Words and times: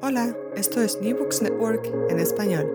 Hola, 0.00 0.36
esto 0.54 0.80
es 0.80 1.00
New 1.00 1.18
Books 1.18 1.42
Network 1.42 1.84
en 2.08 2.20
español. 2.20 2.70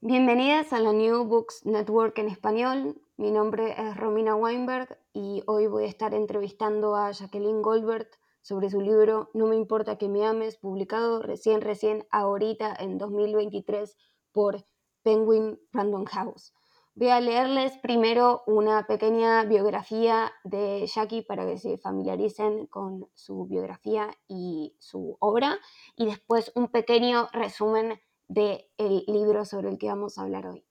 Bienvenidas 0.00 0.72
a 0.72 0.78
la 0.78 0.92
New 0.92 1.24
Books 1.24 1.66
Network 1.66 2.16
en 2.18 2.28
español. 2.28 3.02
Mi 3.16 3.32
nombre 3.32 3.74
es 3.76 3.96
Romina 3.96 4.36
Weinberg 4.36 5.00
y 5.12 5.42
hoy 5.46 5.66
voy 5.66 5.84
a 5.84 5.88
estar 5.88 6.14
entrevistando 6.14 6.94
a 6.94 7.10
Jacqueline 7.10 7.60
Goldberg 7.60 8.08
sobre 8.40 8.70
su 8.70 8.80
libro 8.80 9.30
No 9.34 9.48
me 9.48 9.56
importa 9.56 9.98
que 9.98 10.08
me 10.08 10.24
ames, 10.24 10.58
publicado 10.58 11.22
recién, 11.22 11.60
recién, 11.60 12.06
ahorita 12.12 12.72
en 12.78 12.96
2023 12.96 13.96
por 14.30 14.64
Penguin 15.02 15.58
Random 15.72 16.04
House. 16.04 16.54
Voy 16.94 17.08
a 17.08 17.20
leerles 17.20 17.78
primero 17.78 18.42
una 18.46 18.86
pequeña 18.86 19.44
biografía 19.44 20.32
de 20.42 20.86
Jackie 20.86 21.22
para 21.22 21.46
que 21.46 21.56
se 21.56 21.78
familiaricen 21.78 22.66
con 22.66 23.08
su 23.14 23.46
biografía 23.46 24.10
y 24.26 24.74
su 24.78 25.16
obra, 25.20 25.58
y 25.96 26.06
después 26.06 26.50
un 26.56 26.68
pequeño 26.68 27.28
resumen 27.32 28.00
del 28.26 28.66
libro 29.06 29.44
sobre 29.44 29.70
el 29.70 29.78
que 29.78 29.86
vamos 29.86 30.18
a 30.18 30.22
hablar 30.22 30.46
hoy. 30.46 30.64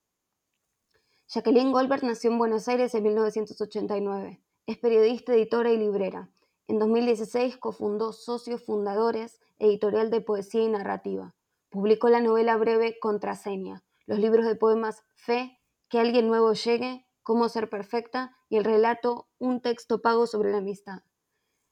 Jacqueline 1.30 1.72
Goldberg 1.72 2.04
nació 2.04 2.32
en 2.32 2.38
Buenos 2.38 2.68
Aires 2.68 2.94
en 2.96 3.04
1989. 3.04 4.42
Es 4.66 4.78
periodista, 4.78 5.34
editora 5.34 5.72
y 5.72 5.78
librera. 5.78 6.30
En 6.68 6.80
2016 6.80 7.58
cofundó 7.58 8.14
Socios 8.14 8.64
Fundadores, 8.64 9.40
editorial 9.58 10.10
de 10.10 10.22
poesía 10.22 10.64
y 10.64 10.70
narrativa. 10.70 11.34
Publicó 11.70 12.10
la 12.10 12.20
novela 12.20 12.58
breve 12.58 12.98
Contraseña, 13.00 13.84
los 14.06 14.20
libros 14.20 14.46
de 14.46 14.56
poemas 14.56 15.04
Fe, 15.16 15.59
que 15.90 16.00
alguien 16.00 16.28
nuevo 16.28 16.54
llegue, 16.54 17.06
cómo 17.24 17.50
ser 17.50 17.70
perfecta 17.70 18.36
y 18.48 18.58
el 18.58 18.64
relato 18.64 19.28
Un 19.40 19.62
texto 19.62 20.02
pago 20.02 20.28
sobre 20.28 20.52
la 20.52 20.58
amistad. 20.58 21.02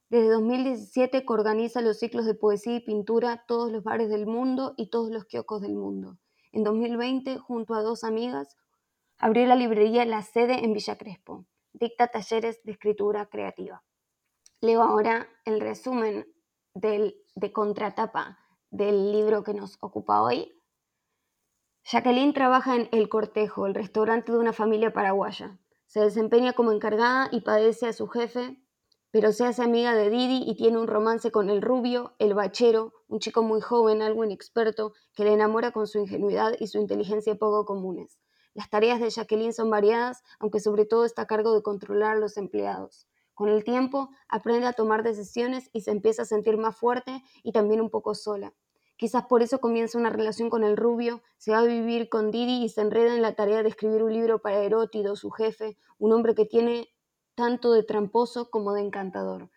Desde 0.10 0.30
2017 0.30 1.26
organiza 1.28 1.82
los 1.82 2.00
ciclos 2.00 2.26
de 2.26 2.34
poesía 2.34 2.76
y 2.76 2.80
pintura 2.80 3.44
todos 3.48 3.72
los 3.72 3.84
bares 3.84 4.10
del 4.10 4.26
mundo 4.26 4.74
y 4.78 4.90
todos 4.90 5.12
los 5.12 5.26
kioscos 5.26 5.62
del 5.62 5.76
mundo. 5.76 6.18
En 6.54 6.64
2020, 6.64 7.38
junto 7.40 7.74
a 7.74 7.82
dos 7.82 8.04
amigas, 8.04 8.56
abrió 9.18 9.46
la 9.46 9.56
librería 9.56 10.06
La 10.06 10.22
Sede 10.22 10.64
en 10.64 10.74
Villa 10.74 10.98
Crespo. 10.98 11.46
Dicta 11.74 12.08
talleres 12.08 12.64
de 12.64 12.72
escritura 12.72 13.26
creativa. 13.26 13.84
Leo 14.62 14.82
ahora 14.82 15.28
el 15.46 15.60
resumen 15.60 16.26
del, 16.74 17.18
de 17.36 17.52
contratapa 17.52 18.40
del 18.72 19.12
libro 19.12 19.44
que 19.44 19.54
nos 19.54 19.78
ocupa 19.82 20.22
hoy, 20.22 20.57
Jacqueline 21.90 22.34
trabaja 22.34 22.76
en 22.76 22.90
El 22.92 23.08
Cortejo, 23.08 23.66
el 23.66 23.74
restaurante 23.74 24.34
de 24.34 24.38
una 24.38 24.52
familia 24.52 24.92
paraguaya. 24.92 25.58
Se 25.86 26.02
desempeña 26.02 26.52
como 26.52 26.74
encargada 26.74 27.30
y 27.32 27.40
padece 27.40 27.88
a 27.88 27.94
su 27.94 28.10
jefe, 28.10 28.62
pero 29.10 29.32
se 29.32 29.46
hace 29.46 29.64
amiga 29.64 29.96
de 29.96 30.10
Didi 30.10 30.44
y 30.46 30.58
tiene 30.58 30.80
un 30.80 30.88
romance 30.88 31.32
con 31.32 31.50
el 31.50 31.62
rubio, 31.62 32.14
el 32.20 32.34
bachero, 32.34 32.92
un 33.08 33.20
chico 33.20 33.42
muy 33.42 33.62
joven, 33.62 34.02
algo 34.02 34.26
inexperto, 34.26 34.92
que 35.16 35.24
le 35.24 35.32
enamora 35.32 35.72
con 35.72 35.88
su 35.88 36.00
ingenuidad 36.00 36.56
y 36.60 36.68
su 36.68 36.78
inteligencia 36.78 37.36
poco 37.36 37.64
comunes. 37.64 38.20
Las 38.54 38.70
tareas 38.70 39.00
de 39.00 39.10
Jacqueline 39.10 39.54
son 39.54 39.70
variadas, 39.70 40.24
aunque 40.40 40.60
sobre 40.60 40.86
todo 40.86 41.06
está 41.06 41.22
a 41.22 41.28
cargo 41.28 41.54
de 41.56 41.64
controlar 41.64 42.18
a 42.18 42.20
los 42.20 42.36
empleados. 42.36 43.08
Con 43.34 43.48
el 43.48 43.64
tiempo, 43.64 44.10
aprende 44.28 44.68
a 44.68 44.74
tomar 44.74 45.04
decisiones 45.04 45.70
y 45.72 45.80
se 45.80 45.92
empieza 45.92 46.24
a 46.24 46.26
sentir 46.26 46.58
más 46.58 46.76
fuerte 46.76 47.24
y 47.44 47.54
también 47.54 47.80
un 47.80 47.90
poco 47.90 48.14
sola. 48.14 48.54
Quizás 48.98 49.26
por 49.28 49.44
eso 49.44 49.60
comienza 49.60 50.00
una 50.00 50.10
relación 50.10 50.50
con 50.50 50.64
el 50.64 50.76
rubio, 50.76 51.22
se 51.38 51.52
va 51.52 51.60
a 51.60 51.64
vivir 51.64 52.10
con 52.10 52.32
Didi 52.32 52.64
y 52.64 52.70
se 52.70 52.82
enreda 52.82 53.16
en 53.16 53.22
la 53.22 53.36
tarea 53.36 53.62
de 53.62 53.70
escribir 53.70 54.02
un 54.02 54.12
libro 54.12 54.40
para 54.40 54.64
Erótido, 54.64 55.16
su 55.16 55.30
jefe, 55.30 55.78
un 56.00 56.14
hombre 56.14 56.34
que 56.34 56.46
tiene 56.46 56.90
tanto 57.36 57.72
de 57.74 57.84
tramposo 57.84 58.50
como 58.50 58.74
de 58.74 58.82
encantador. 58.82 59.52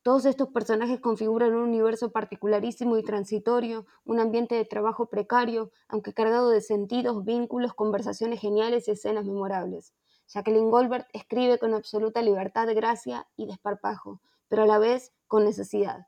Todos 0.00 0.24
estos 0.24 0.48
personajes 0.48 1.00
configuran 1.00 1.54
un 1.54 1.64
universo 1.64 2.10
particularísimo 2.10 2.96
y 2.96 3.02
transitorio, 3.02 3.84
un 4.04 4.18
ambiente 4.18 4.54
de 4.54 4.64
trabajo 4.64 5.10
precario, 5.10 5.72
aunque 5.88 6.14
cargado 6.14 6.48
de 6.48 6.62
sentidos, 6.62 7.24
vínculos, 7.24 7.74
conversaciones 7.74 8.40
geniales 8.40 8.88
y 8.88 8.92
escenas 8.92 9.26
memorables. 9.26 9.92
Jacqueline 10.28 10.70
Goldberg 10.70 11.06
escribe 11.12 11.58
con 11.58 11.74
absoluta 11.74 12.22
libertad, 12.22 12.68
gracia 12.74 13.26
y 13.36 13.46
desparpajo, 13.46 14.20
pero 14.48 14.62
a 14.62 14.66
la 14.66 14.78
vez 14.78 15.12
con 15.26 15.44
necesidad. 15.44 16.06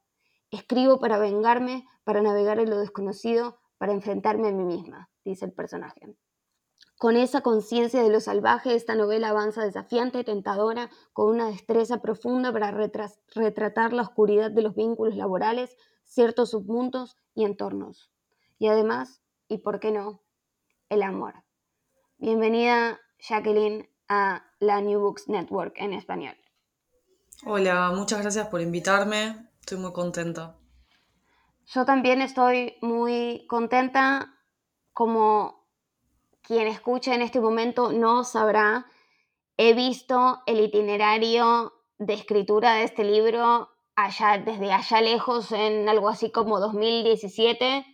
Escribo 0.50 0.98
para 0.98 1.18
vengarme, 1.18 1.86
para 2.04 2.22
navegar 2.22 2.58
en 2.58 2.70
lo 2.70 2.78
desconocido, 2.78 3.58
para 3.76 3.92
enfrentarme 3.92 4.48
a 4.48 4.52
mí 4.52 4.64
misma, 4.64 5.10
dice 5.24 5.44
el 5.44 5.52
personaje. 5.52 6.16
Con 6.98 7.16
esa 7.16 7.42
conciencia 7.42 8.02
de 8.02 8.10
lo 8.10 8.20
salvaje, 8.20 8.74
esta 8.74 8.96
novela 8.96 9.28
avanza 9.28 9.62
desafiante, 9.62 10.24
tentadora, 10.24 10.90
con 11.12 11.28
una 11.28 11.46
destreza 11.46 12.02
profunda 12.02 12.52
para 12.52 12.72
retratar 12.72 13.92
la 13.92 14.02
oscuridad 14.02 14.50
de 14.50 14.62
los 14.62 14.74
vínculos 14.74 15.14
laborales, 15.14 15.76
ciertos 16.02 16.50
submundos 16.50 17.16
y 17.34 17.44
entornos. 17.44 18.10
Y 18.58 18.66
además, 18.66 19.22
y 19.46 19.58
por 19.58 19.78
qué 19.78 19.92
no, 19.92 20.22
el 20.88 21.02
amor. 21.02 21.44
Bienvenida, 22.16 22.98
Jacqueline, 23.20 23.88
a 24.08 24.44
la 24.58 24.80
New 24.80 24.98
Books 24.98 25.28
Network 25.28 25.74
en 25.76 25.92
español. 25.92 26.36
Hola, 27.44 27.92
muchas 27.94 28.22
gracias 28.22 28.48
por 28.48 28.60
invitarme. 28.60 29.47
Estoy 29.68 29.82
muy 29.82 29.92
contenta. 29.92 30.56
Yo 31.66 31.84
también 31.84 32.22
estoy 32.22 32.78
muy 32.80 33.44
contenta. 33.48 34.34
Como 34.94 35.66
quien 36.40 36.68
escucha 36.68 37.14
en 37.14 37.20
este 37.20 37.38
momento 37.38 37.92
no 37.92 38.24
sabrá, 38.24 38.86
he 39.58 39.74
visto 39.74 40.40
el 40.46 40.60
itinerario 40.60 41.74
de 41.98 42.14
escritura 42.14 42.76
de 42.76 42.84
este 42.84 43.04
libro 43.04 43.68
allá, 43.94 44.38
desde 44.38 44.72
allá 44.72 45.02
lejos, 45.02 45.52
en 45.52 45.86
algo 45.86 46.08
así 46.08 46.30
como 46.30 46.60
2017, 46.60 47.84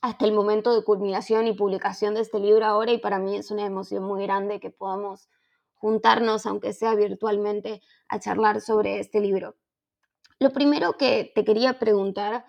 hasta 0.00 0.24
el 0.24 0.32
momento 0.32 0.74
de 0.74 0.82
culminación 0.82 1.46
y 1.46 1.52
publicación 1.52 2.14
de 2.14 2.22
este 2.22 2.38
libro 2.38 2.64
ahora, 2.64 2.90
y 2.90 2.96
para 2.96 3.18
mí 3.18 3.36
es 3.36 3.50
una 3.50 3.66
emoción 3.66 4.02
muy 4.02 4.22
grande 4.22 4.60
que 4.60 4.70
podamos 4.70 5.28
juntarnos, 5.74 6.46
aunque 6.46 6.72
sea 6.72 6.94
virtualmente, 6.94 7.82
a 8.08 8.18
charlar 8.18 8.62
sobre 8.62 8.98
este 8.98 9.20
libro. 9.20 9.56
Lo 10.42 10.52
primero 10.52 10.96
que 10.98 11.30
te 11.32 11.44
quería 11.44 11.78
preguntar, 11.78 12.44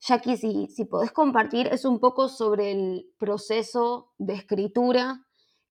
Jackie, 0.00 0.38
si, 0.38 0.66
si 0.68 0.86
podés 0.86 1.12
compartir, 1.12 1.66
es 1.66 1.84
un 1.84 2.00
poco 2.00 2.30
sobre 2.30 2.72
el 2.72 3.12
proceso 3.18 4.14
de 4.16 4.32
escritura 4.32 5.26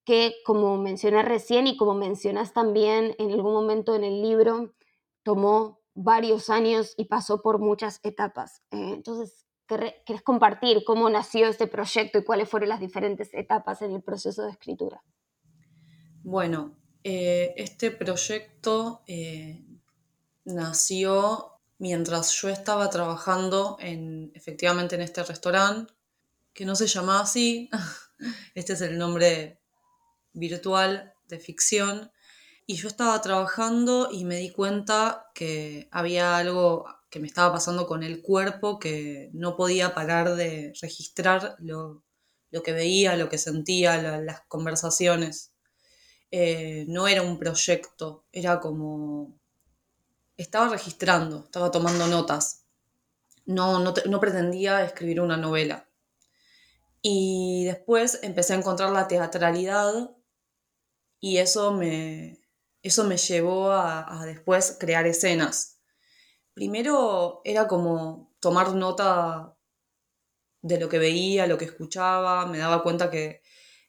que, 0.05 0.35
como 0.45 0.77
mencioné 0.77 1.23
recién 1.23 1.65
y 1.65 1.75
como 1.75 1.95
mencionas 1.95 2.53
también 2.53 3.15
en 3.17 3.31
algún 3.31 3.53
momento 3.53 3.95
en 3.95 4.03
el 4.03 4.21
libro, 4.21 4.75
tomó 5.23 5.79
varios 5.95 6.51
años 6.51 6.93
y 6.95 7.05
pasó 7.05 7.41
por 7.41 7.57
muchas 7.57 7.99
etapas. 8.03 8.61
Eh, 8.69 8.91
entonces, 8.93 9.47
¿Querés 9.65 10.21
compartir 10.23 10.83
cómo 10.83 11.09
nació 11.09 11.47
este 11.47 11.65
proyecto 11.65 12.19
y 12.19 12.23
cuáles 12.23 12.49
fueron 12.49 12.69
las 12.69 12.81
diferentes 12.81 13.33
etapas 13.33 13.81
en 13.81 13.93
el 13.93 14.03
proceso 14.03 14.43
de 14.43 14.51
escritura? 14.51 15.01
Bueno, 16.21 16.77
eh, 17.03 17.53
este 17.57 17.89
proyecto 17.89 19.01
eh, 19.07 19.65
nació 20.43 21.52
mientras 21.77 22.31
yo 22.33 22.49
estaba 22.49 22.89
trabajando 22.89 23.77
en, 23.79 24.31
efectivamente 24.35 24.95
en 24.95 25.01
este 25.01 25.23
restaurante, 25.23 25.93
que 26.53 26.65
no 26.65 26.75
se 26.75 26.87
llamaba 26.87 27.21
así, 27.21 27.69
este 28.55 28.73
es 28.73 28.81
el 28.81 28.97
nombre 28.97 29.59
virtual 30.33 31.13
de 31.27 31.39
ficción, 31.39 32.11
y 32.65 32.75
yo 32.75 32.87
estaba 32.87 33.19
trabajando 33.21 34.09
y 34.11 34.23
me 34.23 34.37
di 34.37 34.51
cuenta 34.51 35.27
que 35.33 35.89
había 35.91 36.37
algo 36.37 36.85
que 37.09 37.19
me 37.19 37.27
estaba 37.27 37.53
pasando 37.53 37.85
con 37.85 38.03
el 38.03 38.21
cuerpo, 38.21 38.79
que 38.79 39.29
no 39.33 39.55
podía 39.55 39.93
parar 39.93 40.35
de 40.35 40.73
registrar 40.81 41.55
lo, 41.59 42.03
que 42.63 42.73
veía, 42.73 43.17
lo 43.17 43.29
que 43.29 43.37
sentía, 43.37 44.01
las 44.21 44.41
conversaciones. 44.47 45.53
Eh, 46.31 46.85
no 46.87 47.07
era 47.07 47.21
un 47.21 47.37
proyecto, 47.37 48.25
era 48.31 48.59
como... 48.59 49.39
Estaba 50.43 50.69
registrando, 50.69 51.43
estaba 51.45 51.71
tomando 51.71 52.07
notas. 52.07 52.65
No, 53.45 53.79
no, 53.79 54.19
pretendía 54.19 54.83
escribir 54.83 55.19
una 55.19 55.37
novela. 55.37 55.89
Y 57.01 57.65
después 57.65 58.19
empecé 58.23 58.53
a 58.53 58.57
encontrar 58.57 58.91
la 58.91 59.07
teatralidad 59.07 60.11
y 61.19 61.37
eso 61.37 61.73
me, 61.73 62.39
eso 62.81 63.03
me 63.03 63.17
llevó 63.17 63.71
a 63.71 64.23
después 64.25 64.77
crear 64.79 65.05
escenas 65.05 65.73
Primero 66.53 67.41
era 67.43 67.67
como 67.67 68.31
tomar 68.39 68.75
nota 68.75 69.57
de 70.61 70.79
lo 70.79 70.87
que 70.87 70.99
veía, 70.99 71.47
lo 71.47 71.57
que 71.57 71.65
escuchaba, 71.65 72.45
me 72.45 72.59
daba 72.59 72.83
cuenta 72.83 73.09
que 73.09 73.41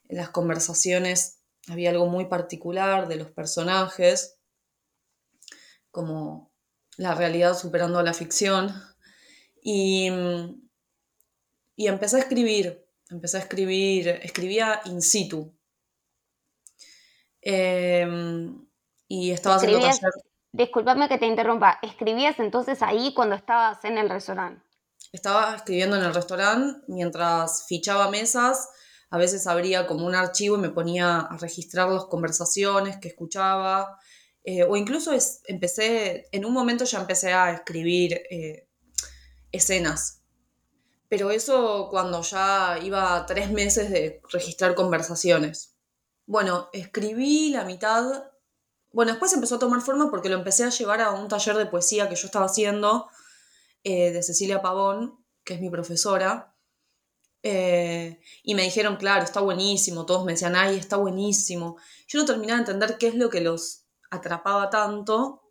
en 0.09 0.17
las 0.17 0.29
conversaciones 0.29 1.43
había 1.69 1.91
algo 1.91 2.07
muy 2.07 2.25
particular 2.25 3.07
de 3.07 3.17
los 3.17 3.29
personajes, 3.29 4.39
como 5.95 6.51
la 6.97 7.15
realidad 7.15 7.57
superando 7.57 7.97
a 7.97 8.03
la 8.03 8.13
ficción. 8.13 8.69
Y, 9.63 10.09
y 11.77 11.87
empecé 11.87 12.17
a 12.17 12.19
escribir, 12.19 12.85
empecé 13.09 13.37
a 13.37 13.39
escribir, 13.39 14.09
escribía 14.21 14.81
in 14.85 15.01
situ. 15.01 15.57
Em, 17.41 18.67
y 19.07 19.31
estaba 19.31 19.55
haciendo 19.55 19.79
taller. 19.79 20.11
Disculpame 20.51 21.07
que 21.07 21.17
te 21.17 21.27
interrumpa, 21.27 21.79
¿escribías 21.81 22.39
entonces 22.39 22.81
ahí 22.81 23.13
cuando 23.13 23.35
estabas 23.35 23.83
en 23.85 23.97
el 23.97 24.09
restaurante? 24.09 24.63
Estaba 25.11 25.55
escribiendo 25.55 25.95
en 25.97 26.03
el 26.03 26.13
restaurante 26.13 26.81
mientras 26.87 27.65
fichaba 27.67 28.09
mesas, 28.09 28.69
a 29.09 29.17
veces 29.17 29.47
abría 29.47 29.87
como 29.87 30.05
un 30.05 30.15
archivo 30.15 30.55
y 30.57 30.59
me 30.59 30.69
ponía 30.69 31.19
a 31.19 31.37
registrar 31.37 31.89
las 31.89 32.05
conversaciones 32.05 32.97
que 32.97 33.09
escuchaba, 33.09 33.99
eh, 34.47 34.63
o 34.63 34.75
incluso 34.77 35.11
empecé, 35.47 36.27
en 36.31 36.45
un 36.45 36.53
momento 36.53 36.85
ya 36.85 36.99
empecé 36.99 37.33
a 37.33 37.51
escribir 37.51 38.21
eh, 38.29 38.69
escenas, 39.51 40.21
pero 41.09 41.31
eso 41.31 41.87
cuando 41.89 42.21
ya 42.21 42.77
iba 42.83 43.25
tres 43.25 43.49
meses 43.49 43.89
de 43.89 44.21
registrar 44.31 44.75
conversaciones. 44.75 45.75
Bueno, 46.27 46.69
escribí 46.73 47.49
la 47.49 47.63
mitad 47.63 48.25
bueno, 48.91 49.11
después 49.11 49.33
empezó 49.33 49.55
a 49.55 49.59
tomar 49.59 49.81
forma 49.81 50.09
porque 50.09 50.29
lo 50.29 50.37
empecé 50.37 50.63
a 50.63 50.69
llevar 50.69 51.01
a 51.01 51.11
un 51.11 51.27
taller 51.27 51.57
de 51.57 51.65
poesía 51.65 52.07
que 52.07 52.15
yo 52.15 52.27
estaba 52.27 52.45
haciendo 52.45 53.09
eh, 53.83 54.11
de 54.11 54.23
Cecilia 54.23 54.61
Pavón, 54.61 55.21
que 55.43 55.55
es 55.55 55.59
mi 55.59 55.69
profesora. 55.69 56.55
Y 57.43 58.55
me 58.55 58.63
dijeron, 58.63 58.95
claro, 58.95 59.23
está 59.23 59.41
buenísimo. 59.41 60.05
Todos 60.05 60.23
me 60.23 60.31
decían, 60.31 60.55
ay, 60.55 60.77
está 60.77 60.95
buenísimo. 60.95 61.77
Yo 62.07 62.19
no 62.19 62.25
terminaba 62.25 62.57
de 62.57 62.71
entender 62.71 62.97
qué 62.97 63.07
es 63.07 63.15
lo 63.15 63.29
que 63.29 63.41
los 63.41 63.84
atrapaba 64.09 64.69
tanto. 64.69 65.41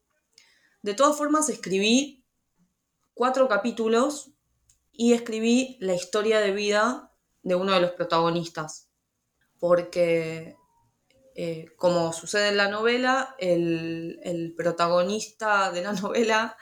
De 0.82 0.94
todas 0.94 1.16
formas, 1.16 1.48
escribí 1.48 2.24
cuatro 3.14 3.48
capítulos 3.48 4.32
y 4.92 5.12
escribí 5.12 5.76
la 5.80 5.94
historia 5.94 6.40
de 6.40 6.52
vida 6.52 7.12
de 7.42 7.54
uno 7.54 7.72
de 7.72 7.80
los 7.80 7.92
protagonistas. 7.92 8.90
Porque 9.58 10.56
eh, 11.36 11.66
como 11.76 12.12
sucede 12.12 12.50
en 12.50 12.56
la 12.56 12.68
novela, 12.68 13.34
el, 13.38 14.54
protagonista 14.56 15.72
de 15.72 15.82
la 15.82 15.92
novela 16.00 16.56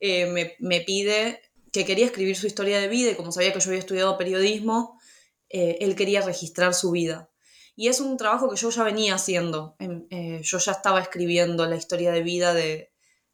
eh, 0.00 0.54
me, 0.58 0.80
pide 0.80 1.40
que 1.72 1.84
quería 1.84 2.06
escribir 2.06 2.36
su 2.36 2.46
historia 2.46 2.78
de 2.78 2.88
vida 2.88 3.10
y 3.10 3.16
como 3.16 3.32
sabía 3.32 3.52
que 3.52 3.60
yo 3.60 3.68
había 3.68 3.80
estudiado 3.80 4.16
periodismo, 4.16 4.98
eh, 5.50 5.78
él 5.80 5.94
quería 5.94 6.22
registrar 6.22 6.72
su 6.72 6.90
vida. 6.90 7.30
Y 7.76 7.88
es 7.88 8.00
un 8.00 8.16
trabajo 8.16 8.48
que 8.48 8.56
yo 8.56 8.70
ya 8.70 8.84
venía 8.84 9.14
haciendo. 9.14 9.76
yo 9.78 10.58
ya 10.58 10.72
estaba 10.72 11.00
escribiendo 11.00 11.66
la 11.66 11.76
historia 11.76 12.12
de 12.12 12.22
vida 12.22 12.54
de, 12.54 12.90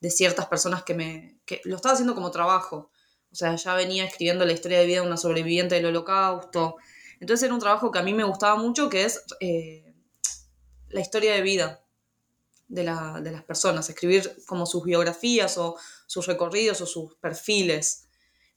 ciertas 0.09 0.47
personas 0.47 0.83
que 0.83 0.95
me... 0.95 1.41
Que 1.45 1.61
lo 1.65 1.77
estaba 1.77 1.93
haciendo 1.93 2.15
como 2.15 2.31
trabajo. 2.31 2.91
O 3.31 3.35
sea, 3.35 3.55
ya 3.55 3.75
venía 3.75 4.05
escribiendo 4.05 4.45
la 4.45 4.53
historia 4.53 4.81
de 4.81 4.87
vida 4.87 5.01
de 5.03 5.07
una 5.07 5.17
sobreviviente 5.17 5.75
del 5.75 5.87
holocausto. 5.87 6.77
Entonces 7.21 7.45
era 7.45 7.55
un 7.55 7.61
trabajo 7.61 7.91
que 7.91 7.99
a 7.99 8.03
mí 8.03 8.15
me 8.15 8.25
gustaba 8.25 8.57
mucho, 8.57 8.89
que 8.89 9.05
es 9.05 9.23
la 10.89 11.01
historia 11.01 11.35
de 11.35 11.43
vida 11.43 11.85
de, 12.71 12.85
las 12.85 13.45
personas, 13.45 13.89
escribir 13.91 14.33
como 14.47 14.65
sus 14.65 14.85
biografías 14.85 15.59
o 15.59 15.77
sus 16.07 16.27
recorridos 16.27 16.81
o 16.81 16.87
sus 16.87 17.15
perfiles. 17.17 18.09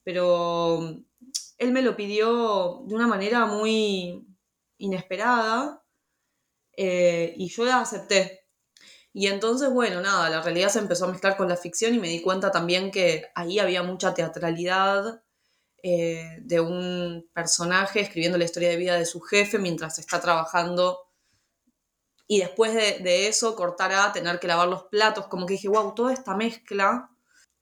Pero 0.04 0.80
mm, 0.80 1.04
él 1.58 1.72
me 1.72 1.82
lo 1.82 1.96
pidió 1.96 2.82
de 2.86 2.94
una 2.94 3.06
manera 3.06 3.46
muy 3.46 4.26
inesperada 4.78 5.82
eh, 6.76 7.34
y 7.36 7.48
yo 7.48 7.64
la 7.64 7.80
acepté. 7.80 8.46
Y 9.12 9.28
entonces, 9.28 9.70
bueno, 9.70 10.00
nada, 10.00 10.28
la 10.28 10.42
realidad 10.42 10.70
se 10.70 10.80
empezó 10.80 11.04
a 11.04 11.12
mezclar 11.12 11.36
con 11.36 11.48
la 11.48 11.56
ficción 11.56 11.94
y 11.94 12.00
me 12.00 12.08
di 12.08 12.20
cuenta 12.20 12.50
también 12.50 12.90
que 12.90 13.26
ahí 13.34 13.60
había 13.60 13.82
mucha 13.82 14.12
teatralidad 14.12 15.22
eh, 15.82 16.38
de 16.40 16.60
un 16.60 17.30
personaje 17.32 18.00
escribiendo 18.00 18.38
la 18.38 18.44
historia 18.44 18.70
de 18.70 18.76
vida 18.76 18.98
de 18.98 19.06
su 19.06 19.20
jefe 19.20 19.58
mientras 19.58 19.98
está 19.98 20.20
trabajando 20.20 20.98
y 22.26 22.40
después 22.40 22.74
de, 22.74 23.28
eso 23.28 23.54
cortar 23.54 23.92
a 23.92 24.12
tener 24.12 24.40
que 24.40 24.48
lavar 24.48 24.68
los 24.68 24.84
platos, 24.84 25.26
como 25.26 25.46
que 25.46 25.54
dije, 25.54 25.68
wow, 25.68 25.94
toda 25.94 26.12
esta 26.12 26.34
mezcla 26.34 27.10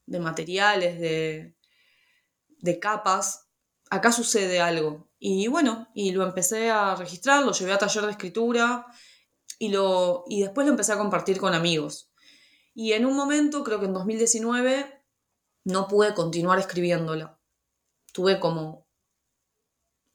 de 0.07 0.21
materiales, 0.21 1.01
de, 1.01 1.57
de 2.59 2.79
capas, 2.79 3.42
acá 3.93 4.11
sucede 4.11 4.59
algo. 4.59 5.07
Y 5.19 5.49
bueno, 5.49 5.87
y 5.95 6.13
lo 6.13 6.25
empecé 6.25 6.71
a 6.71 6.95
registrar, 6.95 7.45
lo 7.45 7.53
llevé 7.53 7.73
a 7.73 7.79
taller 7.79 8.05
de 8.07 8.13
escritura 8.13 8.87
y, 9.59 9.69
lo, 9.69 10.25
y 10.27 10.41
después 10.41 10.67
lo 10.67 10.73
empecé 10.73 10.93
a 10.93 10.99
compartir 10.99 11.39
con 11.39 11.53
amigos. 11.53 12.11
Y 12.75 12.93
en 12.93 13.05
un 13.05 13.15
momento, 13.15 13.63
creo 13.63 13.81
que 13.81 13.87
en 13.87 13.93
2019, 13.93 15.05
no 15.65 15.89
pude 15.89 16.15
continuar 16.15 16.59
escribiéndola. 16.59 17.39
Tuve 18.15 18.41
como, 18.41 18.87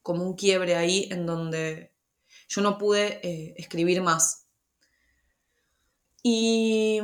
como 0.01 0.23
un 0.23 0.35
quiebre 0.35 0.75
ahí 0.75 1.07
en 1.11 1.27
donde 1.27 1.95
yo 2.49 2.61
no 2.61 2.79
pude 2.79 3.19
eh, 3.21 3.53
escribir 3.57 4.01
más. 4.01 4.47
Y, 6.23 6.99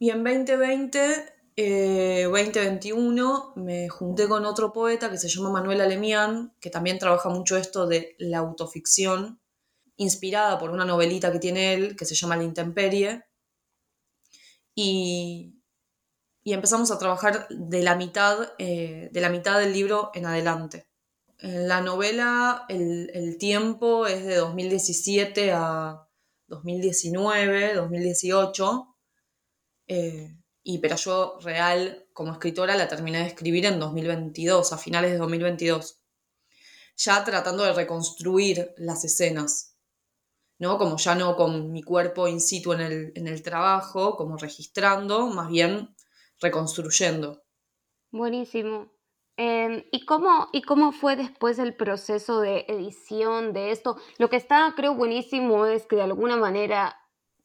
en 0.00 0.24
2020, 0.24 1.34
2021, 1.62 3.54
eh, 3.56 3.60
me 3.60 3.88
junté 3.88 4.28
con 4.28 4.44
otro 4.44 4.72
poeta 4.72 5.10
que 5.10 5.18
se 5.18 5.28
llama 5.28 5.50
Manuel 5.50 5.80
Alemián, 5.80 6.54
que 6.60 6.70
también 6.70 6.98
trabaja 6.98 7.28
mucho 7.28 7.56
esto 7.56 7.86
de 7.86 8.14
la 8.18 8.38
autoficción, 8.38 9.40
inspirada 9.96 10.58
por 10.58 10.70
una 10.70 10.84
novelita 10.84 11.30
que 11.32 11.38
tiene 11.38 11.74
él, 11.74 11.96
que 11.96 12.04
se 12.04 12.14
llama 12.14 12.36
La 12.36 12.44
Intemperie. 12.44 13.24
Y, 14.74 15.56
empezamos 16.44 16.90
a 16.90 16.98
trabajar 16.98 17.46
de 17.50 17.82
la 17.82 17.94
mitad, 17.94 18.54
eh, 18.58 19.08
de 19.12 19.20
la 19.20 19.28
mitad 19.28 19.60
del 19.60 19.72
libro 19.72 20.10
en 20.14 20.26
adelante. 20.26 20.88
En 21.38 21.68
la 21.68 21.80
novela 21.80 22.66
el, 22.68 23.36
tiempo 23.38 24.06
es 24.06 24.24
de 24.26 24.36
2017 24.36 25.52
a 25.52 26.08
2019, 26.48 27.74
2018, 27.74 28.96
eh, 29.86 30.36
y, 30.62 30.78
pero 30.78 30.96
yo 30.96 31.38
real 31.40 32.06
como 32.12 32.32
escritora 32.32 32.76
la 32.76 32.88
terminé 32.88 33.18
de 33.18 33.26
escribir 33.26 33.66
en 33.66 33.78
2022, 33.80 34.72
a 34.72 34.78
finales 34.78 35.12
de 35.12 35.18
2022, 35.18 36.00
ya 36.96 37.24
tratando 37.24 37.64
de 37.64 37.72
reconstruir 37.72 38.74
las 38.76 39.04
escenas, 39.04 39.76
¿no? 40.58 40.76
Como 40.76 40.96
ya 40.98 41.14
no 41.14 41.36
con 41.36 41.72
mi 41.72 41.82
cuerpo 41.82 42.28
in 42.28 42.40
situ 42.40 42.72
en 42.74 42.80
el, 42.80 43.12
en 43.14 43.26
el 43.26 43.42
trabajo, 43.42 44.16
como 44.16 44.36
registrando, 44.36 45.28
más 45.28 45.48
bien 45.48 45.94
reconstruyendo. 46.40 47.42
Buenísimo. 48.10 48.92
Em, 49.36 49.84
¿y, 49.90 50.04
cómo, 50.04 50.48
¿Y 50.52 50.60
cómo 50.60 50.92
fue 50.92 51.16
después 51.16 51.58
el 51.58 51.74
proceso 51.74 52.40
de 52.40 52.66
edición 52.68 53.54
de 53.54 53.70
esto? 53.70 53.96
Lo 54.18 54.28
que 54.28 54.36
está, 54.36 54.74
creo, 54.76 54.94
buenísimo 54.94 55.64
es 55.64 55.86
que 55.86 55.96
de 55.96 56.02
alguna 56.02 56.36
manera 56.36 56.99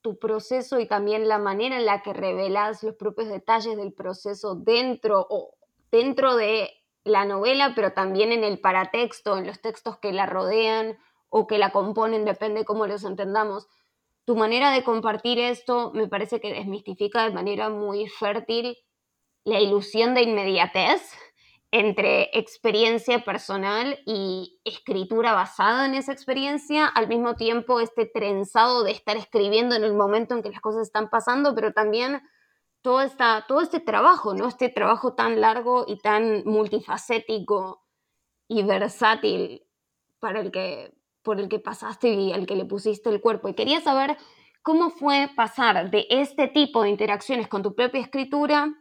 tu 0.05 0.19
proceso 0.19 0.79
y 0.79 0.87
también 0.87 1.27
la 1.27 1.39
manera 1.39 1.77
en 1.77 1.85
la 1.87 2.03
que 2.03 2.13
revelas 2.13 2.83
los 2.83 2.93
propios 2.93 3.27
detalles 3.27 3.75
del 3.75 3.91
proceso 3.91 4.53
dentro 4.53 5.25
o 5.31 5.55
dentro 5.89 6.35
de 6.35 6.69
la 7.03 7.25
novela, 7.25 7.73
pero 7.75 7.91
también 7.91 8.31
en 8.31 8.43
el 8.43 8.59
paratexto, 8.59 9.35
en 9.35 9.47
los 9.47 9.61
textos 9.61 9.97
que 9.97 10.13
la 10.13 10.27
rodean 10.27 10.99
o 11.29 11.47
que 11.47 11.57
la 11.57 11.71
componen, 11.71 12.23
depende 12.23 12.65
cómo 12.65 12.85
los 12.85 13.03
entendamos. 13.03 13.67
Tu 14.25 14.35
manera 14.35 14.69
de 14.69 14.83
compartir 14.83 15.39
esto 15.39 15.91
me 15.95 16.07
parece 16.07 16.39
que 16.39 16.53
desmistifica 16.53 17.23
de 17.23 17.33
manera 17.33 17.69
muy 17.69 18.07
fértil 18.07 18.77
la 19.43 19.59
ilusión 19.59 20.13
de 20.13 20.21
inmediatez 20.21 21.01
entre 21.77 22.29
experiencia 22.31 23.25
personal 23.25 23.99
y 24.05 24.61
escritura 24.63 25.33
basada 25.33 25.85
en 25.85 25.93
esa 25.93 26.13
experiencia, 26.13 26.87
al 26.87 27.09
mismo 27.09 27.35
tiempo 27.35 27.81
este 27.81 28.05
trenzado 28.05 28.85
de 28.85 28.91
estar 28.91 29.17
escribiendo 29.17 29.75
en 29.75 29.83
el 29.83 29.93
momento 29.93 30.35
en 30.35 30.41
que 30.41 30.51
las 30.51 30.61
cosas 30.61 30.83
están 30.83 31.09
pasando, 31.09 31.53
pero 31.53 31.73
también 31.73 32.21
todo, 32.81 33.01
esta, 33.01 33.43
todo 33.45 33.59
este 33.59 33.81
trabajo, 33.81 34.33
¿no? 34.33 34.47
Este 34.47 34.69
trabajo 34.69 35.15
tan 35.15 35.41
largo 35.41 35.83
y 35.85 35.97
tan 35.97 36.43
multifacético 36.45 37.83
y 38.47 38.63
versátil 38.63 39.67
para 40.19 40.39
el 40.39 40.51
que, 40.51 40.93
por 41.23 41.41
el 41.41 41.49
que 41.49 41.59
pasaste 41.59 42.07
y 42.07 42.31
al 42.31 42.45
que 42.45 42.55
le 42.55 42.63
pusiste 42.63 43.09
el 43.09 43.19
cuerpo. 43.19 43.49
Y 43.49 43.53
quería 43.53 43.81
saber 43.81 44.15
cómo 44.61 44.91
fue 44.91 45.29
pasar 45.35 45.91
de 45.91 46.07
este 46.09 46.47
tipo 46.47 46.83
de 46.83 46.89
interacciones 46.89 47.49
con 47.49 47.63
tu 47.63 47.75
propia 47.75 47.99
escritura 47.99 48.73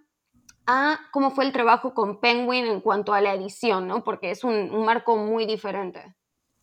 a 0.67 0.99
cómo 1.13 1.31
fue 1.31 1.45
el 1.45 1.53
trabajo 1.53 1.95
con 1.95 2.21
Penguin 2.21 2.67
en 2.67 2.81
cuanto 2.81 3.13
a 3.13 3.21
la 3.21 3.35
edición, 3.35 3.87
¿no? 3.87 4.05
Porque 4.05 4.31
es 4.31 4.45
un, 4.45 4.85
marco 4.85 5.17
muy 5.17 5.47
diferente. 5.47 6.15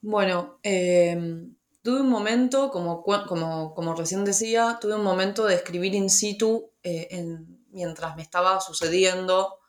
Bueno, 0.02 0.60
em, 0.64 1.56
tuve 1.84 2.02
un 2.02 2.10
momento, 2.10 2.72
como, 2.72 3.96
recién 3.96 4.26
decía, 4.26 4.80
tuve 4.82 4.96
un 4.96 5.04
momento 5.04 5.46
de 5.46 5.56
escribir 5.56 5.94
in 5.94 6.10
situ 6.10 6.72
eh, 6.84 7.26
mientras 7.70 8.16
me 8.16 8.24
estaba 8.24 8.60
sucediendo, 8.62 9.60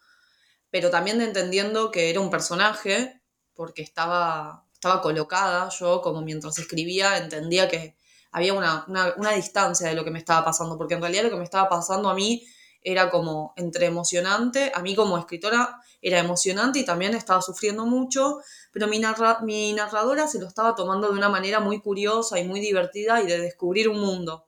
pero 0.70 0.90
también 0.90 1.18
de 1.18 1.24
entendiendo 1.24 1.90
que 1.90 2.10
era 2.10 2.20
un 2.20 2.30
personaje, 2.30 3.20
porque 3.54 3.82
estaba, 3.82 4.66
estaba 4.72 5.02
colocada, 5.02 5.68
yo 5.68 6.00
como 6.00 6.22
mientras 6.22 6.58
escribía 6.58 7.18
entendía 7.18 7.68
que 7.68 7.96
había 8.30 8.54
una, 8.54 8.86
una 9.18 9.32
distancia 9.32 9.88
de 9.88 9.94
lo 9.94 10.04
que 10.04 10.10
me 10.10 10.18
estaba 10.18 10.42
pasando, 10.42 10.78
porque 10.78 10.94
en 10.94 11.02
realidad 11.02 11.24
lo 11.24 11.30
que 11.30 11.36
me 11.36 11.44
estaba 11.44 11.68
pasando 11.68 12.08
a 12.08 12.14
mí 12.14 12.46
era 12.84 13.10
como 13.10 13.52
entre 13.56 13.86
emocionante, 13.86 14.72
a 14.74 14.80
mí 14.80 14.94
como 14.94 15.18
escritora 15.18 15.80
era 16.00 16.18
emocionante 16.18 16.80
y 16.80 16.84
también 16.84 17.14
estaba 17.14 17.42
sufriendo 17.42 17.86
mucho, 17.86 18.40
pero 18.72 18.88
mi, 18.88 19.00
mi 19.42 19.72
narradora 19.72 20.26
se 20.26 20.40
lo 20.40 20.48
estaba 20.48 20.74
tomando 20.74 21.08
de 21.08 21.18
una 21.18 21.28
manera 21.28 21.60
muy 21.60 21.80
curiosa 21.80 22.38
y 22.38 22.44
muy 22.44 22.60
divertida 22.60 23.22
y 23.22 23.26
de 23.26 23.38
descubrir 23.38 23.88
un 23.88 24.00
mundo. 24.00 24.46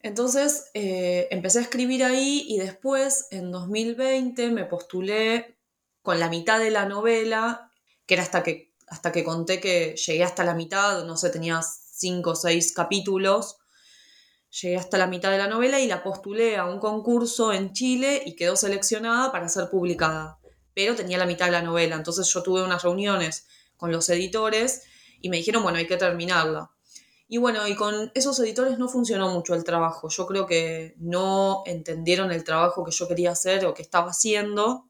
Entonces 0.00 0.70
eh, 0.74 1.26
empecé 1.30 1.58
a 1.58 1.62
escribir 1.62 2.04
ahí 2.04 2.44
y 2.48 2.58
después, 2.58 3.26
en 3.32 3.50
2020, 3.50 4.50
me 4.50 4.64
postulé 4.64 5.58
con 6.02 6.20
la 6.20 6.28
mitad 6.28 6.60
de 6.60 6.70
la 6.70 6.86
novela, 6.86 7.72
que 8.06 8.14
era 8.14 8.22
hasta 8.22 8.44
que, 8.44 8.72
hasta 8.86 9.10
que 9.10 9.24
conté 9.24 9.58
que 9.58 9.96
llegué 9.96 10.22
hasta 10.22 10.44
la 10.44 10.54
mitad, 10.54 11.04
no 11.04 11.16
sé, 11.16 11.30
tenía 11.30 11.60
cinco 11.62 12.30
o 12.30 12.36
seis 12.36 12.72
capítulos, 12.72 13.56
Llegué 14.62 14.78
hasta 14.78 14.96
la 14.96 15.06
mitad 15.06 15.30
de 15.30 15.36
la 15.38 15.48
novela 15.48 15.80
y 15.80 15.86
la 15.86 16.02
postulé 16.02 16.56
a 16.56 16.64
un 16.64 16.78
concurso 16.78 17.52
en 17.52 17.74
Chile 17.74 18.22
y 18.24 18.36
quedó 18.36 18.56
seleccionada 18.56 19.30
para 19.30 19.50
ser 19.50 19.68
publicada. 19.68 20.38
Pero 20.72 20.94
tenía 20.94 21.18
la 21.18 21.26
mitad 21.26 21.46
de 21.46 21.52
la 21.52 21.62
novela, 21.62 21.94
entonces 21.94 22.26
yo 22.32 22.42
tuve 22.42 22.62
unas 22.62 22.82
reuniones 22.82 23.46
con 23.76 23.92
los 23.92 24.08
editores 24.08 24.84
y 25.20 25.28
me 25.28 25.36
dijeron, 25.36 25.62
bueno, 25.62 25.76
hay 25.78 25.86
que 25.86 25.98
terminarla. 25.98 26.70
Y 27.28 27.36
bueno, 27.36 27.66
y 27.66 27.74
con 27.74 28.10
esos 28.14 28.38
editores 28.38 28.78
no 28.78 28.88
funcionó 28.88 29.28
mucho 29.28 29.54
el 29.54 29.64
trabajo. 29.64 30.08
Yo 30.08 30.26
creo 30.26 30.46
que 30.46 30.94
no 30.98 31.62
entendieron 31.66 32.32
el 32.32 32.44
trabajo 32.44 32.84
que 32.84 32.92
yo 32.92 33.08
quería 33.08 33.32
hacer 33.32 33.66
o 33.66 33.74
que 33.74 33.82
estaba 33.82 34.10
haciendo. 34.10 34.88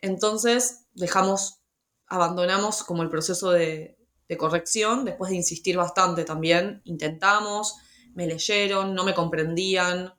Entonces 0.00 0.86
dejamos, 0.94 1.60
abandonamos 2.06 2.82
como 2.82 3.02
el 3.02 3.10
proceso 3.10 3.52
de, 3.52 3.96
de 4.28 4.36
corrección, 4.36 5.04
después 5.04 5.30
de 5.30 5.36
insistir 5.36 5.76
bastante 5.76 6.24
también. 6.24 6.80
Intentamos, 6.84 7.76
me 8.14 8.26
leyeron, 8.26 8.94
no 8.94 9.04
me 9.04 9.14
comprendían, 9.14 10.14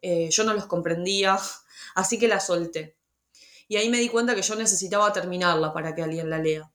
eh, 0.00 0.28
yo 0.30 0.44
no 0.44 0.54
los 0.54 0.66
comprendía, 0.66 1.38
así 1.94 2.18
que 2.18 2.28
la 2.28 2.40
solté. 2.40 2.96
Y 3.68 3.76
ahí 3.76 3.88
me 3.88 3.98
di 3.98 4.08
cuenta 4.08 4.34
que 4.34 4.42
yo 4.42 4.54
necesitaba 4.54 5.12
terminarla 5.12 5.72
para 5.72 5.94
que 5.94 6.02
alguien 6.02 6.28
la 6.28 6.38
lea, 6.38 6.70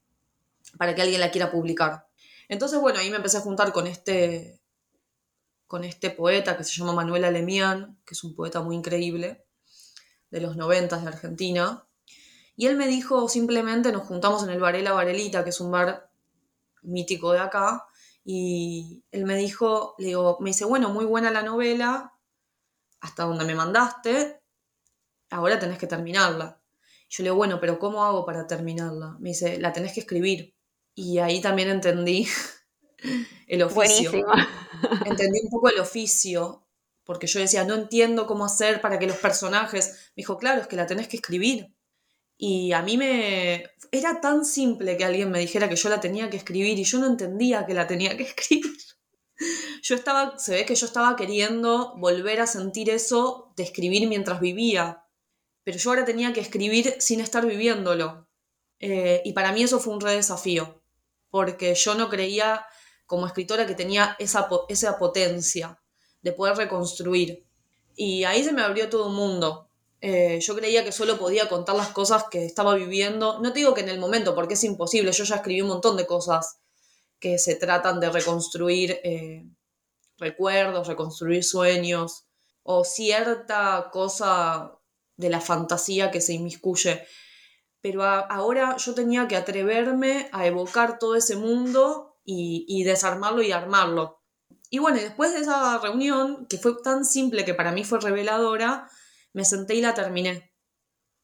para 0.78 0.96
que 0.96 1.02
alguien 1.02 1.22
la 1.22 1.32
quiera 1.32 1.52
publicar. 1.52 2.08
Entonces, 2.50 2.80
bueno, 2.80 3.00
ahí 3.00 3.10
me 3.10 3.18
empecé 3.18 3.38
a 3.38 3.42
juntar 3.42 3.72
con 3.72 3.88
este, 3.88 4.60
con 5.68 5.84
este 5.84 6.10
poeta 6.10 6.58
que 6.58 6.64
se 6.64 6.72
llama 6.72 6.94
Manuel 6.94 7.26
Alemián, 7.26 8.00
que 8.06 8.14
es 8.14 8.24
un 8.24 8.34
poeta 8.34 8.62
muy 8.62 8.76
increíble, 8.76 9.46
de 10.32 10.42
los 10.42 10.56
noventas 10.56 11.04
de 11.04 11.10
Argentina. 11.10 11.86
Y 12.56 12.66
él 12.66 12.78
me 12.78 12.88
dijo, 12.88 13.30
simplemente 13.30 13.92
nos 13.92 14.08
juntamos 14.08 14.44
en 14.44 14.50
el 14.50 14.60
Varela 14.60 14.94
Varelita, 14.94 15.44
que 15.44 15.52
es 15.52 15.60
un 15.60 15.72
bar 15.72 16.10
mítico 16.82 17.34
de 17.34 17.40
acá, 17.40 17.86
y 18.30 19.06
él 19.12 19.24
me 19.24 19.38
dijo, 19.38 19.96
le 20.00 20.08
digo, 20.08 20.38
me 20.42 20.50
dice, 20.50 20.66
bueno, 20.66 20.90
muy 20.90 21.06
buena 21.06 21.32
la 21.32 21.44
novela, 21.44 22.14
hasta 23.00 23.24
donde 23.24 23.46
me 23.46 23.56
mandaste, 23.56 24.42
ahora 25.30 25.58
tenés 25.58 25.78
que 25.78 25.88
terminarla. 25.88 26.62
Yo 27.08 27.24
le 27.24 27.30
digo, 27.30 27.38
bueno, 27.38 27.58
pero 27.62 27.80
¿cómo 27.80 28.04
hago 28.04 28.26
para 28.26 28.46
terminarla? 28.46 29.16
Me 29.22 29.30
dice, 29.30 29.60
la 29.60 29.72
tenés 29.72 29.94
que 29.94 30.02
escribir. 30.02 30.54
Y 30.94 31.20
ahí 31.20 31.40
también 31.40 31.70
entendí 31.70 32.28
el 33.48 33.64
oficio. 33.64 34.12
Buenísimo. 34.12 34.34
Entendí 35.06 35.40
un 35.44 35.50
poco 35.50 35.70
el 35.70 35.80
oficio, 35.80 36.68
porque 37.06 37.28
yo 37.28 37.40
decía, 37.40 37.64
no 37.64 37.76
entiendo 37.76 38.28
cómo 38.28 38.44
hacer 38.44 38.82
para 38.82 39.00
que 39.00 39.08
los 39.08 39.18
personajes... 39.18 40.12
Me 40.18 40.22
dijo, 40.22 40.38
claro, 40.38 40.60
es 40.60 40.68
que 40.68 40.76
la 40.76 40.86
tenés 40.86 41.08
que 41.08 41.16
escribir. 41.16 41.74
Y 42.38 42.72
a 42.72 42.82
mí 42.82 42.98
me... 42.98 43.66
Era 43.92 44.22
tan 44.22 44.46
simple 44.46 44.98
que 44.98 45.06
alguien 45.06 45.32
me 45.32 45.40
dijera 45.40 45.70
que 45.70 45.76
yo 45.76 45.90
la 45.90 46.00
tenía 46.00 46.30
que 46.30 46.38
escribir 46.38 46.78
y 46.78 46.84
yo 46.84 47.00
no 47.00 47.08
entendía 47.08 47.66
que 47.66 47.74
la 47.74 47.88
tenía 47.88 48.16
que 48.16 48.24
escribir. 48.36 48.78
Yo 49.82 49.96
estaba, 49.96 50.38
se 50.38 50.54
ve 50.56 50.66
que 50.66 50.76
yo 50.76 50.86
estaba 50.86 51.16
queriendo 51.16 51.94
volver 51.98 52.42
a 52.42 52.48
sentir 52.48 52.90
eso 52.90 53.54
de 53.56 53.64
escribir 53.64 54.08
mientras 54.08 54.40
vivía, 54.40 55.06
pero 55.64 55.78
yo 55.78 55.90
ahora 55.90 56.06
tenía 56.06 56.34
que 56.34 56.42
escribir 56.42 56.96
sin 57.00 57.22
estar 57.22 57.46
viviéndolo. 57.46 58.28
Eh, 58.80 59.22
y 59.26 59.34
para 59.34 59.52
mí 59.52 59.64
eso 59.64 59.80
fue 59.80 59.94
un 59.94 60.02
re 60.02 60.14
desafío, 60.14 60.82
porque 61.30 61.76
yo 61.76 61.96
no 61.96 62.10
creía 62.10 62.66
como 63.06 63.28
escritora 63.28 63.66
que 63.66 63.76
tenía 63.76 64.16
esa, 64.20 64.50
esa 64.70 64.98
potencia 64.98 65.80
de 66.22 66.34
poder 66.34 66.58
reconstruir. 66.58 67.46
Y 67.96 68.24
ahí 68.26 68.44
se 68.44 68.52
me 68.52 68.62
abrió 68.62 68.90
todo 68.90 69.08
un 69.08 69.16
mundo. 69.16 69.67
Eh, 70.00 70.40
yo 70.42 70.56
creía 70.56 70.84
que 70.84 70.92
solo 70.92 71.18
podía 71.18 71.50
contar 71.50 71.76
las 71.76 71.90
cosas 71.90 72.26
que 72.30 72.46
estaba 72.46 72.76
viviendo. 72.76 73.40
No 73.40 73.52
te 73.52 73.60
digo 73.60 73.74
que 73.74 73.82
en 73.82 73.90
el 73.90 74.00
momento, 74.00 74.36
porque 74.36 74.54
es 74.54 74.64
imposible. 74.64 75.12
Yo 75.12 75.24
ya 75.24 75.36
escribí 75.36 75.62
un 75.62 75.70
montón 75.70 75.98
de 75.98 76.06
cosas 76.06 76.60
que 77.20 77.40
se 77.40 77.56
tratan 77.56 78.00
de 78.00 78.12
reconstruir 78.12 79.00
eh, 79.04 79.46
recuerdos, 80.18 80.88
reconstruir 80.88 81.44
sueños 81.44 82.26
o 82.64 82.84
cierta 82.84 83.90
cosa 83.92 84.80
de 85.16 85.30
la 85.30 85.42
fantasía 85.42 86.12
que 86.12 86.22
se 86.22 86.34
inmiscuye. 86.34 87.04
Pero 87.82 88.04
ahora 88.04 88.78
yo 88.78 88.94
tenía 88.94 89.28
que 89.28 89.36
atreverme 89.36 90.30
a 90.32 90.46
evocar 90.46 91.00
todo 91.00 91.16
ese 91.16 91.36
mundo 91.36 92.18
y, 92.24 92.66
y 92.68 92.84
desarmarlo 92.84 93.42
y 93.42 93.52
armarlo. 93.52 94.22
Y 94.70 94.80
bueno, 94.80 94.98
después 94.98 95.34
de 95.34 95.40
esa 95.40 95.78
reunión, 95.80 96.46
que 96.48 96.58
fue 96.58 96.76
tan 96.84 97.06
simple 97.06 97.46
que 97.46 97.54
para 97.54 97.72
mí 97.72 97.84
fue 97.84 98.00
reveladora, 98.00 98.90
me 99.38 99.46
senté 99.46 99.76
y 99.76 99.82
la 99.82 99.94
terminé. 99.94 100.52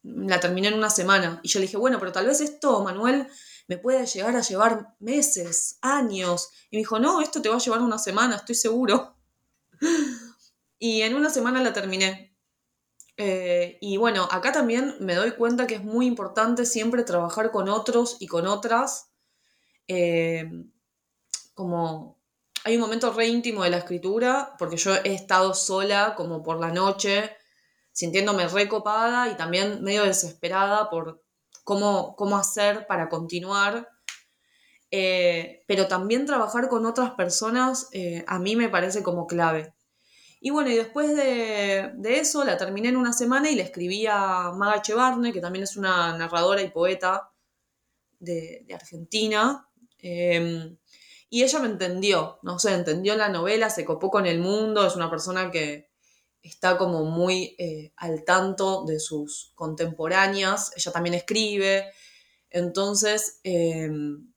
La 0.04 0.40
terminé 0.40 0.68
en 0.68 0.76
una 0.76 0.92
semana. 0.92 1.40
Y 1.42 1.48
yo 1.48 1.60
le 1.60 1.66
dije, 1.66 1.78
bueno, 1.78 1.98
pero 1.98 2.12
tal 2.12 2.28
vez 2.28 2.42
esto, 2.42 2.84
Manuel, 2.84 3.28
me 3.68 3.80
puede 3.80 4.06
llegar 4.06 4.36
a 4.36 4.42
llevar 4.42 4.96
meses, 5.00 5.80
años. 5.82 6.52
Y 6.70 6.76
me 6.76 6.82
dijo, 6.82 7.00
no, 7.00 7.22
esto 7.22 7.42
te 7.42 7.50
va 7.50 7.56
a 7.56 7.60
llevar 7.60 7.82
una 7.82 7.98
semana, 7.98 8.36
estoy 8.36 8.56
seguro. 8.56 9.18
Y 10.78 11.02
en 11.04 11.16
una 11.16 11.30
semana 11.30 11.64
la 11.64 11.72
terminé. 11.72 12.36
Eh, 13.16 13.78
y 13.80 13.96
bueno, 13.96 14.28
acá 14.30 14.52
también 14.52 14.98
me 15.00 15.16
doy 15.16 15.32
cuenta 15.32 15.66
que 15.66 15.76
es 15.76 15.84
muy 15.84 16.06
importante 16.06 16.66
siempre 16.66 17.04
trabajar 17.04 17.52
con 17.52 17.70
otros 17.70 18.18
y 18.20 18.28
con 18.28 18.48
otras. 18.48 19.10
Eh, 19.88 20.52
como 21.54 22.22
hay 22.66 22.76
un 22.76 22.82
momento 22.82 23.14
re 23.14 23.28
íntimo 23.28 23.64
de 23.64 23.70
la 23.70 23.78
escritura, 23.78 24.56
porque 24.60 24.76
yo 24.76 24.94
he 24.94 25.14
estado 25.14 25.54
sola 25.54 26.16
como 26.18 26.44
por 26.44 26.60
la 26.60 26.72
noche 26.72 27.38
sintiéndome 27.94 28.48
recopada 28.48 29.30
y 29.30 29.38
también 29.38 29.82
medio 29.84 30.04
desesperada 30.04 30.90
por 30.90 31.24
cómo, 31.64 32.16
cómo 32.18 32.38
hacer 32.38 32.86
para 32.88 33.08
continuar. 33.08 33.90
Eh, 34.96 35.64
pero 35.68 35.88
también 35.88 36.28
trabajar 36.28 36.70
con 36.70 36.86
otras 36.86 37.12
personas 37.12 37.88
eh, 37.94 38.24
a 38.28 38.38
mí 38.38 38.56
me 38.56 38.70
parece 38.70 39.02
como 39.02 39.26
clave. 39.26 39.74
Y 40.40 40.50
bueno, 40.50 40.70
y 40.70 40.76
después 40.76 41.16
de, 41.16 41.94
eso 42.04 42.44
la 42.44 42.58
terminé 42.58 42.90
en 42.90 42.98
una 42.98 43.14
semana 43.14 43.50
y 43.50 43.56
le 43.56 43.64
escribí 43.64 44.06
a 44.08 44.52
Maga 44.52 44.82
Chevarne, 44.82 45.32
que 45.32 45.40
también 45.40 45.64
es 45.64 45.78
una 45.78 46.16
narradora 46.18 46.62
y 46.62 46.70
poeta 46.70 47.32
de, 48.20 48.68
Argentina. 48.74 49.68
Em, 50.00 50.78
y 51.30 51.44
ella 51.44 51.60
me 51.60 51.68
entendió, 51.68 52.40
no 52.44 52.60
sé, 52.60 52.74
entendió 52.74 53.16
la 53.16 53.30
novela, 53.30 53.70
se 53.70 53.86
copó 53.86 54.12
con 54.12 54.26
el 54.26 54.40
mundo, 54.40 54.86
es 54.86 54.96
una 54.96 55.10
persona 55.10 55.50
que, 55.50 55.93
está 56.44 56.78
como 56.78 57.06
muy 57.06 57.56
eh, 57.58 57.94
al 57.96 58.24
tanto 58.24 58.84
de 58.86 59.00
sus 59.00 59.54
contemporáneas, 59.56 60.72
ella 60.76 60.92
también 60.92 61.16
escribe, 61.16 61.92
entonces 62.50 63.40
em, 63.44 64.32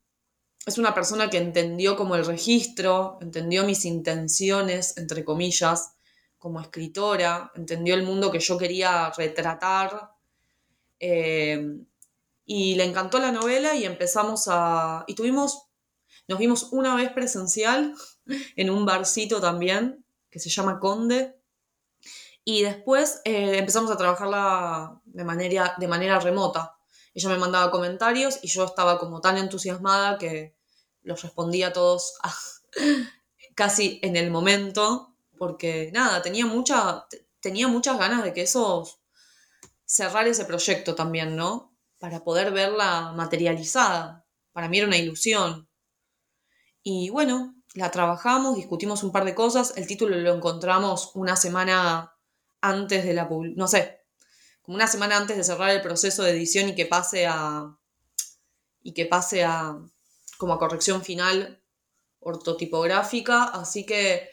es 0.64 0.78
una 0.78 0.94
persona 0.94 1.28
que 1.28 1.38
entendió 1.38 1.96
como 1.96 2.16
el 2.16 2.24
registro, 2.24 3.18
entendió 3.20 3.64
mis 3.64 3.84
intenciones, 3.84 4.96
entre 4.96 5.24
comillas, 5.24 5.92
como 6.38 6.60
escritora, 6.60 7.52
entendió 7.54 7.94
el 7.94 8.02
mundo 8.02 8.30
que 8.30 8.40
yo 8.40 8.58
quería 8.58 9.10
retratar. 9.10 10.10
Em, 10.98 11.86
y 12.44 12.74
le 12.74 12.84
encantó 12.84 13.18
la 13.18 13.32
novela 13.32 13.74
y 13.74 13.84
empezamos 13.84 14.44
a... 14.48 15.04
Y 15.06 15.14
tuvimos, 15.14 15.66
nos 16.28 16.38
vimos 16.38 16.68
una 16.72 16.94
vez 16.94 17.10
presencial 17.12 17.94
en 18.56 18.70
un 18.70 18.84
barcito 18.86 19.40
también, 19.40 20.04
que 20.30 20.38
se 20.38 20.50
llama 20.50 20.78
Conde, 20.80 21.35
y 22.48 22.62
después 22.62 23.22
eh, 23.24 23.58
empezamos 23.58 23.90
a 23.90 23.96
trabajarla 23.96 25.02
de 25.04 25.24
manera, 25.24 25.74
de 25.78 25.88
manera 25.88 26.20
remota. 26.20 26.78
Ella 27.12 27.28
me 27.30 27.38
mandaba 27.38 27.72
comentarios 27.72 28.38
y 28.40 28.46
yo 28.46 28.64
estaba 28.64 29.00
como 29.00 29.20
tan 29.20 29.36
entusiasmada 29.36 30.16
que 30.16 30.54
los 31.02 31.20
respondía 31.22 31.68
a 31.68 31.72
todos 31.72 32.14
casi 33.56 33.98
en 34.00 34.14
el 34.14 34.30
momento, 34.30 35.16
porque 35.36 35.90
nada, 35.92 36.22
tenía, 36.22 36.46
mucha, 36.46 37.08
tenía 37.40 37.66
muchas 37.66 37.98
ganas 37.98 38.22
de 38.22 38.32
que 38.32 38.42
eso, 38.42 38.88
cerrar 39.84 40.28
ese 40.28 40.44
proyecto 40.44 40.94
también, 40.94 41.34
¿no? 41.34 41.76
Para 41.98 42.22
poder 42.22 42.52
verla 42.52 43.12
materializada. 43.12 44.24
Para 44.52 44.68
mí 44.68 44.78
era 44.78 44.86
una 44.86 44.98
ilusión. 44.98 45.68
Y 46.84 47.10
bueno, 47.10 47.56
la 47.74 47.90
trabajamos, 47.90 48.54
discutimos 48.54 49.02
un 49.02 49.10
par 49.10 49.24
de 49.24 49.34
cosas, 49.34 49.72
el 49.76 49.88
título 49.88 50.16
lo 50.16 50.32
encontramos 50.32 51.10
una 51.14 51.34
semana 51.34 52.12
antes 52.60 53.04
de 53.04 53.14
la 53.14 53.28
no 53.30 53.68
sé, 53.68 54.00
como 54.62 54.76
una 54.76 54.86
semana 54.86 55.16
antes 55.16 55.36
de 55.36 55.44
cerrar 55.44 55.70
el 55.70 55.82
proceso 55.82 56.22
de 56.22 56.32
edición 56.32 56.68
y 56.68 56.74
que 56.74 56.86
pase 56.86 57.26
a 57.26 57.76
y 58.82 58.92
que 58.92 59.06
pase 59.06 59.44
a 59.44 59.76
como 60.38 60.52
a 60.52 60.58
corrección 60.58 61.02
final 61.02 61.62
ortotipográfica, 62.20 63.44
así 63.44 63.86
que 63.86 64.28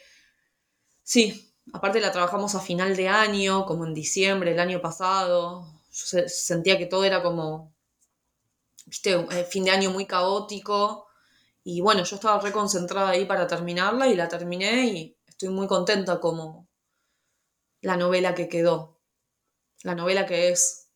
sí, 1.03 1.53
aparte 1.73 1.99
la 2.01 2.11
trabajamos 2.11 2.55
a 2.55 2.59
final 2.59 2.95
de 2.95 3.07
año, 3.07 3.65
como 3.65 3.85
en 3.85 3.93
diciembre 3.93 4.51
el 4.51 4.59
año 4.59 4.81
pasado. 4.81 5.65
Yo 5.91 6.27
sentía 6.27 6.77
que 6.77 6.87
todo 6.87 7.03
era 7.05 7.21
como 7.21 7.73
viste, 8.85 9.13
eh, 9.13 9.45
fin 9.45 9.63
de 9.63 9.71
año 9.71 9.91
muy 9.91 10.05
caótico 10.05 11.07
y 11.63 11.81
bueno, 11.81 12.03
yo 12.03 12.15
estaba 12.15 12.39
reconcentrada 12.39 13.09
ahí 13.09 13.25
para 13.25 13.47
terminarla 13.47 14.07
y 14.07 14.15
la 14.15 14.27
terminé 14.27 14.85
y 14.87 15.17
estoy 15.27 15.49
muy 15.49 15.67
contenta 15.67 16.19
como 16.19 16.67
la 17.83 17.97
novela 17.97 18.33
que 18.33 18.47
quedó, 18.47 18.97
la 19.83 19.93
novela 19.93 20.25
que 20.25 20.49
es. 20.49 20.89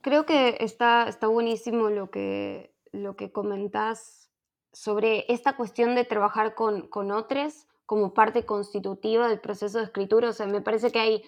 Creo 0.00 0.24
que 0.24 0.56
está, 0.60 1.08
está 1.08 1.26
buenísimo 1.26 1.90
lo 1.90 2.10
que, 2.10 2.74
lo 2.90 3.16
que 3.16 3.30
comentás 3.30 4.30
sobre 4.72 5.26
esta 5.28 5.56
cuestión 5.56 5.94
de 5.94 6.04
trabajar 6.04 6.54
con, 6.54 6.88
con 6.88 7.12
otros 7.12 7.66
como 7.84 8.14
parte 8.14 8.44
constitutiva 8.44 9.28
del 9.28 9.40
proceso 9.40 9.78
de 9.78 9.84
escritura. 9.84 10.30
O 10.30 10.32
sea, 10.32 10.46
me 10.46 10.62
parece 10.62 10.90
que 10.90 11.00
hay 11.00 11.22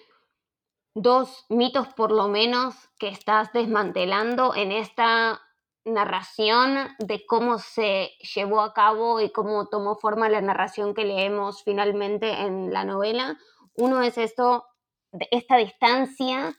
dos 0.95 1.45
mitos 1.49 1.87
por 1.89 2.11
lo 2.11 2.27
menos 2.27 2.75
que 2.97 3.09
estás 3.09 3.53
desmantelando 3.53 4.55
en 4.55 4.71
esta 4.71 5.41
narración 5.85 6.95
de 6.97 7.25
cómo 7.27 7.59
se 7.59 8.11
llevó 8.35 8.61
a 8.61 8.73
cabo 8.73 9.21
y 9.21 9.31
cómo 9.31 9.67
tomó 9.67 9.95
forma 9.95 10.29
la 10.29 10.41
narración 10.41 10.93
que 10.93 11.05
leemos 11.05 11.63
finalmente 11.63 12.41
en 12.41 12.73
la 12.73 12.83
novela. 12.83 13.37
Uno 13.75 14.01
es 14.01 14.17
esto 14.17 14.65
esta 15.31 15.57
distancia, 15.57 16.55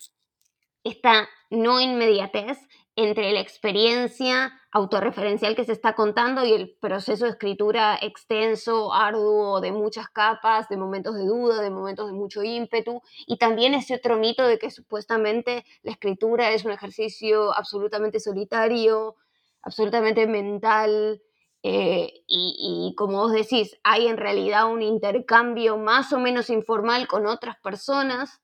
esta 0.84 1.28
no 1.50 1.80
inmediatez 1.80 2.58
entre 2.96 3.32
la 3.32 3.40
experiencia 3.40 4.52
autorreferencial 4.72 5.56
que 5.56 5.64
se 5.64 5.72
está 5.72 5.94
contando 5.94 6.44
y 6.44 6.52
el 6.52 6.76
proceso 6.80 7.24
de 7.24 7.30
escritura 7.30 7.98
extenso, 8.00 8.92
arduo, 8.92 9.60
de 9.60 9.72
muchas 9.72 10.08
capas, 10.10 10.68
de 10.68 10.76
momentos 10.76 11.16
de 11.16 11.24
duda, 11.24 11.62
de 11.62 11.70
momentos 11.70 12.06
de 12.06 12.12
mucho 12.12 12.42
ímpetu, 12.42 13.00
y 13.26 13.38
también 13.38 13.74
ese 13.74 13.94
otro 13.94 14.16
mito 14.16 14.46
de 14.46 14.58
que 14.58 14.70
supuestamente 14.70 15.64
la 15.82 15.92
escritura 15.92 16.50
es 16.50 16.64
un 16.64 16.72
ejercicio 16.72 17.56
absolutamente 17.56 18.20
solitario, 18.20 19.16
absolutamente 19.62 20.26
mental, 20.26 21.20
eh, 21.62 22.22
y, 22.26 22.94
como 22.96 23.18
vos 23.18 23.32
decís, 23.32 23.78
hay 23.82 24.06
en 24.06 24.16
realidad 24.16 24.70
un 24.70 24.82
intercambio 24.82 25.76
más 25.76 26.12
o 26.12 26.18
menos 26.18 26.48
informal 26.48 27.06
con 27.06 27.26
otras 27.26 27.58
personas 27.60 28.40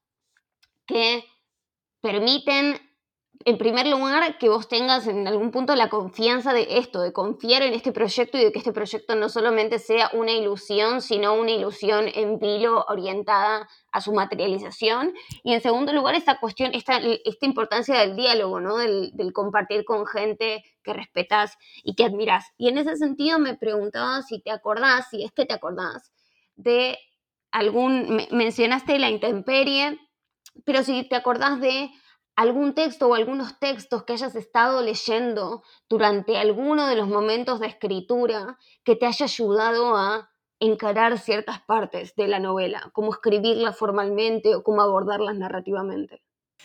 que 0.87 1.25
permiten, 2.03 2.79
en 3.47 3.59
primer 3.59 3.87
lugar, 3.87 4.39
que 4.39 4.49
vos 4.49 4.67
tengas 4.67 5.07
en 5.07 5.29
algún 5.29 5.53
punto 5.53 5.77
la 5.77 5.89
confianza 5.89 6.53
de 6.53 6.79
esto, 6.79 7.01
de 7.01 7.13
confiar 7.13 7.63
en 7.63 7.75
este 7.75 7.93
proyecto 7.93 8.37
y 8.37 8.43
de 8.43 8.51
que 8.51 8.59
este 8.59 8.73
proyecto 8.73 9.15
no 9.15 9.29
solamente 9.29 9.79
sea 9.79 10.11
una 10.15 10.33
ilusión, 10.33 11.01
sino 11.01 11.33
una 11.35 11.53
ilusión 11.53 12.07
en 12.13 12.41
vilo 12.41 12.85
orientada 12.89 13.69
a 13.93 14.01
su 14.01 14.13
materialización. 14.13 15.15
Y 15.45 15.55
en 15.55 15.61
segundo 15.61 15.93
lugar, 15.93 16.17
esta 16.17 16.41
cuestión, 16.41 16.75
esta, 16.75 16.99
esta 16.99 17.47
importancia 17.47 18.01
del 18.01 18.17
diálogo, 18.17 18.59
¿no? 18.59 18.79
del, 18.79 19.13
compartir 19.33 19.85
con 19.85 20.07
gente 20.07 20.65
que 20.83 20.93
respetas 20.93 21.57
y 21.85 21.95
que 21.95 22.05
admiras. 22.05 22.47
Y 22.59 22.69
en 22.69 22.79
ese 22.79 22.97
sentido 22.97 23.39
me 23.39 23.55
preguntaba 23.55 24.23
si 24.23 24.41
te 24.41 24.51
acordás, 24.51 25.09
si 25.11 25.23
es 25.23 25.31
que 25.31 25.47
te 25.47 25.55
acordás, 25.55 26.11
de 26.57 26.99
algún, 27.53 28.27
mencionaste 28.33 28.99
la 28.99 29.09
intemperie, 29.09 30.01
pero 30.65 30.83
si 30.83 31.09
te 31.09 31.15
acordás 31.15 31.61
de 31.61 31.91
algún 32.37 32.75
texto 32.75 33.09
o 33.09 33.15
algunos 33.15 33.59
textos 33.59 34.05
que 34.05 34.13
hayas 34.13 34.37
estado 34.37 34.83
leyendo 34.83 35.63
durante 35.89 36.37
alguno 36.37 36.87
de 36.87 36.97
los 36.97 37.09
momentos 37.09 37.61
de 37.61 37.67
escritura 37.67 38.59
que 38.85 38.95
te 38.95 39.07
haya 39.07 39.25
ayudado 39.25 39.97
a 39.97 40.31
encarar 40.61 41.19
ciertas 41.19 41.61
partes 41.63 42.15
de 42.15 42.29
la 42.29 42.39
novela, 42.39 42.91
cómo 42.93 43.13
escribirla 43.13 43.73
formalmente 43.73 44.55
o 44.55 44.63
cómo 44.63 44.83
abordarlas 44.83 45.37
narrativamente. 45.37 46.23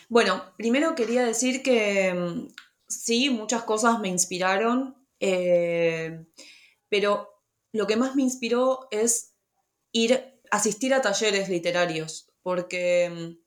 Bueno, 0.08 0.42
primero 0.56 0.94
quería 0.94 1.24
decir 1.24 1.62
que 1.62 2.14
mm, 2.14 2.48
sí, 2.88 3.30
muchas 3.30 3.62
cosas 3.64 3.98
me 3.98 4.08
inspiraron, 4.08 4.96
eh, 5.20 6.24
pero 6.88 7.28
lo 7.72 7.86
que 7.86 7.96
más 7.96 8.14
me 8.14 8.22
inspiró 8.22 8.88
es 8.90 9.34
ir, 9.92 10.40
asistir 10.50 10.92
a 10.94 11.00
talleres 11.02 11.48
literarios, 11.48 12.30
porque 12.42 13.10
mm, 13.10 13.41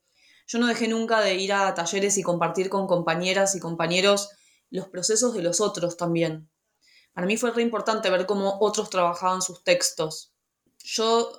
yo 0.48 0.60
no 0.60 0.68
dejé 0.68 0.88
nunca 0.88 1.22
de 1.22 1.36
ir 1.36 1.54
a 1.54 1.74
talleres 1.74 2.18
y 2.18 2.24
compartir 2.24 2.70
con 2.70 2.88
compañeras 2.88 3.56
y 3.56 3.60
compañeros 3.60 4.30
los 4.70 4.88
procesos 4.88 5.34
de 5.34 5.42
los 5.42 5.62
otros 5.62 5.98
también. 5.98 6.50
Para 7.14 7.28
mí 7.28 7.38
fue 7.38 7.52
re 7.52 7.62
importante 7.62 8.10
ver 8.10 8.26
cómo 8.26 8.58
otros 8.60 8.90
trabajaban 8.90 9.42
sus 9.42 9.64
textos. 9.64 10.34
Yo, 10.84 11.32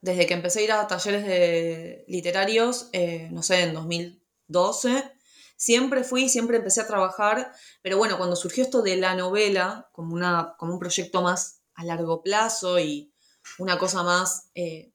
desde 0.00 0.26
que 0.26 0.34
empecé 0.34 0.60
a 0.60 0.62
ir 0.62 0.72
a 0.72 0.86
talleres 0.86 1.26
de 1.26 2.04
literarios, 2.08 2.88
eh, 2.92 3.28
no 3.32 3.42
sé, 3.42 3.62
en 3.62 3.74
2012, 3.74 5.12
siempre 5.56 6.04
fui, 6.04 6.28
siempre 6.28 6.58
empecé 6.58 6.80
a 6.80 6.86
trabajar, 6.86 7.52
pero 7.82 7.98
bueno, 7.98 8.16
cuando 8.16 8.36
surgió 8.36 8.62
esto 8.62 8.82
de 8.82 8.96
la 8.96 9.14
novela, 9.14 9.88
como, 9.92 10.14
una, 10.14 10.54
como 10.58 10.74
un 10.74 10.78
proyecto 10.78 11.20
más 11.22 11.62
a 11.74 11.84
largo 11.84 12.22
plazo 12.22 12.78
y 12.78 13.12
una 13.58 13.78
cosa 13.78 14.02
más 14.02 14.50
eh, 14.54 14.92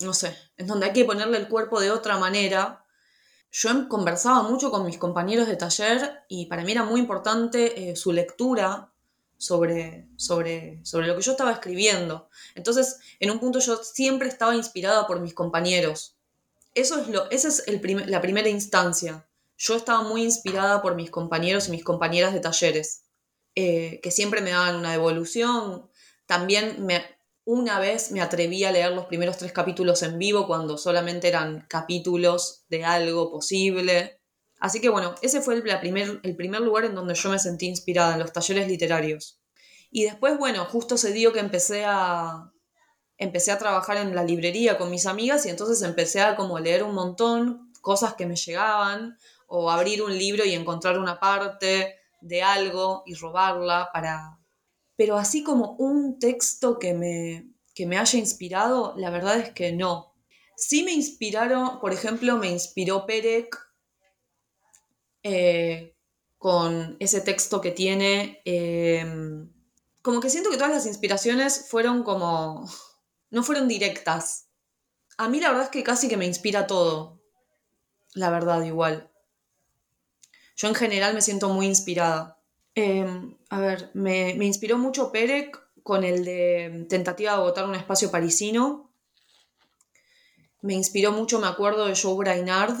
no 0.00 0.14
sé, 0.14 0.36
en 0.56 0.66
donde 0.66 0.86
hay 0.86 0.92
que 0.92 1.04
ponerle 1.04 1.38
el 1.38 1.48
cuerpo 1.48 1.80
de 1.80 1.90
otra 1.90 2.18
manera. 2.18 2.84
Yo 3.50 3.88
conversaba 3.88 4.42
mucho 4.42 4.70
con 4.70 4.84
mis 4.84 4.98
compañeros 4.98 5.48
de 5.48 5.56
taller 5.56 6.24
y 6.28 6.46
para 6.46 6.64
mí 6.64 6.72
era 6.72 6.84
muy 6.84 7.00
importante 7.00 7.90
eh, 7.90 7.96
su 7.96 8.12
lectura 8.12 8.92
sobre, 9.38 10.08
sobre, 10.16 10.84
sobre 10.84 11.06
lo 11.06 11.16
que 11.16 11.22
yo 11.22 11.32
estaba 11.32 11.52
escribiendo. 11.52 12.28
Entonces, 12.54 12.98
en 13.20 13.30
un 13.30 13.38
punto 13.38 13.60
yo 13.60 13.76
siempre 13.82 14.28
estaba 14.28 14.54
inspirada 14.54 15.06
por 15.06 15.20
mis 15.20 15.34
compañeros. 15.34 16.16
Eso 16.74 17.00
es 17.00 17.08
lo, 17.08 17.30
esa 17.30 17.48
es 17.48 17.64
el 17.66 17.80
la 18.10 18.20
primera 18.20 18.48
instancia. 18.48 19.26
Yo 19.56 19.74
estaba 19.74 20.02
muy 20.02 20.22
inspirada 20.22 20.82
por 20.82 20.94
mis 20.94 21.10
compañeros 21.10 21.68
y 21.68 21.72
mis 21.72 21.82
compañeras 21.84 22.32
de 22.32 22.40
talleres, 22.40 23.04
eh, 23.54 24.00
que 24.02 24.10
siempre 24.10 24.40
me 24.40 24.50
daban 24.50 24.76
una 24.76 24.92
devolución. 24.92 25.88
También 26.26 26.84
me, 26.84 27.04
una 27.50 27.80
vez 27.80 28.12
me 28.12 28.20
atreví 28.20 28.64
a 28.64 28.72
leer 28.72 28.92
los 28.92 29.06
primeros 29.06 29.38
tres 29.38 29.52
capítulos 29.52 30.02
en 30.02 30.18
vivo 30.18 30.46
cuando 30.46 30.76
solamente 30.76 31.28
eran 31.28 31.64
capítulos 31.66 32.66
de 32.68 32.84
algo 32.84 33.30
posible. 33.30 34.20
Así 34.60 34.82
que 34.82 34.90
bueno, 34.90 35.14
ese 35.22 35.40
fue 35.40 35.54
el, 35.54 35.62
primer, 35.62 36.20
el 36.22 36.36
primer 36.36 36.60
lugar 36.60 36.84
en 36.84 36.94
donde 36.94 37.14
yo 37.14 37.30
me 37.30 37.38
sentí 37.38 37.66
inspirada, 37.66 38.12
en 38.12 38.18
los 38.18 38.34
talleres 38.34 38.68
literarios. 38.68 39.40
Y 39.90 40.04
después, 40.04 40.36
bueno, 40.36 40.66
justo 40.66 40.98
se 40.98 41.14
dio 41.14 41.32
que 41.32 41.40
empecé 41.40 41.86
a, 41.86 42.52
empecé 43.16 43.50
a 43.50 43.58
trabajar 43.58 43.96
en 43.96 44.14
la 44.14 44.24
librería 44.24 44.76
con 44.76 44.90
mis 44.90 45.06
amigas 45.06 45.46
y 45.46 45.48
entonces 45.48 45.80
empecé 45.80 46.20
a 46.20 46.36
como 46.36 46.58
leer 46.58 46.82
un 46.82 46.94
montón, 46.94 47.72
cosas 47.80 48.12
que 48.12 48.26
me 48.26 48.36
llegaban, 48.36 49.16
o 49.46 49.70
abrir 49.70 50.02
un 50.02 50.12
libro 50.18 50.44
y 50.44 50.52
encontrar 50.52 50.98
una 50.98 51.18
parte 51.18 51.96
de 52.20 52.42
algo 52.42 53.04
y 53.06 53.14
robarla 53.14 53.88
para, 53.90 54.37
pero 54.98 55.16
así 55.16 55.44
como 55.44 55.76
un 55.76 56.18
texto 56.18 56.80
que 56.80 56.92
me, 56.92 57.54
me 57.86 57.98
haya 57.98 58.18
inspirado, 58.18 58.94
la 58.96 59.10
verdad 59.10 59.38
es 59.38 59.50
que 59.52 59.70
no. 59.70 60.12
Sí 60.56 60.82
me 60.82 60.90
inspiraron, 60.90 61.78
por 61.78 61.92
ejemplo, 61.92 62.36
me 62.36 62.50
inspiró 62.50 63.06
Perec 63.06 63.56
eh, 65.22 65.96
con 66.36 66.96
ese 66.98 67.20
texto 67.20 67.60
que 67.60 67.70
tiene. 67.70 68.42
Em, 68.44 69.52
como 70.02 70.18
que 70.18 70.30
siento 70.30 70.50
que 70.50 70.56
todas 70.56 70.72
las 70.72 70.86
inspiraciones 70.86 71.68
fueron 71.70 72.02
como. 72.02 72.68
no 73.30 73.44
fueron 73.44 73.68
directas. 73.68 74.48
A 75.16 75.28
mí 75.28 75.38
la 75.38 75.50
verdad 75.50 75.66
es 75.66 75.70
que 75.70 75.84
casi 75.84 76.08
que 76.08 76.16
me 76.16 76.26
inspira 76.26 76.66
todo. 76.66 77.22
La 78.14 78.30
verdad, 78.30 78.64
igual. 78.64 79.12
Yo 80.56 80.66
en 80.66 80.74
general 80.74 81.14
me 81.14 81.22
siento 81.22 81.50
muy 81.50 81.66
inspirada. 81.66 82.42
Em, 82.74 83.37
a 83.50 83.60
ver, 83.60 83.90
me, 83.94 84.34
me 84.34 84.46
inspiró 84.46 84.78
mucho 84.78 85.12
Perec 85.12 85.58
con 85.82 86.04
el 86.04 86.24
de 86.24 86.86
tentativa 86.88 87.32
de 87.32 87.38
agotar 87.38 87.64
un 87.64 87.74
espacio 87.74 88.10
parisino 88.10 88.88
me 90.60 90.74
inspiró 90.74 91.12
mucho, 91.12 91.38
me 91.38 91.46
acuerdo 91.46 91.86
de 91.86 91.96
Joe 91.96 92.16
Brainard. 92.16 92.76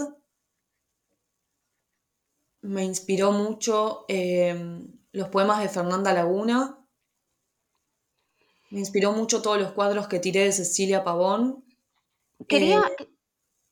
Me 2.60 2.84
inspiró 2.84 3.30
mucho 3.30 4.04
em, 4.08 4.98
los 5.12 5.28
poemas 5.28 5.60
de 5.62 5.68
Fernanda 5.68 6.12
Laguna. 6.12 6.76
Me 8.70 8.80
inspiró 8.80 9.12
mucho 9.12 9.40
todos 9.42 9.60
los 9.60 9.72
cuadros 9.72 10.08
que 10.08 10.18
tiré 10.18 10.44
de 10.44 10.52
Cecilia 10.52 11.04
Pavón. 11.04 11.64
Quería... 12.48 12.82
Eh, 12.98 13.08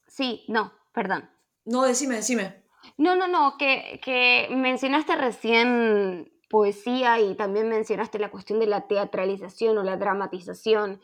sí, 0.07 0.45
no, 0.49 0.73
perdón. 0.93 1.29
No, 1.65 1.83
decime, 1.83 2.17
decime. 2.17 2.65
No, 2.97 3.17
no, 3.17 3.27
no, 3.27 3.57
que, 3.59 4.01
que 4.03 4.47
mencionaste 4.51 5.17
recién 5.17 6.33
poesía 6.49 7.21
y 7.21 7.35
también 7.35 7.69
mencionaste 7.69 8.19
la 8.19 8.31
cuestión 8.31 8.61
de 8.61 8.67
la 8.67 8.87
teatralización 8.87 9.79
o 9.79 9.83
la 9.83 9.97
dramatización. 9.97 11.01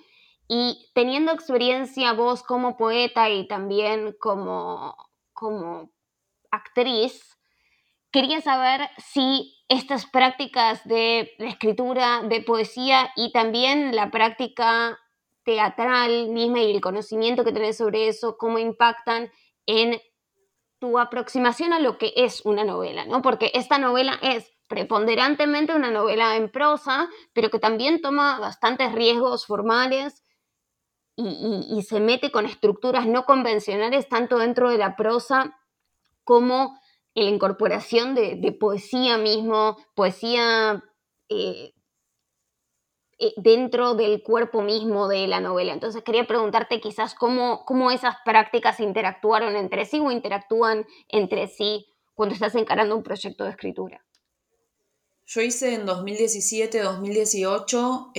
Y 0.48 0.90
teniendo 0.94 1.33
experiencia 1.33 2.12
vos 2.12 2.42
como 2.42 2.76
poeta 2.76 3.31
y 3.31 3.46
también 3.46 4.14
como, 4.18 4.96
como 5.33 5.90
actriz, 6.50 7.38
quería 8.11 8.40
saber 8.40 8.88
si 8.98 9.57
estas 9.68 10.07
prácticas 10.07 10.87
de, 10.87 11.33
escritura, 11.38 12.22
de 12.22 12.42
poesía 12.42 13.11
y 13.16 13.33
también 13.33 13.96
la 13.96 14.11
práctica 14.11 14.98
teatral 15.44 16.28
misma 16.28 16.61
y 16.61 16.72
el 16.72 16.81
conocimiento 16.81 17.42
que 17.42 17.52
tenés 17.52 17.78
sobre 17.78 18.09
eso, 18.09 18.37
cómo 18.37 18.59
impactan 18.59 19.31
en 19.66 20.00
tu 20.78 20.98
aproximación 20.98 21.72
a 21.72 21.81
lo 21.81 21.96
que 21.96 22.12
es 22.16 22.44
una 22.44 22.64
novela, 22.64 23.07
¿no? 23.07 23.22
Porque 23.22 23.50
esta 23.55 23.78
novela 23.78 24.18
es 24.20 24.51
preponderantemente 24.72 25.74
una 25.74 25.90
novela 25.90 26.35
en 26.35 26.50
prosa, 26.50 27.11
pero 27.35 27.50
que 27.50 27.58
también 27.58 28.00
toma 28.00 28.38
bastantes 28.38 28.90
riesgos 28.92 29.44
formales 29.44 30.24
y, 31.14 31.82
se 31.82 32.00
mete 32.00 32.32
con 32.32 32.46
estructuras 32.46 33.06
no 33.06 33.26
convencionales 33.26 34.08
tanto 34.08 34.38
dentro 34.38 34.70
de 34.70 34.78
la 34.78 34.96
prosa 34.96 35.58
como 36.24 36.80
en 37.14 37.26
la 37.26 37.30
incorporación 37.30 38.14
de, 38.14 38.56
poesía 38.58 39.18
mismo, 39.18 39.76
poesía 39.94 40.82
eh, 41.28 41.74
eh, 43.18 43.35
dentro 43.37 43.92
del 43.92 44.22
cuerpo 44.22 44.62
mismo 44.62 45.06
de 45.06 45.26
la 45.26 45.40
novela. 45.40 45.74
Entonces 45.74 46.02
quería 46.02 46.26
preguntarte 46.26 46.80
quizás 46.80 47.14
cómo, 47.14 47.66
cómo 47.66 47.90
esas 47.90 48.16
prácticas 48.24 48.80
interactuaron 48.80 49.54
entre 49.54 49.85
sí 49.85 50.00
o 50.00 50.11
interactúan 50.11 50.87
entre 51.08 51.46
sí 51.46 51.88
cuando 52.14 52.35
estás 52.35 52.54
encarando 52.54 52.96
un 52.96 53.02
proyecto 53.02 53.44
de 53.44 53.50
escritura. 53.50 54.02
Yo 55.35 55.40
hice 55.40 55.73
en 55.73 55.87
2017, 55.87 56.83
2018 56.83 58.12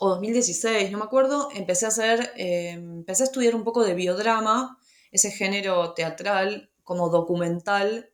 o 0.00 0.08
2016, 0.08 0.90
no 0.90 0.98
me 0.98 1.04
acuerdo, 1.04 1.50
empecé 1.54 1.84
a 1.84 1.90
hacer, 1.90 2.32
eh, 2.36 2.70
empecé 2.70 3.22
a 3.22 3.26
estudiar 3.26 3.54
un 3.54 3.62
poco 3.62 3.84
de 3.84 3.94
biodrama, 3.94 4.80
ese 5.12 5.30
género 5.30 5.94
teatral 5.94 6.72
como 6.82 7.10
documental 7.10 8.10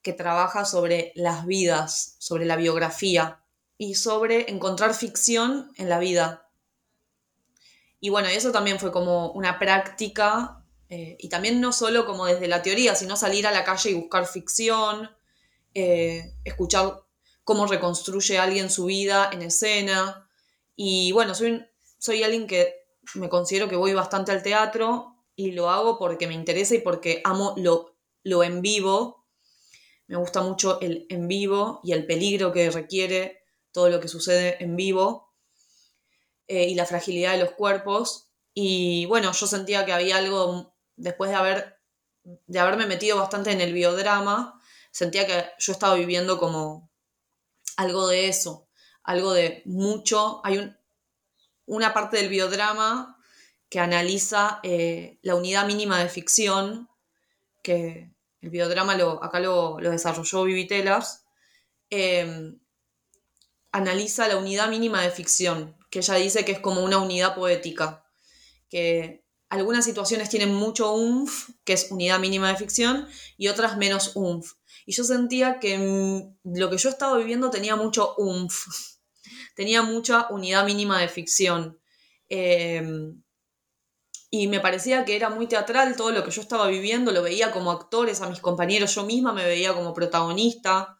que 0.00 0.12
trabaja 0.12 0.64
sobre 0.64 1.10
las 1.16 1.44
vidas, 1.44 2.14
sobre 2.20 2.46
la 2.46 2.54
biografía 2.54 3.42
y 3.76 3.96
sobre 3.96 4.48
encontrar 4.52 4.94
ficción 4.94 5.72
en 5.76 5.88
la 5.88 5.98
vida. 5.98 6.48
Y 7.98 8.10
bueno, 8.10 8.28
eso 8.28 8.52
también 8.52 8.78
fue 8.78 8.92
como 8.92 9.32
una 9.32 9.58
práctica, 9.58 10.64
eh, 10.88 11.16
y 11.18 11.28
también 11.28 11.60
no 11.60 11.72
solo 11.72 12.06
como 12.06 12.26
desde 12.26 12.46
la 12.46 12.62
teoría, 12.62 12.94
sino 12.94 13.16
salir 13.16 13.44
a 13.48 13.50
la 13.50 13.64
calle 13.64 13.90
y 13.90 13.94
buscar 13.94 14.24
ficción, 14.24 15.10
eh, 15.74 16.32
escuchar 16.44 17.07
cómo 17.48 17.66
reconstruye 17.66 18.36
alguien 18.36 18.68
su 18.68 18.84
vida 18.84 19.30
en 19.32 19.40
escena, 19.40 20.28
y 20.76 21.12
bueno, 21.12 21.34
soy, 21.34 21.64
soy 21.98 22.22
alguien 22.22 22.46
que 22.46 22.74
me 23.14 23.30
considero 23.30 23.70
que 23.70 23.76
voy 23.76 23.94
bastante 23.94 24.32
al 24.32 24.42
teatro 24.42 25.16
y 25.34 25.52
lo 25.52 25.70
hago 25.70 25.98
porque 25.98 26.26
me 26.26 26.34
interesa 26.34 26.74
y 26.74 26.82
porque 26.82 27.22
amo 27.24 27.54
lo, 27.56 27.96
lo 28.22 28.44
en 28.44 28.60
vivo. 28.60 29.24
Me 30.08 30.18
gusta 30.18 30.42
mucho 30.42 30.78
el 30.82 31.06
en 31.08 31.26
vivo 31.26 31.80
y 31.82 31.92
el 31.92 32.04
peligro 32.04 32.52
que 32.52 32.70
requiere 32.70 33.40
todo 33.72 33.88
lo 33.88 33.98
que 33.98 34.08
sucede 34.08 34.62
en 34.62 34.76
vivo 34.76 35.32
eh, 36.48 36.64
y 36.64 36.74
la 36.74 36.84
fragilidad 36.84 37.32
de 37.32 37.44
los 37.44 37.52
cuerpos. 37.52 38.30
Y 38.52 39.06
bueno, 39.06 39.32
yo 39.32 39.46
sentía 39.46 39.86
que 39.86 39.94
había 39.94 40.18
algo, 40.18 40.74
después 40.96 41.30
de, 41.30 41.36
haber, 41.36 41.78
de 42.24 42.58
haberme 42.58 42.84
metido 42.84 43.16
bastante 43.16 43.52
en 43.52 43.62
el 43.62 43.72
biodrama, 43.72 44.60
sentía 44.90 45.26
que 45.26 45.46
yo 45.58 45.72
estaba 45.72 45.94
viviendo 45.94 46.38
como 46.38 46.87
algo 47.78 48.08
de 48.08 48.28
eso, 48.28 48.68
algo 49.04 49.32
de 49.32 49.62
mucho. 49.64 50.40
Hay 50.44 50.74
una 51.64 51.94
parte 51.94 52.16
del 52.16 52.28
biodrama 52.28 53.16
que 53.70 53.78
analiza 53.78 54.58
eh, 54.64 55.18
la 55.22 55.36
unidad 55.36 55.64
mínima 55.64 56.00
de 56.00 56.08
ficción, 56.08 56.88
que 57.62 58.10
el 58.40 58.50
biodrama 58.50 58.96
lo, 58.96 59.22
acá 59.22 59.38
lo, 59.38 59.76
desarrolló 59.76 60.42
Vivitelas, 60.42 61.24
em, 61.88 62.58
analiza 63.70 64.26
la 64.26 64.38
unidad 64.38 64.68
mínima 64.68 65.02
de 65.02 65.12
ficción, 65.12 65.76
que 65.88 66.00
ella 66.00 66.14
dice 66.14 66.44
que 66.44 66.52
es 66.52 66.58
como 66.58 66.82
una 66.82 66.98
unidad 66.98 67.36
poética, 67.36 68.04
que 68.68 69.24
algunas 69.50 69.84
situaciones 69.84 70.30
tienen 70.30 70.52
mucho 70.52 70.92
umf, 70.92 71.50
que 71.64 71.74
es 71.74 71.92
unidad 71.92 72.18
mínima 72.18 72.48
de 72.48 72.56
ficción, 72.56 73.08
y 73.36 73.46
otras 73.46 73.76
menos 73.76 74.16
umf. 74.16 74.54
Y 74.88 74.92
yo 74.92 75.04
sentía 75.04 75.60
que 75.60 76.30
lo 76.44 76.70
que 76.70 76.78
yo 76.78 76.88
estaba 76.88 77.18
viviendo 77.18 77.50
tenía 77.50 77.76
mucho 77.76 78.14
umf 78.16 78.68
tenía 79.54 79.82
mucha 79.82 80.28
unidad 80.30 80.64
mínima 80.64 80.98
de 80.98 81.10
ficción. 81.10 81.78
Em, 82.26 83.22
y 84.30 84.48
me 84.48 84.60
parecía 84.60 85.04
que 85.04 85.14
era 85.14 85.28
muy 85.28 85.46
teatral 85.46 85.94
todo 85.94 86.10
lo 86.10 86.24
que 86.24 86.30
yo 86.30 86.40
estaba 86.40 86.68
viviendo, 86.68 87.12
lo 87.12 87.22
veía 87.22 87.52
como 87.52 87.70
actores, 87.70 88.22
a 88.22 88.30
mis 88.30 88.40
compañeros, 88.40 88.94
yo 88.94 89.04
misma 89.04 89.34
me 89.34 89.44
veía 89.44 89.74
como 89.74 89.92
protagonista. 89.92 90.98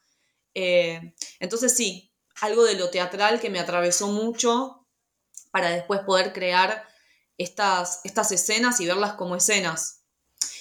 Eh, 0.52 1.14
entonces 1.40 1.74
sí, 1.74 2.12
algo 2.42 2.64
de 2.64 2.74
lo 2.74 2.90
teatral 2.90 3.40
que 3.40 3.48
me 3.48 3.58
atravesó 3.58 4.08
mucho 4.08 4.86
para 5.50 5.70
después 5.70 6.00
poder 6.00 6.34
crear 6.34 6.86
estas, 7.38 8.02
estas 8.04 8.32
escenas 8.32 8.80
y 8.80 8.86
verlas 8.86 9.14
como 9.14 9.34
escenas. 9.34 9.97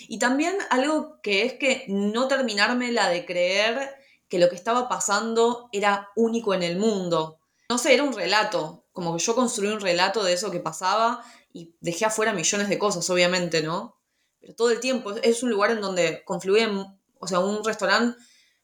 Y 0.08 0.20
también 0.20 0.58
algo 0.70 1.20
que 1.22 1.44
es 1.44 1.54
que 1.54 1.86
no 1.88 2.28
terminarme 2.28 2.92
la 2.92 3.10
de 3.10 3.26
creer 3.26 3.96
que 4.30 4.40
lo 4.40 4.50
que 4.50 4.56
estaba 4.56 4.88
pasando 4.90 5.70
era 5.72 6.10
único 6.16 6.54
en 6.54 6.64
el 6.64 6.78
mundo 6.78 7.38
no 7.70 7.78
sé, 7.78 7.94
era 7.94 8.04
un 8.04 8.14
relato, 8.14 8.86
como 8.92 9.16
que 9.16 9.24
yo 9.24 9.36
construí 9.36 9.70
un 9.70 9.82
relato 9.82 10.24
de 10.24 10.34
eso 10.34 10.52
que 10.52 10.60
pasaba 10.60 11.24
y 11.52 11.76
dejé 11.82 12.06
afuera 12.06 12.34
millones 12.34 12.70
de 12.70 12.80
cosas, 12.80 13.10
obviamente, 13.10 13.62
¿no? 13.62 14.00
Pero 14.40 14.56
todo 14.56 14.70
el 14.72 14.80
tiempo 14.80 15.12
es 15.22 15.44
un 15.44 15.50
lugar 15.50 15.72
en 15.72 15.82
donde 15.82 16.24
confluyen, 16.24 16.86
o 17.20 17.28
sea, 17.28 17.40
un 17.40 17.64
restaurante 17.64 18.18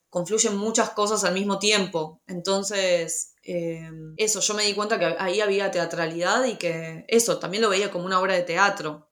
confluyen 0.10 0.56
muchas 0.56 0.92
cosas 0.92 1.24
al 1.24 1.34
mismo 1.34 1.58
tiempo. 1.58 2.22
Entonces, 2.28 3.34
eh, 3.44 3.90
eso, 4.16 4.42
yo 4.42 4.54
me 4.54 4.64
di 4.64 4.76
cuenta 4.76 5.00
que 5.00 5.16
ahí 5.18 5.42
había 5.42 5.72
teatralidad 5.72 6.46
y 6.46 6.56
que 6.58 7.04
eso, 7.08 7.40
también 7.40 7.64
lo 7.64 7.70
veía 7.70 7.92
como 7.92 8.06
una 8.06 8.20
obra 8.20 8.36
de 8.36 8.44
teatro. 8.44 9.10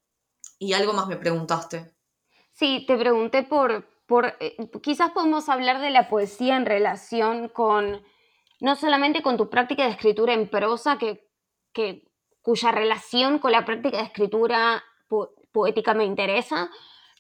Y 0.62 0.74
algo 0.74 0.94
más 0.94 1.08
me 1.08 1.18
preguntaste. 1.18 1.92
Sí, 2.54 2.86
te 2.88 2.96
pregunté 2.96 3.42
por, 3.42 3.84
por 4.06 4.36
eh, 4.40 4.56
quizás 4.84 5.10
podemos 5.10 5.50
hablar 5.50 5.82
de 5.82 5.90
la 5.90 6.08
poesía 6.08 6.56
en 6.56 6.68
relación 6.68 7.50
con 7.50 8.04
no 8.60 8.76
solamente 8.76 9.24
con 9.24 9.38
tu 9.38 9.50
práctica 9.50 9.86
de 9.86 9.90
escritura 9.90 10.36
en 10.36 10.48
prosa, 10.48 11.00
que, 11.00 11.28
cuya 12.44 12.72
relación 12.72 13.40
con 13.40 13.54
la 13.54 13.66
práctica 13.66 13.98
de 13.98 14.04
escritura 14.04 14.84
poética 15.52 15.96
me 15.96 16.06
interesa, 16.06 16.70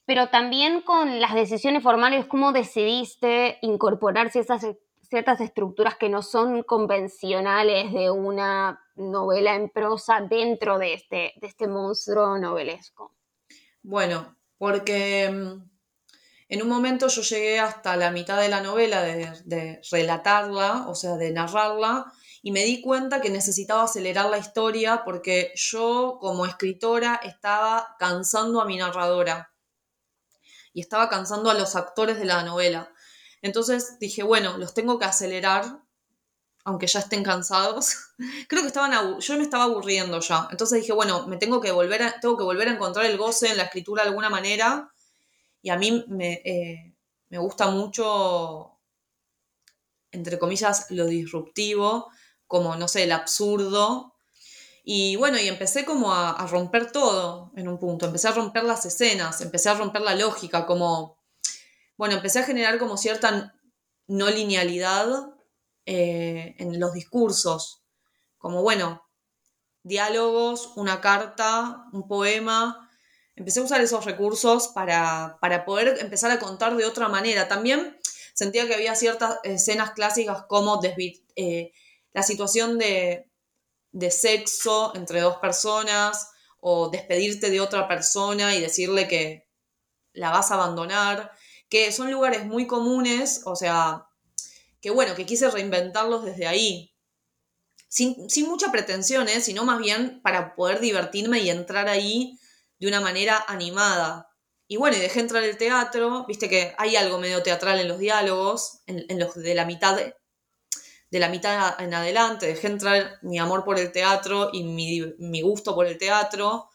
pero 0.05 0.29
también 0.29 0.81
con 0.81 1.19
las 1.19 1.33
decisiones 1.33 1.81
formales, 1.81 2.27
cómo 2.27 2.51
decidiste 2.51 3.57
incorporar 3.63 4.29
ciertas, 4.29 4.67
ciertas 5.01 5.41
estructuras 5.41 5.95
que 5.95 6.09
no 6.09 6.21
son 6.21 6.61
convencionales 6.61 7.91
de 7.91 8.11
una 8.11 8.79
novela 8.95 9.55
en 9.55 9.69
prosa 9.69 10.21
dentro 10.21 10.77
de 10.77 10.93
este, 10.93 11.33
de 11.37 11.47
este 11.47 11.67
monstruo 11.67 12.37
novelesco. 12.37 13.15
Bueno, 13.83 14.37
porque 14.57 15.29
mm, 15.29 15.71
en 16.49 16.61
un 16.61 16.67
momento 16.67 17.07
yo 17.07 17.21
llegué 17.21 17.59
hasta 17.59 17.95
la 17.95 18.11
mitad 18.11 18.39
de 18.39 18.49
la 18.49 18.61
novela 18.61 19.01
de, 19.01 19.81
relatarla, 19.89 20.87
o 20.87 20.95
sea, 20.95 21.15
de 21.15 21.31
narrarla, 21.31 22.11
y 22.43 22.51
me 22.51 22.63
di 22.63 22.81
cuenta 22.81 23.21
que 23.21 23.29
necesitaba 23.29 23.83
acelerar 23.83 24.29
la 24.29 24.37
historia 24.37 25.03
porque 25.05 25.51
yo 25.55 26.17
como 26.19 26.45
escritora 26.45 27.19
estaba 27.23 27.95
cansando 27.99 28.61
a 28.61 28.65
mi 28.65 28.77
narradora 28.77 29.53
y 30.73 30.81
estaba 30.81 31.09
cansando 31.09 31.49
a 31.49 31.53
los 31.53 31.75
actores 31.75 32.19
de 32.19 32.25
la 32.25 32.43
novela. 32.43 32.91
Entonces 33.41 33.97
dije, 33.99 34.23
bueno, 34.23 34.57
los 34.57 34.73
tengo 34.73 34.99
que 34.99 35.05
acelerar, 35.05 35.83
aunque 36.63 36.87
ya 36.87 36.99
estén 36.99 37.23
cansados. 37.23 37.95
Creo 38.47 38.61
que 38.61 38.67
estaban 38.67 39.19
yo 39.19 39.37
me 39.37 39.43
estaba 39.43 39.65
aburriendo 39.65 40.19
ya. 40.19 40.47
Entonces 40.51 40.81
dije, 40.81 40.93
bueno, 40.93 41.27
me 41.27 41.37
tengo 41.37 41.61
que 41.61 41.71
volver 41.71 42.03
a, 42.03 42.19
tengo 42.19 42.37
que 42.37 42.43
volver 42.43 42.67
a 42.67 42.73
encontrar 42.73 43.05
el 43.05 43.17
goce 43.17 43.49
en 43.49 43.57
la 43.57 43.63
escritura 43.63 44.03
de 44.03 44.09
alguna 44.09 44.29
manera. 44.29 44.91
Y 45.61 45.69
a 45.69 45.77
mí 45.77 46.05
me, 46.07 46.41
eh, 46.45 46.93
me 47.29 47.37
gusta 47.37 47.67
mucho, 47.67 48.77
entre 50.11 50.37
comillas, 50.37 50.87
lo 50.89 51.05
disruptivo, 51.05 52.09
como, 52.45 52.75
no 52.75 52.87
sé, 52.89 53.03
el 53.03 53.13
absurdo. 53.13 54.13
Y 54.83 55.15
bueno, 55.15 55.39
y 55.39 55.47
empecé 55.47 55.85
como 55.85 56.13
a, 56.13 56.45
romper 56.47 56.91
todo 56.91 57.51
en 57.55 57.69
un 57.69 57.79
punto, 57.79 58.05
empecé 58.05 58.27
a 58.27 58.33
romper 58.33 58.63
las 58.65 58.85
escenas, 58.85 59.39
empecé 59.41 59.69
a 59.69 59.75
romper 59.75 60.01
la 60.01 60.15
lógica, 60.15 60.65
como, 60.65 61.17
bueno, 61.97 62.15
empecé 62.15 62.39
a 62.39 62.43
generar 62.43 62.79
como 62.79 62.97
cierta 62.97 63.55
no 64.07 64.29
linealidad 64.29 65.33
eh, 65.85 66.55
en 66.57 66.79
los 66.79 66.93
discursos, 66.93 67.83
como, 68.37 68.61
bueno, 68.61 69.03
diálogos, 69.83 70.73
una 70.75 71.01
carta, 71.01 71.85
un 71.93 72.07
poema. 72.07 72.89
Empecé 73.35 73.59
a 73.59 73.63
usar 73.63 73.81
esos 73.81 74.05
recursos 74.05 74.69
para, 74.69 75.37
para 75.41 75.65
poder 75.65 75.97
empezar 75.99 76.31
a 76.31 76.39
contar 76.39 76.75
de 76.75 76.85
otra 76.85 77.07
manera. 77.07 77.47
También 77.47 77.97
sentía 78.33 78.67
que 78.67 78.75
había 78.75 78.95
ciertas 78.95 79.39
escenas 79.43 79.91
clásicas 79.91 80.43
como 80.47 80.79
eh, 81.35 81.71
la 82.13 82.23
situación 82.23 82.77
de, 82.77 83.27
sexo 84.09 84.93
entre 84.95 85.21
dos 85.21 85.37
personas 85.37 86.29
o 86.59 86.89
despedirte 86.89 87.49
de 87.49 87.59
otra 87.59 87.87
persona 87.87 88.55
y 88.55 88.61
decirle 88.61 89.07
que 89.07 89.47
la 90.13 90.29
vas 90.29 90.51
a 90.51 90.55
abandonar, 90.55 91.31
que 91.69 91.91
son 91.91 92.11
lugares 92.11 92.45
muy 92.45 92.67
comunes, 92.67 93.41
o 93.45 93.55
sea, 93.55 94.07
que 94.81 94.89
bueno, 94.89 95.15
que 95.15 95.25
quise 95.25 95.49
reinventarlos 95.49 96.25
desde 96.25 96.47
ahí, 96.47 96.93
sin, 97.87 98.29
sin 98.29 98.47
mucha 98.47 98.71
pretensión, 98.71 99.27
¿eh? 99.29 99.41
sino 99.41 99.63
más 99.63 99.79
bien 99.79 100.21
para 100.21 100.55
poder 100.55 100.79
divertirme 100.79 101.39
y 101.39 101.49
entrar 101.49 101.87
ahí 101.87 102.37
de 102.79 102.87
una 102.87 103.01
manera 103.01 103.43
animada. 103.47 104.27
Y 104.67 104.77
bueno, 104.77 104.97
y 104.97 105.01
dejé 105.01 105.19
entrar 105.19 105.43
el 105.43 105.57
teatro, 105.57 106.25
viste 106.27 106.49
que 106.49 106.73
hay 106.77 106.95
algo 106.95 107.19
medio 107.19 107.43
teatral 107.43 107.79
en 107.79 107.87
los 107.87 107.99
diálogos, 107.99 108.81
en, 108.87 109.05
en 109.09 109.19
los 109.19 109.35
de 109.35 109.53
la 109.53 109.65
mitad 109.65 109.97
de 111.11 111.19
la 111.19 111.27
mitad 111.27 111.79
en 111.81 111.93
adelante, 111.93 112.47
dejé 112.47 112.67
entrar 112.67 113.19
mi 113.21 113.37
amor 113.37 113.65
por 113.65 113.77
el 113.77 113.91
teatro 113.91 114.49
y 114.53 114.63
mi, 114.63 115.41
gusto 115.41 115.75
por 115.75 115.85
el 115.85 115.97
teatro, 115.97 116.69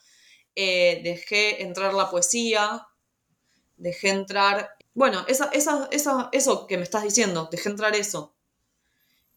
eh, 0.55 1.01
dejé 1.03 1.63
entrar 1.63 1.95
la 1.95 2.11
poesía, 2.11 2.87
dejé 3.77 4.11
entrar, 4.11 4.76
bueno, 4.97 5.25
esa, 5.29 5.51
eso 5.53 6.67
que 6.67 6.77
me 6.77 6.83
estás 6.83 7.05
diciendo, 7.05 7.49
dejé 7.51 7.69
entrar 7.69 7.95
eso, 7.95 8.35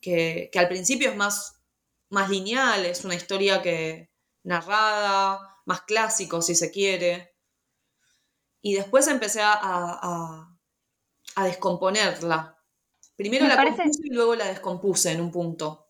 que, 0.02 0.50
al 0.56 0.68
principio 0.68 1.10
es 1.10 1.16
más, 1.16 1.62
más 2.10 2.30
lineal, 2.30 2.86
es 2.86 3.06
una 3.06 3.16
historia 3.16 3.62
que 3.62 4.10
narrada, 4.44 5.58
más 5.66 5.82
clásico 5.82 6.42
si 6.42 6.56
se 6.56 6.72
quiere, 6.72 7.36
y 8.62 8.74
después 8.74 9.08
empecé 9.08 9.42
a, 9.44 10.50
a 11.36 11.46
descomponerla, 11.46 12.60
Primero 13.20 13.48
la 13.48 13.58
compuse 13.62 14.02
y 14.02 14.14
luego 14.14 14.34
la 14.34 14.46
descompuse 14.46 15.12
en 15.12 15.20
un 15.20 15.30
punto. 15.30 15.90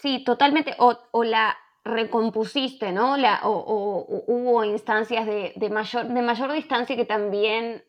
Sí, 0.00 0.24
totalmente. 0.24 0.74
O, 0.78 1.22
la 1.22 1.54
recompusiste, 1.84 2.92
¿no? 2.92 3.18
La, 3.18 3.40
o, 3.44 4.06
hubo 4.26 4.64
instancias 4.64 5.26
de, 5.26 5.68
mayor, 5.68 6.06
de 6.08 6.22
mayor 6.22 6.50
distancia 6.50 6.96
que 6.96 7.04
también 7.04 7.84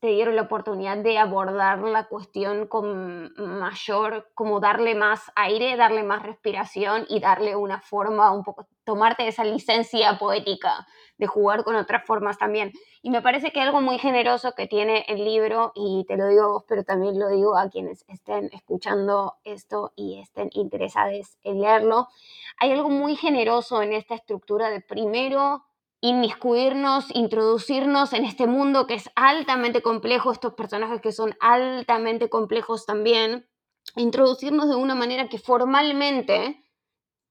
te 0.00 0.08
dieron 0.08 0.34
la 0.34 0.42
oportunidad 0.42 0.96
de 0.96 1.18
abordar 1.18 1.78
la 1.80 2.08
cuestión 2.08 2.66
con 2.66 3.34
mayor, 3.36 4.30
como 4.34 4.58
darle 4.58 4.94
más 4.94 5.30
aire, 5.36 5.76
darle 5.76 6.02
más 6.02 6.22
respiración 6.22 7.04
y 7.08 7.20
darle 7.20 7.54
una 7.54 7.80
forma 7.80 8.32
un 8.32 8.42
poco, 8.42 8.66
tomarte 8.84 9.28
esa 9.28 9.44
licencia 9.44 10.18
poética 10.18 10.86
de 11.18 11.26
jugar 11.26 11.64
con 11.64 11.76
otras 11.76 12.06
formas 12.06 12.38
también. 12.38 12.72
Y 13.02 13.10
me 13.10 13.20
parece 13.20 13.52
que 13.52 13.60
algo 13.60 13.82
muy 13.82 13.98
generoso 13.98 14.52
que 14.52 14.66
tiene 14.66 15.04
el 15.06 15.22
libro, 15.22 15.72
y 15.74 16.06
te 16.08 16.16
lo 16.16 16.26
digo 16.28 16.44
a 16.44 16.48
vos, 16.48 16.64
pero 16.66 16.82
también 16.82 17.18
lo 17.18 17.28
digo 17.28 17.58
a 17.58 17.68
quienes 17.68 18.04
estén 18.08 18.48
escuchando 18.54 19.34
esto 19.44 19.92
y 19.96 20.18
estén 20.18 20.48
interesados 20.52 21.36
en 21.42 21.60
leerlo, 21.60 22.08
hay 22.58 22.72
algo 22.72 22.88
muy 22.88 23.16
generoso 23.16 23.82
en 23.82 23.92
esta 23.92 24.14
estructura 24.14 24.70
de 24.70 24.80
primero 24.80 25.62
inmiscuirnos, 26.00 27.14
introducirnos 27.14 28.12
en 28.12 28.24
este 28.24 28.46
mundo 28.46 28.86
que 28.86 28.94
es 28.94 29.10
altamente 29.14 29.82
complejo, 29.82 30.32
estos 30.32 30.54
personajes 30.54 31.00
que 31.00 31.12
son 31.12 31.36
altamente 31.40 32.30
complejos 32.30 32.86
también, 32.86 33.46
introducirnos 33.96 34.68
de 34.68 34.76
una 34.76 34.94
manera 34.94 35.28
que 35.28 35.38
formalmente 35.38 36.64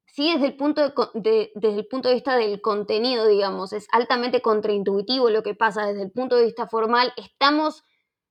sí 0.06 0.34
desde 0.34 0.48
el 0.48 0.58
punto 0.58 0.94
de, 1.14 1.52
desde 1.56 1.80
el 1.80 1.88
punto 1.88 2.10
de 2.10 2.16
vista 2.16 2.36
del 2.36 2.62
contenido, 2.62 3.28
digamos, 3.28 3.74
es 3.74 3.88
altamente 3.92 4.42
contraintuitivo 4.42 5.30
lo 5.30 5.44
que 5.44 5.56
pasa 5.56 5.88
desde 5.88 6.04
el 6.04 6.12
punto 6.12 6.36
de 6.36 6.46
vista 6.46 6.68
formal, 6.68 7.14
estamos 7.18 7.84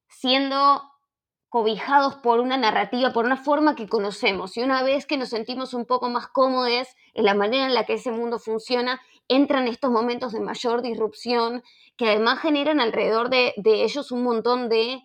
siendo 0.09 0.83
cobijados 1.49 2.17
por 2.17 2.41
una 2.41 2.57
narrativa, 2.57 3.13
por 3.13 3.25
una 3.25 3.37
forma 3.37 3.75
que 3.75 3.89
conocemos. 3.89 4.57
Y 4.57 4.63
una 4.63 4.83
vez 4.83 5.07
que 5.07 5.17
nos 5.17 5.31
sentimos 5.31 5.73
un 5.73 5.87
poco 5.87 6.11
más 6.11 6.29
cómodos 6.29 6.89
en 7.15 7.25
la 7.25 7.35
manera 7.35 7.67
en 7.67 7.75
la 7.75 7.85
que 7.85 7.95
ese 7.95 8.11
mundo 8.11 8.39
funciona, 8.39 9.01
entran 9.29 9.69
estos 9.69 9.91
momentos 9.91 10.33
de 10.33 10.41
mayor 10.41 10.83
disrupción 10.83 11.63
que 11.97 12.09
además 12.09 12.41
generan 12.41 12.81
alrededor 12.81 13.31
de 13.31 13.55
ellos 13.65 14.11
un 14.13 14.23
montón 14.23 14.69
de 14.69 15.03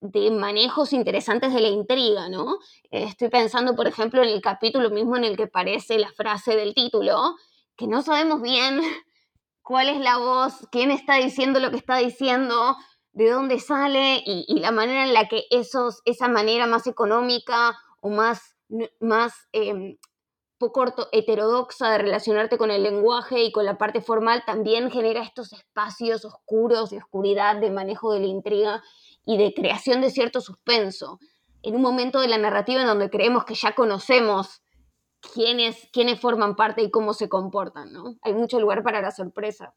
de 0.00 0.30
manejos 0.30 0.92
interesantes 0.92 1.52
de 1.52 1.60
la 1.60 1.68
intriga, 1.68 2.28
¿no? 2.28 2.58
Estoy 2.90 3.28
pensando, 3.28 3.74
por 3.74 3.86
ejemplo, 3.86 4.22
en 4.22 4.28
el 4.28 4.42
capítulo 4.42 4.90
mismo 4.90 5.16
en 5.16 5.24
el 5.24 5.36
que 5.36 5.44
aparece 5.44 5.98
la 5.98 6.10
frase 6.12 6.56
del 6.56 6.74
título, 6.74 7.36
que 7.76 7.86
no 7.86 8.02
sabemos 8.02 8.42
bien 8.42 8.80
cuál 9.62 9.88
es 9.88 10.00
la 10.00 10.18
voz, 10.18 10.66
quién 10.70 10.90
está 10.90 11.16
diciendo 11.16 11.60
lo 11.60 11.70
que 11.70 11.76
está 11.76 11.96
diciendo, 11.96 12.76
de 13.12 13.30
dónde 13.30 13.58
sale 13.58 14.22
y, 14.26 14.60
la 14.60 14.70
manera 14.70 15.04
en 15.04 15.14
la 15.14 15.26
que 15.26 15.44
esos, 15.50 16.02
esa 16.04 16.28
manera 16.28 16.66
más 16.66 16.86
económica 16.86 17.74
o 18.00 18.10
más, 18.10 18.54
más 19.00 19.32
eh, 19.52 19.96
poco 20.58 20.84
heterodoxa 21.12 21.90
de 21.90 21.98
relacionarte 21.98 22.58
con 22.58 22.70
el 22.70 22.82
lenguaje 22.82 23.42
y 23.42 23.52
con 23.52 23.64
la 23.64 23.78
parte 23.78 24.00
formal 24.00 24.42
también 24.46 24.90
genera 24.90 25.22
estos 25.22 25.52
espacios 25.52 26.24
oscuros 26.24 26.90
de 26.90 26.98
oscuridad 26.98 27.56
de 27.56 27.70
manejo 27.70 28.12
de 28.12 28.20
la 28.20 28.26
intriga 28.26 28.82
y 29.24 29.38
de 29.38 29.52
creación 29.52 30.00
de 30.00 30.10
cierto 30.10 30.40
suspenso, 30.40 31.18
en 31.62 31.74
un 31.74 31.82
momento 31.82 32.20
de 32.20 32.28
la 32.28 32.38
narrativa 32.38 32.80
en 32.80 32.86
donde 32.86 33.10
creemos 33.10 33.44
que 33.44 33.54
ya 33.54 33.74
conocemos 33.74 34.62
quiénes, 35.34 35.88
quiénes 35.92 36.20
forman 36.20 36.56
parte 36.56 36.82
y 36.82 36.90
cómo 36.90 37.12
se 37.12 37.28
comportan, 37.28 37.92
¿no? 37.92 38.16
Hay 38.22 38.32
mucho 38.34 38.60
lugar 38.60 38.82
para 38.82 39.00
la 39.00 39.10
sorpresa. 39.10 39.74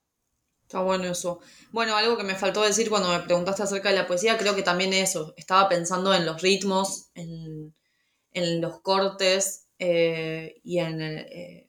Está 0.70 0.82
bueno 0.82 1.06
eso. 1.06 1.39
Bueno, 1.72 1.96
algo 1.96 2.15
que 2.15 2.24
me 2.24 2.36
faltó 2.36 2.62
decir 2.62 2.92
cuando 2.92 3.10
me 3.10 3.22
preguntaste 3.22 3.63
acerca 3.63 3.89
de 3.89 3.96
la 3.96 4.06
poesía, 4.06 4.38
creo 4.38 4.56
que 4.56 4.62
también 4.62 4.94
eso. 4.94 5.34
Estaba 5.36 5.68
pensando 5.68 6.13
en 6.13 6.28
los 6.28 6.44
ritmos, 6.44 7.10
en, 7.15 7.74
los 8.62 8.80
cortes 8.82 9.68
eh, 9.80 10.62
y 10.63 10.80
en 10.80 11.02
eh, 11.02 11.68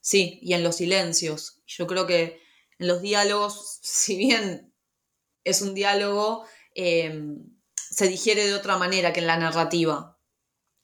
sí, 0.00 0.38
y 0.42 0.52
en 0.52 0.62
los 0.62 0.76
silencios. 0.76 1.62
Yo 1.66 1.86
creo 1.86 2.06
que 2.06 2.40
en 2.78 2.88
los 2.88 3.00
diálogos, 3.00 3.78
si 3.82 4.16
bien 4.16 4.74
es 5.44 5.62
un 5.62 5.74
diálogo, 5.74 6.46
Em, 6.74 7.38
se 7.74 8.08
digiere 8.08 8.44
de 8.46 8.54
otra 8.54 8.76
manera 8.76 9.12
que 9.12 9.20
en 9.20 9.28
la 9.28 9.36
narrativa, 9.36 10.18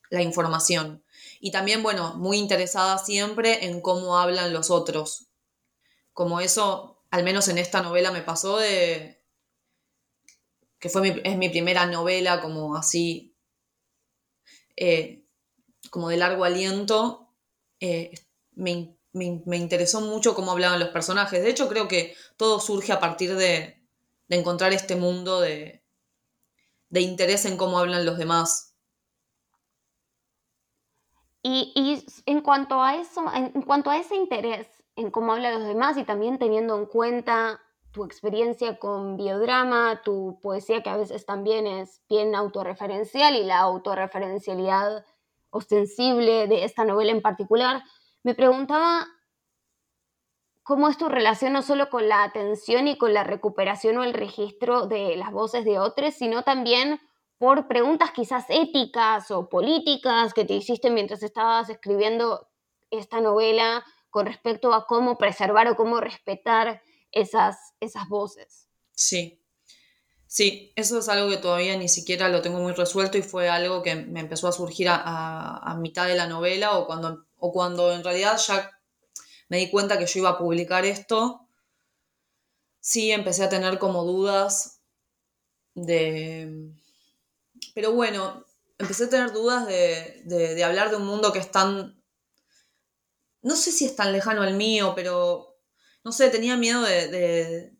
la 0.09 0.21
información. 0.21 1.03
Y 1.39 1.51
también, 1.51 1.83
bueno, 1.83 2.15
muy 2.15 2.37
interesada 2.37 2.97
siempre 2.97 3.65
en 3.65 3.81
cómo 3.81 4.17
hablan 4.17 4.53
los 4.53 4.71
otros. 4.71 5.27
Como 6.13 6.39
eso, 6.39 7.03
al 7.11 7.23
menos 7.23 7.49
en 7.49 7.57
esta 7.57 7.81
novela 7.81 8.11
me 8.11 8.21
pasó 8.21 8.57
de... 8.57 9.21
que 10.79 10.89
fue 10.89 11.21
es 11.23 11.37
mi 11.37 11.49
primera 11.49 11.85
novela 11.85 12.41
como 12.41 12.75
así, 12.77 13.35
eh, 14.77 15.20
como 15.91 16.09
de 16.09 16.17
largo 16.17 16.43
aliento. 16.43 17.27
Eh, 17.79 18.11
me, 18.53 18.95
me, 19.13 19.57
interesó 19.57 20.01
mucho 20.01 20.33
cómo 20.33 20.51
hablaban 20.51 20.79
los 20.79 20.89
personajes. 20.89 21.43
De 21.43 21.51
hecho, 21.51 21.69
creo 21.69 21.87
que 21.87 22.15
todo 22.37 22.59
surge 22.59 22.91
a 22.91 22.99
partir 22.99 23.35
de, 23.35 23.79
de 24.27 24.35
encontrar 24.35 24.73
este 24.73 24.95
mundo 24.95 25.39
de, 25.39 25.83
de 26.89 27.01
interés 27.01 27.45
en 27.45 27.57
cómo 27.57 27.77
hablan 27.77 28.05
los 28.05 28.17
demás. 28.17 28.75
Y, 31.43 32.03
en 32.25 32.41
cuanto 32.41 32.81
a 32.81 32.95
eso, 32.95 33.23
en 33.33 33.61
cuanto 33.63 33.89
a 33.89 33.97
ese 33.97 34.15
interés 34.15 34.67
en 34.95 35.09
cómo 35.09 35.33
hablan 35.33 35.55
los 35.55 35.67
demás 35.67 35.97
y 35.97 36.03
también 36.03 36.37
teniendo 36.37 36.77
en 36.77 36.85
cuenta 36.85 37.59
tu 37.91 38.05
experiencia 38.05 38.77
con 38.77 39.17
biodrama, 39.17 40.01
tu 40.03 40.39
poesía 40.41 40.83
que 40.83 40.89
a 40.89 40.97
veces 40.97 41.25
también 41.25 41.67
es 41.67 42.01
bien 42.07 42.35
autorreferencial 42.35 43.35
y 43.35 43.43
la 43.43 43.59
autorreferencialidad 43.59 45.03
ostensible 45.51 46.47
de 46.47 46.63
esta 46.63 46.83
novela 46.83 47.11
en 47.11 47.21
particular, 47.21 47.83
me 48.23 48.33
preguntaba 48.33 49.07
cómo 50.63 50.87
es 50.89 50.97
tu 50.97 51.09
relación 51.09 51.53
no 51.53 51.61
solo 51.61 51.89
con 51.89 52.07
la 52.07 52.23
atención 52.23 52.87
y 52.87 52.97
con 52.97 53.13
la 53.13 53.23
recuperación 53.23 53.97
o 53.97 54.03
el 54.03 54.13
registro 54.13 54.87
de 54.87 55.15
las 55.15 55.31
voces 55.31 55.65
de 55.65 55.79
otros, 55.79 56.15
sino 56.15 56.43
también 56.43 56.99
por 57.37 57.67
preguntas 57.67 58.11
quizás 58.11 58.45
éticas 58.49 59.31
o 59.31 59.49
políticas 59.49 60.33
que 60.33 60.45
te 60.45 60.53
hiciste 60.53 60.91
mientras 60.91 61.23
estabas 61.23 61.69
escribiendo 61.69 62.47
esta 62.91 63.19
novela 63.19 63.83
con 64.09 64.25
respecto 64.27 64.73
a 64.73 64.85
cómo 64.85 65.17
preservar 65.17 65.67
o 65.67 65.75
cómo 65.75 65.99
respetar 65.99 66.81
esas, 67.11 67.73
esas 67.79 68.07
voces. 68.07 68.69
Sí, 68.91 69.40
sí, 70.31 70.71
eso 70.77 70.99
es 70.99 71.09
algo 71.09 71.29
que 71.29 71.35
todavía 71.35 71.75
ni 71.75 71.89
siquiera 71.89 72.29
lo 72.29 72.41
tengo 72.41 72.59
muy 72.59 72.71
resuelto 72.71 73.17
y 73.17 73.21
fue 73.21 73.49
algo 73.49 73.81
que 73.83 73.95
me 73.95 74.21
empezó 74.21 74.47
a 74.47 74.53
surgir 74.53 74.87
a, 74.89 75.75
mitad 75.79 76.07
de 76.07 76.15
la 76.15 76.27
novela 76.27 76.77
o 76.77 76.87
cuando, 76.87 77.25
o 77.37 77.51
cuando 77.51 77.91
en 77.91 78.03
realidad 78.03 78.37
ya 78.37 78.71
me 79.49 79.57
di 79.57 79.69
cuenta 79.69 79.99
que 79.99 80.05
yo 80.05 80.19
iba 80.19 80.29
a 80.29 80.37
publicar 80.37 80.85
esto, 80.85 81.47
sí 82.79 83.11
empecé 83.11 83.43
a 83.43 83.49
tener 83.49 83.77
como 83.77 84.05
dudas 84.05 84.79
de... 85.75 86.71
Pero 87.73 87.91
bueno, 87.91 88.45
empecé 88.77 89.05
a 89.05 89.09
tener 89.09 89.33
dudas 89.33 89.67
de, 89.67 90.21
de 90.25 90.63
hablar 90.63 90.91
de 90.91 90.95
un 90.95 91.05
mundo 91.05 91.33
que 91.33 91.39
es 91.39 91.51
tan 91.51 92.01
no 93.41 93.55
sé 93.55 93.71
si 93.71 93.85
es 93.85 93.95
tan 93.95 94.11
lejano 94.11 94.43
al 94.43 94.53
mío, 94.53 94.93
pero 94.95 95.57
no 96.03 96.11
sé, 96.11 96.29
tenía 96.29 96.57
miedo 96.57 96.81
de, 96.83 97.73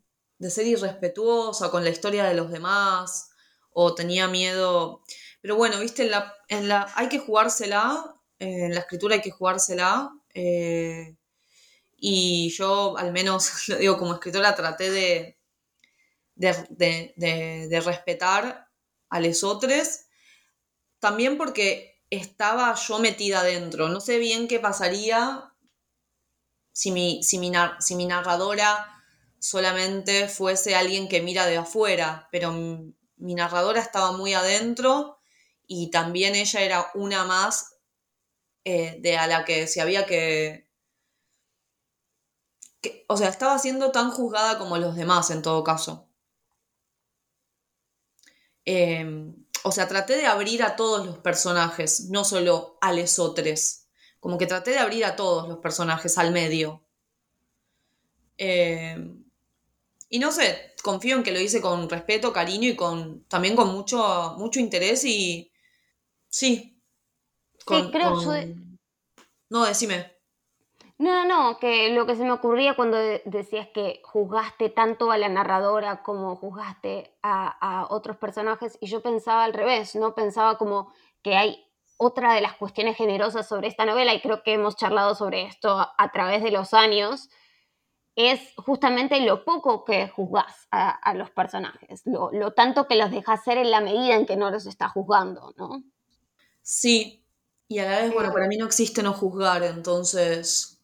ser 0.49 0.67
irrespetuosa 0.67 1.69
con 1.69 1.83
la 1.83 1.89
historia 1.89 2.23
de 2.25 2.33
los 2.33 2.51
demás, 2.51 3.29
o 3.73 3.95
tenía 3.95 4.27
miedo, 4.27 5.03
pero 5.41 5.55
bueno, 5.55 5.79
viste, 5.79 6.03
en 6.03 6.11
la, 6.11 6.35
en 6.47 6.67
la 6.67 6.91
hay 6.95 7.09
que 7.09 7.19
jugársela, 7.19 8.15
en 8.39 8.73
la 8.73 8.81
escritura 8.81 9.15
hay 9.15 9.21
que 9.21 9.31
jugársela, 9.31 10.11
eh, 10.33 11.15
y 11.97 12.49
yo 12.51 12.97
al 12.97 13.11
menos, 13.11 13.51
lo 13.69 13.77
digo, 13.77 13.97
como 13.97 14.13
escritora 14.13 14.55
traté 14.55 14.89
de, 14.89 15.37
de, 16.35 17.81
respetar 17.85 18.67
a 19.09 19.19
los 19.19 19.43
otros, 19.43 20.01
también 20.99 21.37
porque 21.37 22.01
estaba 22.09 22.75
yo 22.75 22.99
metida 22.99 23.41
adentro, 23.41 23.89
no 23.89 24.01
sé 24.01 24.17
bien 24.17 24.47
qué 24.47 24.59
pasaría 24.59 25.53
si 26.73 26.91
mi, 26.91 27.23
si 27.23 27.37
mi, 27.37 28.05
narradora 28.05 29.00
solamente 29.41 30.29
fuese 30.29 30.75
alguien 30.75 31.09
que 31.09 31.21
mira 31.21 31.45
de 31.47 31.57
afuera, 31.57 32.29
pero 32.31 32.51
mi, 32.53 32.93
narradora 33.35 33.81
estaba 33.81 34.13
muy 34.13 34.33
adentro 34.33 35.19
y 35.67 35.89
también 35.89 36.35
ella 36.35 36.61
era 36.61 36.91
una 36.93 37.25
más 37.25 37.75
eh, 38.63 38.97
de 38.99 39.17
a 39.17 39.27
la 39.27 39.43
que 39.43 39.67
se 39.67 39.81
había 39.81 40.05
que, 40.05 40.69
O 43.07 43.17
sea, 43.17 43.29
estaba 43.29 43.57
siendo 43.59 43.91
tan 43.91 44.11
juzgada 44.11 44.57
como 44.59 44.77
los 44.77 44.95
demás 44.95 45.31
en 45.31 45.41
todo 45.41 45.63
caso. 45.63 46.07
Em, 48.65 49.35
o 49.63 49.71
sea, 49.71 49.87
traté 49.87 50.17
de 50.17 50.27
abrir 50.27 50.63
a 50.63 50.75
todos 50.75 51.05
los 51.05 51.17
personajes, 51.19 52.09
no 52.09 52.23
solo 52.23 52.77
a 52.81 52.93
los 52.93 53.19
otros 53.19 53.81
como 54.19 54.37
que 54.37 54.45
traté 54.45 54.71
de 54.71 54.77
abrir 54.77 55.03
a 55.03 55.15
todos 55.15 55.49
los 55.49 55.57
personajes 55.57 56.17
al 56.19 56.31
medio. 56.31 56.85
Eh, 58.37 59.20
y 60.11 60.19
no 60.19 60.31
sé, 60.31 60.75
confío 60.83 61.15
en 61.15 61.23
que 61.23 61.31
lo 61.31 61.39
hice 61.39 61.61
con 61.61 61.89
respeto, 61.89 62.33
cariño 62.33 62.69
y 62.69 62.75
con 62.75 63.23
también 63.29 63.55
con 63.55 63.69
mucho, 63.73 64.35
mucho 64.37 64.59
interés 64.59 65.05
y 65.05 65.51
sí. 66.27 66.79
sí, 67.65 67.89
creo 67.91 68.21
yo... 68.21 68.31
No, 69.49 69.65
decime. 69.65 70.17
No, 70.97 71.25
no, 71.25 71.57
que 71.59 71.89
lo 71.89 72.05
que 72.05 72.15
se 72.15 72.23
me 72.23 72.31
ocurría 72.31 72.75
cuando 72.75 72.97
decías 73.25 73.69
que 73.73 74.01
juzgaste 74.03 74.69
tanto 74.69 75.11
a 75.11 75.17
la 75.17 75.29
narradora 75.29 76.03
como 76.03 76.35
juzgaste 76.35 77.17
a, 77.23 77.47
a 77.47 77.87
otros 77.89 78.17
personajes, 78.17 78.77
y 78.81 78.87
yo 78.87 79.01
pensaba 79.01 79.45
al 79.45 79.53
revés, 79.53 79.95
¿no? 79.95 80.13
Pensaba 80.13 80.57
como 80.57 80.93
que 81.23 81.35
hay 81.35 81.65
otra 81.97 82.33
de 82.33 82.41
las 82.41 82.55
cuestiones 82.55 82.97
generosas 82.97 83.47
sobre 83.47 83.67
esta 83.67 83.85
novela, 83.85 84.13
y 84.13 84.21
creo 84.21 84.43
que 84.43 84.53
hemos 84.53 84.75
charlado 84.75 85.15
sobre 85.15 85.43
esto 85.43 85.91
a, 85.97 86.11
través 86.11 86.43
de 86.43 86.51
los 86.51 86.73
años, 86.73 87.29
es 88.15 88.53
justamente 88.57 89.19
lo 89.21 89.45
poco 89.45 89.85
que 89.85 90.09
juzgas 90.09 90.67
a, 90.71 91.13
los 91.13 91.29
personajes, 91.31 92.01
lo, 92.05 92.51
tanto 92.51 92.87
que 92.87 92.95
los 92.95 93.11
dejas 93.11 93.43
ser 93.43 93.57
en 93.57 93.71
la 93.71 93.81
medida 93.81 94.15
en 94.15 94.25
que 94.25 94.35
no 94.35 94.51
los 94.51 94.65
está 94.65 94.89
juzgando, 94.89 95.53
¿no? 95.57 95.83
Sí, 96.61 97.23
y 97.67 97.79
a 97.79 97.85
la 97.85 98.01
vez, 98.01 98.13
bueno, 98.13 98.33
para 98.33 98.47
mí 98.47 98.57
no 98.57 98.65
existe 98.65 99.01
no 99.01 99.13
juzgar, 99.13 99.63
entonces... 99.63 100.77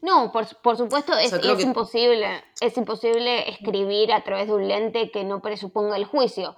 No, 0.00 0.32
por, 0.32 0.46
supuesto 0.46 1.12
es, 1.18 1.32
imposible, 1.60 2.42
es 2.60 2.76
imposible 2.78 3.50
escribir 3.50 4.12
a 4.12 4.24
través 4.24 4.46
de 4.46 4.54
un 4.54 4.66
lente 4.66 5.10
que 5.10 5.22
no 5.22 5.42
presuponga 5.42 5.96
el 5.96 6.06
juicio, 6.06 6.56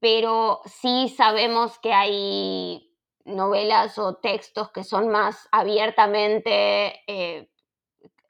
pero 0.00 0.62
sí 0.64 1.12
sabemos 1.14 1.78
que 1.78 1.92
hay 1.92 2.96
novelas 3.26 3.98
o 3.98 4.14
textos 4.14 4.70
que 4.70 4.84
son 4.84 5.08
más 5.08 5.48
abiertamente, 5.52 7.02
eh, 7.06 7.50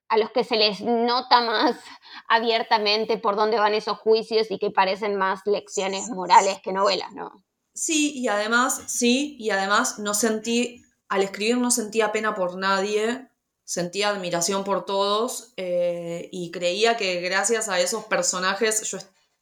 a 0.09 0.17
los 0.17 0.31
que 0.31 0.45
se 0.45 0.57
les 0.57 0.81
nota 0.81 1.41
más 1.43 1.77
abiertamente 2.29 3.19
por 3.19 3.37
dónde 3.37 3.59
van 3.59 3.75
esos 3.75 3.99
juicios 3.99 4.51
y 4.51 4.59
que 4.59 4.71
parecen 4.71 5.17
más 5.17 5.41
lecciones 5.47 6.09
morales 6.11 6.59
que 6.63 6.73
novelas, 6.73 7.13
¿no? 7.13 7.45
Sí, 7.75 8.13
y 8.15 8.29
además, 8.29 8.83
sí, 8.89 9.37
y 9.39 9.51
además 9.51 9.99
no 9.99 10.15
sentí, 10.15 10.83
al 11.09 11.23
escribir 11.23 11.59
no 11.59 11.71
sentía 11.71 12.11
pena 12.11 12.35
por 12.35 12.57
nadie, 12.57 13.29
sentía 13.65 14.09
admiración 14.09 14.65
por 14.65 14.85
todos 14.85 15.53
eh, 15.57 16.29
y 16.33 16.51
creía 16.51 16.97
que 16.97 17.21
gracias 17.21 17.69
a 17.69 17.79
esos 17.79 18.05
personajes 18.07 18.83
yo 18.91 18.99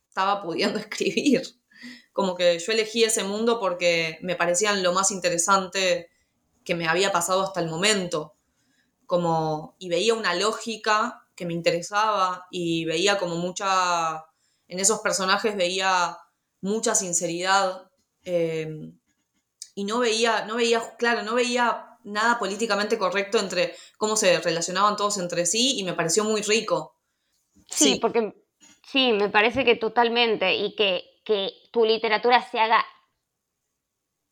estaba 0.09 0.43
pudiendo 0.43 0.79
escribir 0.79 1.43
como 2.17 2.35
que 2.35 2.59
yo 2.59 2.73
elegí 2.73 3.05
ese 3.05 3.25
mundo 3.25 3.61
porque 3.61 4.19
me 4.23 4.37
parecían 4.37 4.83
lo 4.83 4.95
más 4.95 5.11
interesante 5.11 6.09
que 6.65 6.75
me 6.75 6.89
había 6.89 7.13
pasado 7.13 7.43
hasta 7.43 7.61
el 7.61 7.69
momento. 7.69 8.36
Como, 9.07 9.77
y 9.79 9.89
veía 9.89 10.15
una 10.15 10.35
lógica 10.35 11.27
que 11.35 11.47
me 11.47 11.53
interesaba 11.53 12.47
y 12.51 12.85
veía 12.85 13.19
como 13.19 13.37
mucha, 13.37 14.27
en 14.69 14.81
esos 14.81 15.01
personajes 15.01 15.57
veía 15.57 16.19
mucha 16.61 16.95
sinceridad 16.95 17.91
eh, 18.25 18.91
y 19.75 19.85
no 19.85 20.01
veía, 20.01 20.45
no 20.47 20.57
veía, 20.57 20.97
claro, 20.97 21.23
no 21.23 21.35
veía 21.35 21.99
nada 22.05 22.39
políticamente 22.39 22.99
correcto 22.99 23.39
entre 23.39 23.77
cómo 23.97 24.17
se 24.17 24.41
relacionaban 24.41 24.97
todos 24.97 25.19
entre 25.19 25.47
sí 25.47 25.79
y 25.79 25.85
me 25.85 25.95
pareció 25.95 26.25
muy 26.25 26.43
rico. 26.43 26.97
Sí, 27.69 27.99
porque 28.01 28.35
sí, 28.91 29.13
me 29.13 29.29
parece 29.29 29.65
que 29.65 29.77
totalmente 29.77 30.55
y 30.55 30.75
que 30.75 31.17
que 31.27 31.51
tu 31.73 31.85
literatura 31.85 32.41
se 32.41 32.59
haga 32.59 32.87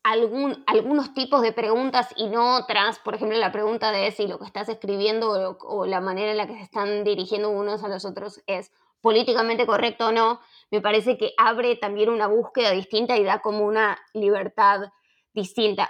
algún, 0.05 0.63
algunos 0.67 1.15
tipos 1.15 1.41
de 1.41 1.51
preguntas 1.51 2.13
y 2.15 2.27
no 2.27 2.57
otras, 2.57 2.99
por 2.99 3.15
ejemplo, 3.15 3.39
la 3.39 3.51
pregunta 3.51 3.91
de 3.91 4.11
si 4.11 4.27
lo 4.27 4.37
que 4.37 4.45
estás 4.45 4.69
escribiendo 4.69 5.57
o, 5.59 5.85
la 5.87 5.99
manera 5.99 6.29
en 6.29 6.37
la 6.37 6.45
que 6.45 6.53
se 6.53 6.61
están 6.61 7.03
dirigiendo 7.03 7.49
unos 7.49 7.83
a 7.83 7.87
los 7.87 8.05
otros 8.05 8.39
es 8.45 8.71
políticamente 9.01 9.65
correcto 9.65 10.09
o 10.09 10.11
no, 10.11 10.41
me 10.69 10.79
parece 10.79 11.17
que 11.17 11.33
abre 11.37 11.75
también 11.75 12.09
una 12.09 12.27
búsqueda 12.27 12.69
distinta 12.69 13.17
y 13.17 13.23
da 13.23 13.39
como 13.39 13.65
una 13.65 13.97
libertad 14.13 14.91
distinta. 15.33 15.89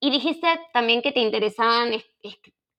Y 0.00 0.10
dijiste 0.10 0.48
también 0.72 1.00
que 1.00 1.12
te 1.12 1.20
interesaban 1.20 1.92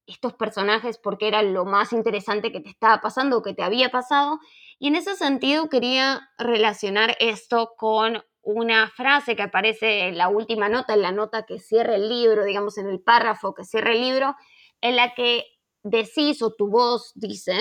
estos 0.05 0.33
personajes 0.33 0.97
porque 0.97 1.29
era 1.29 1.43
lo 1.43 1.63
más 1.63 1.93
interesante 1.93 2.51
que 2.51 2.59
te 2.59 2.69
estaba 2.69 2.99
pasando 2.99 3.37
o 3.37 3.41
que 3.41 3.53
te 3.53 3.63
había 3.63 3.87
pasado. 3.87 4.41
Y 4.79 4.89
en 4.89 4.97
ese 4.97 5.15
sentido 5.15 5.69
quería 5.69 6.29
relacionar 6.37 7.15
esto 7.21 7.73
con 7.77 8.21
una 8.43 8.89
frase 8.89 9.35
que 9.35 9.41
aparece 9.41 10.07
en 10.07 10.17
la 10.17 10.29
última 10.29 10.69
nota, 10.69 10.93
en 10.93 11.01
la 11.01 11.11
nota 11.11 11.45
que 11.45 11.59
cierra 11.59 11.95
el 11.95 12.09
libro, 12.09 12.43
digamos 12.43 12.77
en 12.77 12.87
el 12.87 13.01
párrafo 13.01 13.53
que 13.53 13.63
cierra 13.63 13.93
el 13.93 14.01
libro, 14.01 14.35
en 14.81 14.95
la 14.95 15.13
que 15.15 15.45
decís 15.81 16.41
o 16.41 16.53
tu 16.53 16.67
voz 16.67 17.11
dice, 17.15 17.57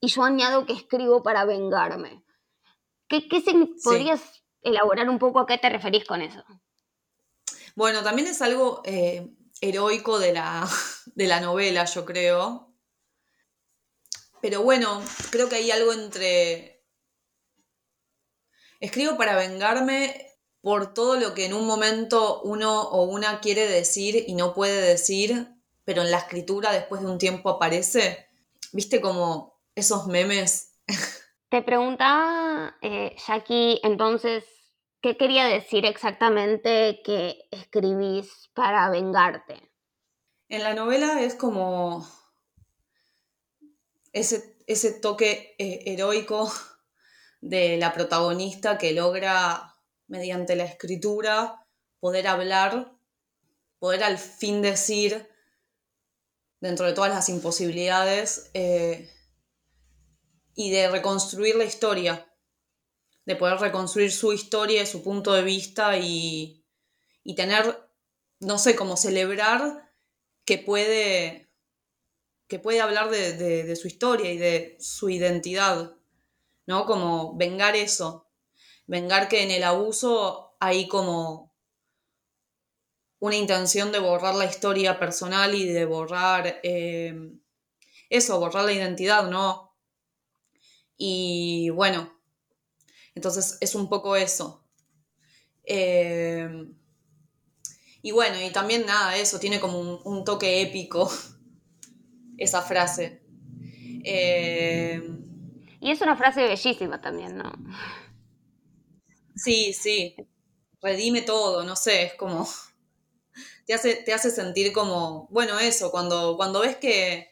y 0.00 0.08
yo 0.08 0.22
añado 0.22 0.64
que 0.64 0.72
escribo 0.72 1.22
para 1.22 1.44
vengarme. 1.44 2.24
¿Qué, 3.08 3.28
qué 3.28 3.42
¿Podrías 3.82 4.42
elaborar 4.62 5.08
un 5.08 5.18
poco 5.18 5.40
a 5.40 5.46
qué 5.46 5.58
te 5.58 5.68
referís 5.68 6.04
con 6.04 6.22
eso? 6.22 6.44
Bueno, 7.74 8.02
también 8.02 8.28
es 8.28 8.40
algo 8.42 8.82
eh, 8.84 9.28
heroico 9.60 10.18
de 10.18 10.32
la, 10.32 10.68
de 11.14 11.26
la 11.26 11.40
novela, 11.40 11.84
yo 11.84 12.04
creo, 12.04 12.70
pero 14.40 14.62
bueno, 14.62 15.02
creo 15.30 15.48
que 15.48 15.56
hay 15.56 15.70
algo 15.70 15.92
entre... 15.92 16.69
Escribo 18.80 19.16
para 19.16 19.36
vengarme 19.36 20.26
por 20.60 20.92
todo 20.92 21.16
lo 21.16 21.32
que 21.34 21.46
en 21.46 21.54
un 21.54 21.66
momento 21.66 22.42
uno 22.42 22.82
o 22.82 23.04
una 23.04 23.40
quiere 23.40 23.68
decir 23.68 24.24
y 24.26 24.34
no 24.34 24.52
puede 24.52 24.80
decir, 24.80 25.48
pero 25.84 26.02
en 26.02 26.10
la 26.10 26.18
escritura 26.18 26.72
después 26.72 27.00
de 27.02 27.08
un 27.08 27.18
tiempo 27.18 27.50
aparece. 27.50 28.26
¿Viste 28.72 29.00
como 29.00 29.60
esos 29.74 30.06
memes? 30.06 30.78
Te 31.48 31.62
preguntaba, 31.62 32.76
eh, 32.80 33.16
Jackie, 33.26 33.80
entonces, 33.82 34.44
¿Qué 35.02 35.16
quería 35.16 35.46
decir 35.46 35.86
exactamente 35.86 37.00
que 37.02 37.48
escribís 37.50 38.50
para 38.54 38.90
vengarte? 38.90 39.72
En 40.48 40.62
la 40.62 40.74
novela 40.74 41.22
es 41.22 41.34
como 41.34 42.06
ese, 44.12 44.58
ese 44.66 45.00
toque 45.00 45.54
eh, 45.58 45.84
heroico 45.86 46.52
de 47.40 47.76
la 47.76 47.92
protagonista 47.92 48.78
que 48.78 48.92
logra, 48.92 49.76
mediante 50.06 50.56
la 50.56 50.64
escritura, 50.64 51.66
poder 52.00 52.26
hablar, 52.26 52.92
poder 53.78 54.02
al 54.04 54.18
fin 54.18 54.62
decir, 54.62 55.28
dentro 56.60 56.86
de 56.86 56.92
todas 56.92 57.12
las 57.12 57.28
imposibilidades, 57.28 58.50
eh, 58.54 59.10
y 60.54 60.70
de 60.70 60.90
reconstruir 60.90 61.56
la 61.56 61.64
historia, 61.64 62.30
de 63.24 63.36
poder 63.36 63.58
reconstruir 63.58 64.12
su 64.12 64.32
historia, 64.32 64.84
su 64.84 65.02
punto 65.02 65.32
de 65.32 65.42
vista 65.42 65.96
y, 65.96 66.66
y 67.22 67.34
tener, 67.34 67.78
no 68.40 68.58
sé, 68.58 68.76
como 68.76 68.96
celebrar 68.96 69.90
que 70.44 70.58
puede, 70.58 71.48
que 72.48 72.58
puede 72.58 72.80
hablar 72.80 73.10
de, 73.10 73.76
su 73.76 73.86
historia 73.86 74.32
y 74.32 74.36
de 74.38 74.76
su 74.80 75.10
identidad, 75.10 75.96
¿no? 76.70 76.86
Como 76.86 77.34
vengar 77.36 77.74
eso, 77.74 78.30
vengar 78.86 79.28
que 79.28 79.42
en 79.42 79.50
el 79.50 79.64
abuso 79.64 80.56
hay 80.60 80.86
como 80.86 81.52
una 83.18 83.34
intención 83.34 83.90
de 83.90 83.98
borrar 83.98 84.36
la 84.36 84.44
historia 84.44 85.00
personal 85.00 85.52
y 85.52 85.66
de 85.66 85.84
borrar 85.84 86.60
eh, 86.62 87.12
eso, 88.08 88.38
borrar 88.38 88.66
la 88.66 88.72
identidad, 88.72 89.28
¿no? 89.28 89.76
Y 90.96 91.70
bueno, 91.70 92.16
entonces 93.16 93.58
es 93.60 93.74
un 93.74 93.88
poco 93.88 94.14
eso. 94.14 94.64
Eh, 95.64 96.48
y 98.00 98.12
bueno, 98.12 98.40
y 98.40 98.50
también 98.52 98.86
nada, 98.86 99.16
eso 99.16 99.40
tiene 99.40 99.58
como 99.58 99.80
un, 99.80 100.24
toque 100.24 100.62
épico, 100.62 101.10
esa 102.38 102.62
frase. 102.62 103.24
Eh, 104.04 105.19
y 105.80 105.90
es 105.90 106.00
una 106.00 106.16
frase 106.16 106.42
bellísima 106.42 107.00
también, 107.00 107.38
¿no? 107.38 107.52
Sí, 109.34 109.72
sí. 109.72 110.14
Redime 110.82 111.22
todo, 111.22 111.64
no 111.64 111.76
sé, 111.76 112.04
es 112.04 112.14
como. 112.14 112.46
Te 113.66 113.74
hace, 113.74 113.96
te 113.96 114.12
hace 114.12 114.30
sentir 114.30 114.72
como. 114.72 115.28
Bueno, 115.30 115.58
eso, 115.58 115.90
cuando, 115.90 116.36
cuando 116.36 116.60
ves 116.60 116.76
que, 116.76 117.30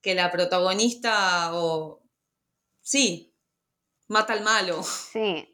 que 0.00 0.14
la 0.14 0.30
protagonista 0.30 1.54
o. 1.54 2.02
Sí, 2.80 3.34
mata 4.08 4.32
al 4.32 4.42
malo. 4.42 4.82
Sí. 4.82 5.48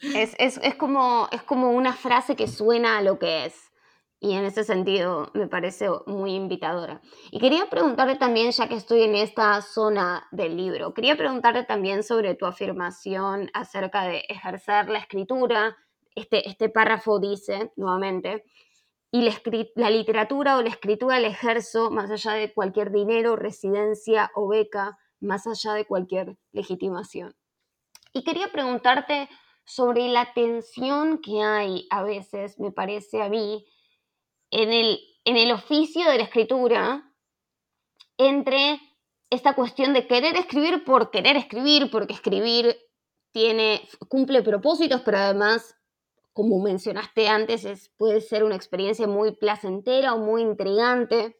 Es, 0.00 0.34
es, 0.38 0.74
como, 0.76 1.28
es 1.32 1.42
como 1.42 1.72
una 1.72 1.92
frase 1.92 2.36
que 2.36 2.46
suena 2.46 2.98
a 2.98 3.02
lo 3.02 3.18
que 3.18 3.46
es 3.46 3.67
y 4.20 4.32
en 4.32 4.44
ese 4.44 4.64
sentido 4.64 5.30
me 5.34 5.46
parece 5.46 5.88
muy 6.06 6.34
invitadora. 6.34 7.00
Y 7.30 7.38
quería 7.38 7.70
preguntarte 7.70 8.16
también, 8.16 8.50
ya 8.50 8.68
que 8.68 8.74
estoy 8.74 9.02
en 9.02 9.14
esta 9.14 9.60
zona 9.62 10.26
del 10.32 10.56
libro, 10.56 10.92
quería 10.92 11.16
preguntarte 11.16 11.64
también 11.64 12.02
sobre 12.02 12.34
tu 12.34 12.46
afirmación 12.46 13.50
acerca 13.54 14.04
de 14.04 14.24
ejercer 14.28 14.88
la 14.88 14.98
escritura. 14.98 15.76
Este, 16.14 16.48
este 16.48 16.68
párrafo 16.68 17.20
dice, 17.20 17.72
nuevamente, 17.76 18.44
y 19.10 19.22
la, 19.22 19.32
la 19.76 19.90
literatura 19.90 20.58
o 20.58 20.62
la 20.62 20.68
escritura 20.68 21.20
la 21.20 21.28
ejerzo 21.28 21.90
más 21.90 22.10
allá 22.10 22.32
de 22.32 22.52
cualquier 22.52 22.90
dinero, 22.90 23.36
residencia 23.36 24.30
o 24.34 24.48
beca, 24.48 24.98
más 25.20 25.46
allá 25.46 25.74
de 25.74 25.86
cualquier 25.86 26.36
legitimación. 26.52 27.34
Y 28.12 28.24
quería 28.24 28.50
preguntarte 28.50 29.28
sobre 29.64 30.08
la 30.08 30.32
tensión 30.32 31.18
que 31.18 31.42
hay 31.42 31.86
a 31.90 32.02
veces, 32.02 32.58
me 32.58 32.72
parece 32.72 33.22
a 33.22 33.28
mí, 33.28 33.64
en 34.50 34.72
el, 34.72 35.00
en 35.24 35.36
el 35.36 35.52
oficio 35.52 36.08
de 36.10 36.18
la 36.18 36.24
escritura 36.24 37.14
entre 38.16 38.80
esta 39.30 39.54
cuestión 39.54 39.92
de 39.92 40.06
querer 40.06 40.36
escribir 40.36 40.84
por 40.84 41.10
querer 41.10 41.36
escribir, 41.36 41.90
porque 41.90 42.14
escribir 42.14 42.76
tiene, 43.32 43.86
cumple 44.08 44.42
propósitos, 44.42 45.02
pero 45.02 45.18
además, 45.18 45.76
como 46.32 46.60
mencionaste 46.62 47.28
antes, 47.28 47.64
es, 47.64 47.90
puede 47.96 48.20
ser 48.20 48.42
una 48.42 48.56
experiencia 48.56 49.06
muy 49.06 49.32
placentera 49.36 50.14
o 50.14 50.18
muy 50.18 50.42
intrigante 50.42 51.38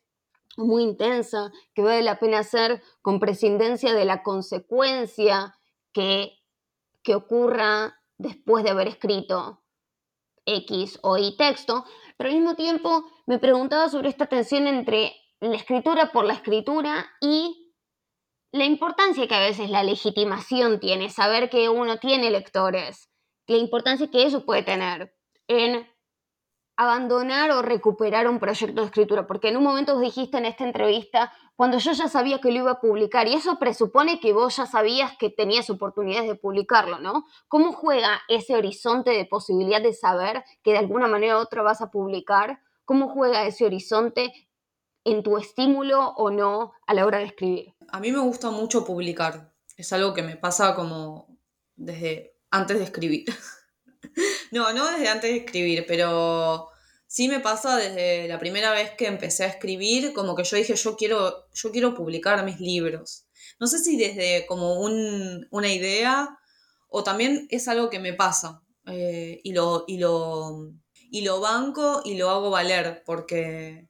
muy 0.59 0.83
intensa, 0.83 1.53
que 1.75 1.83
vale 1.83 2.03
la 2.03 2.19
pena 2.19 2.41
hacer 2.41 2.83
con 3.01 3.21
prescindencia 3.21 3.95
de 3.95 4.05
la 4.05 4.23
consecuencia 4.23 5.57
que, 5.93 6.33
que 7.03 7.15
ocurra 7.15 8.01
después 8.19 8.65
de 8.65 8.71
haber 8.71 8.89
escrito 8.89 9.63
X 10.45 10.99
o 11.03 11.17
Y 11.17 11.37
texto, 11.37 11.85
pero 12.19 12.29
al 12.31 12.37
mismo 12.37 12.57
tiempo 12.57 13.05
me 13.27 13.39
preguntaba 13.39 13.89
sobre 13.89 14.11
esta 14.11 14.27
tensión 14.27 14.67
entre 14.67 15.15
la 15.41 15.57
escritura 15.57 16.13
por 16.13 16.27
la 16.27 16.35
escritura 16.35 17.07
y 17.21 17.73
la 18.53 18.65
importancia 18.65 19.27
que 19.29 19.35
a 19.35 19.41
veces 19.41 19.71
la 19.71 19.85
legitimación 19.85 20.81
tiene, 20.81 21.11
saber 21.11 21.49
que 21.49 21.69
uno 21.69 21.99
tiene 21.99 22.31
lectores, 22.31 23.09
la 23.47 23.57
importancia 23.57 24.11
que 24.11 24.25
eso 24.25 24.45
puede 24.45 24.63
tener 24.65 25.15
en 25.47 25.87
abandonar 26.79 27.51
o 27.51 27.61
recuperar 27.61 28.29
un 28.29 28.39
proyecto 28.39 28.81
de 28.81 28.87
escritura, 28.87 29.27
porque 29.27 29.49
en 29.49 29.57
un 29.57 29.65
momento 29.65 29.99
dijiste 29.99 30.39
en 30.39 30.45
esta 30.45 30.65
entrevista, 30.65 31.33
cuando 31.57 31.79
yo 31.79 31.91
ya 31.91 32.07
sabía 32.07 32.41
que 32.41 32.53
lo 32.53 32.59
iba 32.59 32.71
a 32.71 32.81
publicar, 32.81 33.27
y 33.27 33.35
eso 33.35 33.59
presupone 33.59 34.21
que 34.21 34.33
vos 34.33 34.57
ya 34.57 34.65
sabías 34.65 35.17
que 35.19 35.29
tenías 35.29 35.69
oportunidades 35.71 36.29
de 36.29 36.37
publicarlo, 36.37 37.01
¿no? 37.01 37.25
¿Cómo 37.49 37.73
juega 37.73 38.21
ese 38.29 38.55
horizonte 38.55 39.11
de 39.11 39.25
posibilidad 39.25 39.83
de 39.83 39.93
saber 39.93 40.45
que 40.63 40.71
de 40.71 40.79
alguna 40.79 41.09
manera 41.09 41.39
u 41.39 41.41
otra 41.41 41.63
vas 41.63 41.81
a 41.81 41.91
publicar? 41.91 42.61
¿Cómo 42.85 43.09
juega 43.09 43.45
ese 43.45 43.65
horizonte 43.65 44.33
en 45.03 45.25
tu 45.25 45.37
estímulo 45.37 46.11
o 46.11 46.31
no 46.31 46.75
a 46.87 46.95
la 46.95 47.07
hora 47.07 47.19
de 47.19 47.25
escribir? 47.25 47.75
A 47.89 47.99
mí 47.99 48.13
me 48.13 48.21
gusta 48.21 48.53
mucho 48.53 48.85
publicar, 48.85 49.53
es 49.77 49.93
algo 49.93 50.15
que 50.15 50.23
me 50.23 50.37
pasa 50.37 50.77
como 50.77 51.27
desde 51.75 52.37
antes 52.53 52.79
de 52.79 52.85
escribir. 52.85 53.25
no, 54.53 54.73
no 54.73 54.91
desde 54.91 55.09
antes 55.09 55.31
de 55.31 55.39
escribir, 55.39 55.85
pero 55.87 56.69
sí 57.07 57.29
me 57.29 57.41
pasa 57.41 57.77
desde 57.77 58.29
la 58.29 58.39
primera 58.39 58.73
vez 58.73 58.93
que 58.93 59.07
empecé 59.07 59.45
a 59.45 59.49
escribir, 59.49 60.13
como 60.13 60.37
que 60.37 60.45
yo 60.45 60.57
dije, 60.57 60.77
yo 60.77 60.97
quiero, 60.97 61.47
yo 61.53 61.73
quiero 61.73 61.95
publicar 61.95 62.45
mis 62.45 62.61
libros. 62.61 63.25
No 63.59 63.67
sé 63.67 63.79
si 63.79 63.97
desde 63.97 64.47
como 64.47 64.79
una 64.81 65.73
idea 65.73 66.39
o 66.89 67.03
también 67.03 67.49
es 67.51 67.67
algo 67.69 67.91
que 67.91 67.99
me 67.99 68.13
pasa 68.13 68.63
eh, 68.87 69.41
y, 69.43 69.53
lo, 69.53 69.85
y, 69.87 69.99
lo, 69.99 70.73
y 71.11 71.23
lo 71.23 71.41
banco 71.41 72.03
y 72.05 72.17
lo 72.17 72.31
hago 72.31 72.51
valer 72.51 73.03
porque 73.05 73.89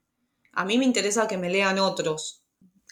a 0.53 0.65
mí 0.65 0.79
me 0.79 0.85
interesa 0.85 1.29
que 1.29 1.39
me 1.39 1.51
lean 1.51 1.79
otros. 1.79 2.45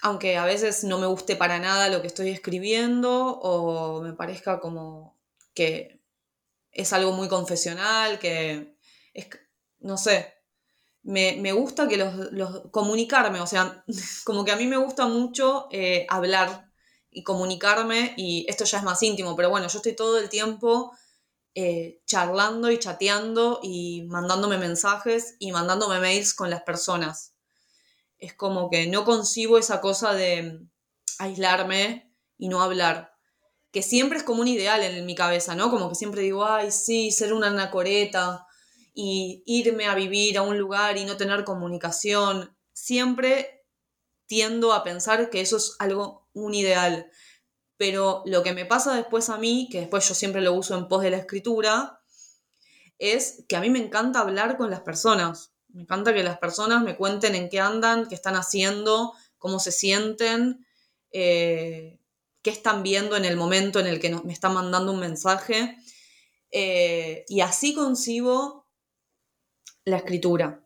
Aunque 0.03 0.37
a 0.37 0.45
veces 0.45 0.85
no 0.85 0.99
me 0.99 1.07
guste 1.07 1.37
para 1.37 1.59
nada 1.59 1.89
lo 1.89 2.03
que 2.03 2.09
estoy 2.09 2.29
escribiendo 2.29 3.39
o 3.39 4.03
me 4.03 4.13
parezca 4.13 4.61
como 4.61 5.17
que 5.55 5.96
es 6.77 6.93
algo 6.93 7.13
muy 7.13 7.29
confesional, 7.29 8.19
que 8.19 8.77
es, 9.15 9.29
no 9.81 9.97
sé, 9.97 10.35
me, 11.03 11.53
gusta 11.53 11.89
que 11.89 11.97
los, 11.97 12.71
comunicarme, 12.71 13.41
o 13.41 13.47
sea, 13.47 13.85
como 14.25 14.45
que 14.45 14.53
a 14.53 14.57
mí 14.57 14.67
me 14.67 14.77
gusta 14.77 15.07
mucho 15.07 15.69
eh, 15.71 16.07
hablar 16.09 16.71
y 17.11 17.23
comunicarme, 17.23 18.15
y 18.17 18.45
esto 18.49 18.65
ya 18.65 18.79
es 18.79 18.85
más 18.85 19.03
íntimo, 19.03 19.35
pero 19.35 19.49
bueno, 19.49 19.69
yo 19.69 19.79
estoy 19.79 19.97
todo 19.97 20.19
el 20.19 20.29
tiempo 20.29 20.93
eh, 21.55 22.03
charlando 22.05 22.71
y 22.71 22.79
chateando 22.79 23.61
y 23.63 24.03
mandándome 24.09 24.59
mensajes 24.59 25.37
y 25.39 25.53
mandándome 25.53 25.99
mails 26.01 26.35
con 26.35 26.51
las 26.51 26.63
personas. 26.63 27.35
Es 28.19 28.35
como 28.35 28.69
que 28.69 28.87
no 28.87 29.07
concibo 29.07 29.57
esa 29.57 29.81
cosa 29.81 30.13
de 30.13 30.61
aislarme 31.19 32.13
y 32.37 32.49
no 32.49 32.61
hablar 32.61 33.16
que 33.77 33.83
siempre 33.83 34.17
es 34.17 34.25
como 34.25 34.41
un 34.41 34.49
ideal 34.49 34.83
en 34.83 35.05
mi 35.05 35.15
cabeza, 35.15 35.55
¿no? 35.55 35.71
Como 35.71 35.91
que 35.91 35.95
siempre 35.95 36.23
digo, 36.23 36.47
ay, 36.47 36.73
sí, 36.73 37.11
ser 37.11 37.35
una 37.35 37.49
anacoreta 37.49 38.47
y 38.95 39.43
irme 39.45 39.85
a 39.85 39.95
vivir 39.95 40.39
a 40.39 40.43
un 40.43 40.57
lugar 40.57 40.97
y 40.97 41.05
no 41.05 41.19
tener 41.19 41.45
comunicación. 41.45 42.57
Siempre 42.73 43.67
tiendo 44.25 44.73
a 44.73 44.83
pensar 44.83 45.29
que 45.29 45.43
eso 45.43 45.59
es 45.59 45.77
algo, 45.79 46.27
un 46.33 46.55
ideal. 46.55 47.11
Pero 47.77 48.23
lo 48.25 48.43
que 48.43 48.55
me 48.55 48.65
pasa 48.65 48.97
después 48.97 49.29
a 49.29 49.37
mí, 49.37 49.69
que 49.71 49.81
después 49.81 50.09
yo 50.09 50.15
siempre 50.15 50.41
lo 50.41 50.55
uso 50.55 50.75
en 50.79 50.89
pos 50.89 51.03
de 51.03 51.11
la 51.11 51.19
escritura, 51.19 52.01
es 52.99 53.45
que 53.47 53.57
a 53.57 53.61
mí 53.61 53.69
me 53.69 53.85
encanta 53.85 54.21
hablar 54.21 54.57
con 54.57 54.71
las 54.71 54.81
personas. 54.81 55.53
Me 55.69 55.83
encanta 55.83 56.15
que 56.15 56.23
las 56.23 56.39
personas 56.39 56.83
me 56.83 56.97
cuenten 56.97 57.35
en 57.35 57.51
qué 57.51 57.61
andan, 57.61 58.09
qué 58.09 58.15
están 58.15 58.37
haciendo, 58.37 59.13
cómo 59.37 59.61
se 59.61 59.71
sienten. 59.71 60.67
Eh, 61.13 61.96
qué 62.47 62.53
están 62.53 62.85
viendo 62.85 63.17
en 63.17 63.25
el 63.25 63.37
momento 63.37 63.81
en 63.81 63.89
el 63.89 63.99
que 63.99 64.09
me 64.23 64.33
están 64.33 64.55
mandando 64.55 64.93
un 64.93 65.01
mensaje. 65.01 65.77
Eh, 66.53 67.25
y 67.27 67.41
así 67.41 67.75
concibo 67.75 68.69
la 69.85 69.97
escritura. 69.97 70.65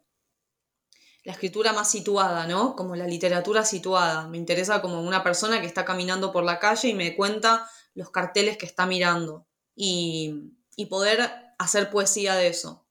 La 1.24 1.33
escritura 1.33 1.72
más 1.72 1.91
situada, 1.91 2.47
¿no? 2.47 2.76
Como 2.76 2.97
la 2.97 3.07
literatura 3.07 3.64
situada. 3.64 4.28
Me 4.28 4.37
interesa 4.37 4.83
como 4.83 5.01
una 5.01 5.24
persona 5.24 5.62
que 5.62 5.66
está 5.66 5.87
caminando 5.87 6.33
por 6.33 6.45
la 6.45 6.59
calle 6.59 6.89
y 6.91 6.95
me 6.95 7.16
cuenta 7.16 7.66
los 7.95 8.11
carteles 8.11 8.59
que 8.59 8.66
está 8.66 8.85
mirando. 8.85 9.47
Y, 9.74 10.53
y 10.76 10.85
poder 10.85 11.55
hacer 11.59 11.89
poesía 11.89 12.35
de 12.35 12.49
eso. 12.49 12.85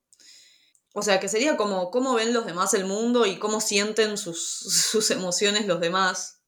O 0.96 1.04
sea, 1.04 1.20
que 1.20 1.30
sería 1.30 1.58
como 1.58 1.92
cómo 1.92 2.16
ven 2.16 2.34
los 2.34 2.48
demás 2.48 2.74
el 2.74 2.86
mundo 2.86 3.28
y 3.28 3.38
cómo 3.38 3.62
sienten 3.62 4.18
sus, 4.18 5.12
emociones 5.12 5.68
los 5.68 5.80
demás. 5.80 6.39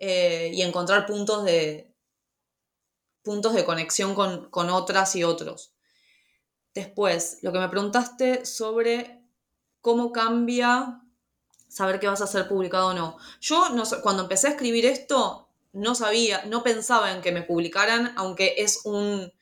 Eh, 0.00 0.50
y 0.54 0.62
encontrar 0.62 1.06
puntos 1.06 1.44
de, 1.44 1.92
puntos 3.22 3.52
de 3.54 3.64
conexión 3.64 4.14
con, 4.14 4.48
con 4.50 4.70
otras 4.70 5.16
y 5.16 5.24
otros. 5.24 5.72
Después, 6.72 7.38
lo 7.42 7.52
que 7.52 7.58
me 7.58 7.68
preguntaste 7.68 8.46
sobre 8.46 9.24
cómo 9.80 10.12
cambia 10.12 11.02
saber 11.68 11.98
que 11.98 12.08
vas 12.08 12.22
a 12.22 12.26
ser 12.26 12.48
publicado 12.48 12.88
o 12.88 12.94
no. 12.94 13.16
Yo 13.40 13.70
no, 13.70 13.82
cuando 14.02 14.22
empecé 14.22 14.48
a 14.48 14.50
escribir 14.50 14.86
esto, 14.86 15.48
no 15.72 15.94
sabía, 15.94 16.44
no 16.46 16.62
pensaba 16.62 17.12
en 17.12 17.20
que 17.20 17.32
me 17.32 17.42
publicaran, 17.42 18.14
aunque 18.16 18.54
es 18.58 18.82
un, 18.84 19.32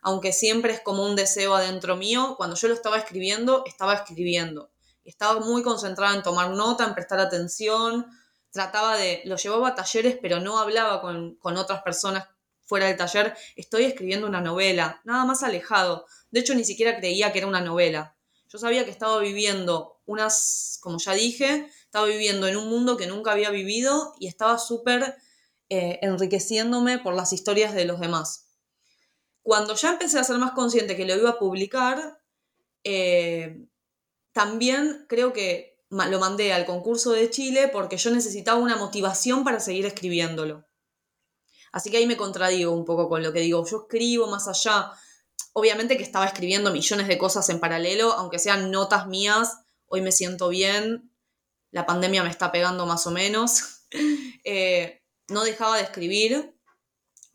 aunque 0.00 0.32
siempre 0.32 0.72
es 0.72 0.80
como 0.80 1.04
un 1.04 1.16
deseo 1.16 1.54
adentro 1.54 1.96
mío, 1.96 2.34
cuando 2.36 2.56
yo 2.56 2.68
lo 2.68 2.74
estaba 2.74 2.98
escribiendo, 2.98 3.64
estaba 3.66 3.94
escribiendo. 3.94 4.70
Estaba 5.04 5.40
muy 5.40 5.62
concentrada 5.62 6.14
en 6.14 6.22
tomar 6.22 6.50
nota, 6.50 6.84
en 6.84 6.94
prestar 6.94 7.20
atención, 7.20 8.06
trataba 8.54 8.96
de, 8.96 9.20
lo 9.26 9.36
llevaba 9.36 9.68
a 9.68 9.74
talleres, 9.74 10.16
pero 10.22 10.40
no 10.40 10.58
hablaba 10.58 11.02
con, 11.02 11.34
con 11.36 11.56
otras 11.56 11.82
personas 11.82 12.28
fuera 12.62 12.86
del 12.86 12.96
taller, 12.96 13.36
estoy 13.56 13.84
escribiendo 13.84 14.26
una 14.26 14.40
novela, 14.40 15.02
nada 15.04 15.24
más 15.24 15.42
alejado. 15.42 16.06
De 16.30 16.40
hecho, 16.40 16.54
ni 16.54 16.64
siquiera 16.64 16.96
creía 16.96 17.32
que 17.32 17.38
era 17.38 17.46
una 17.46 17.60
novela. 17.60 18.16
Yo 18.48 18.58
sabía 18.58 18.84
que 18.84 18.90
estaba 18.90 19.18
viviendo 19.18 20.00
unas, 20.06 20.78
como 20.80 20.98
ya 20.98 21.12
dije, 21.12 21.68
estaba 21.84 22.06
viviendo 22.06 22.46
en 22.46 22.56
un 22.56 22.68
mundo 22.68 22.96
que 22.96 23.06
nunca 23.06 23.32
había 23.32 23.50
vivido 23.50 24.14
y 24.18 24.28
estaba 24.28 24.58
súper 24.58 25.16
eh, 25.68 25.98
enriqueciéndome 26.02 26.98
por 26.98 27.14
las 27.14 27.32
historias 27.32 27.74
de 27.74 27.84
los 27.84 28.00
demás. 28.00 28.46
Cuando 29.42 29.74
ya 29.74 29.90
empecé 29.90 30.18
a 30.18 30.24
ser 30.24 30.38
más 30.38 30.52
consciente 30.52 30.96
que 30.96 31.04
lo 31.04 31.16
iba 31.16 31.30
a 31.30 31.38
publicar, 31.38 32.22
eh, 32.84 33.66
también 34.32 35.04
creo 35.08 35.32
que 35.32 35.73
lo 36.10 36.18
mandé 36.18 36.52
al 36.52 36.66
concurso 36.66 37.12
de 37.12 37.30
Chile 37.30 37.68
porque 37.68 37.96
yo 37.96 38.10
necesitaba 38.10 38.58
una 38.58 38.76
motivación 38.76 39.44
para 39.44 39.60
seguir 39.60 39.86
escribiéndolo. 39.86 40.66
Así 41.72 41.90
que 41.90 41.96
ahí 41.96 42.06
me 42.06 42.16
contradigo 42.16 42.72
un 42.72 42.84
poco 42.84 43.08
con 43.08 43.22
lo 43.22 43.32
que 43.32 43.40
digo. 43.40 43.64
Yo 43.66 43.82
escribo 43.82 44.26
más 44.26 44.48
allá 44.48 44.92
obviamente 45.54 45.96
que 45.96 46.02
estaba 46.02 46.26
escribiendo 46.26 46.72
millones 46.72 47.08
de 47.08 47.16
cosas 47.16 47.48
en 47.48 47.60
paralelo, 47.60 48.12
aunque 48.12 48.38
sean 48.38 48.70
notas 48.70 49.06
mías, 49.06 49.60
hoy 49.86 50.02
me 50.02 50.12
siento 50.12 50.48
bien, 50.48 51.10
la 51.70 51.86
pandemia 51.86 52.22
me 52.22 52.30
está 52.30 52.52
pegando 52.52 52.86
más 52.86 53.06
o 53.06 53.10
menos, 53.10 53.86
eh, 54.44 55.02
no 55.28 55.44
dejaba 55.44 55.76
de 55.76 55.84
escribir, 55.84 56.54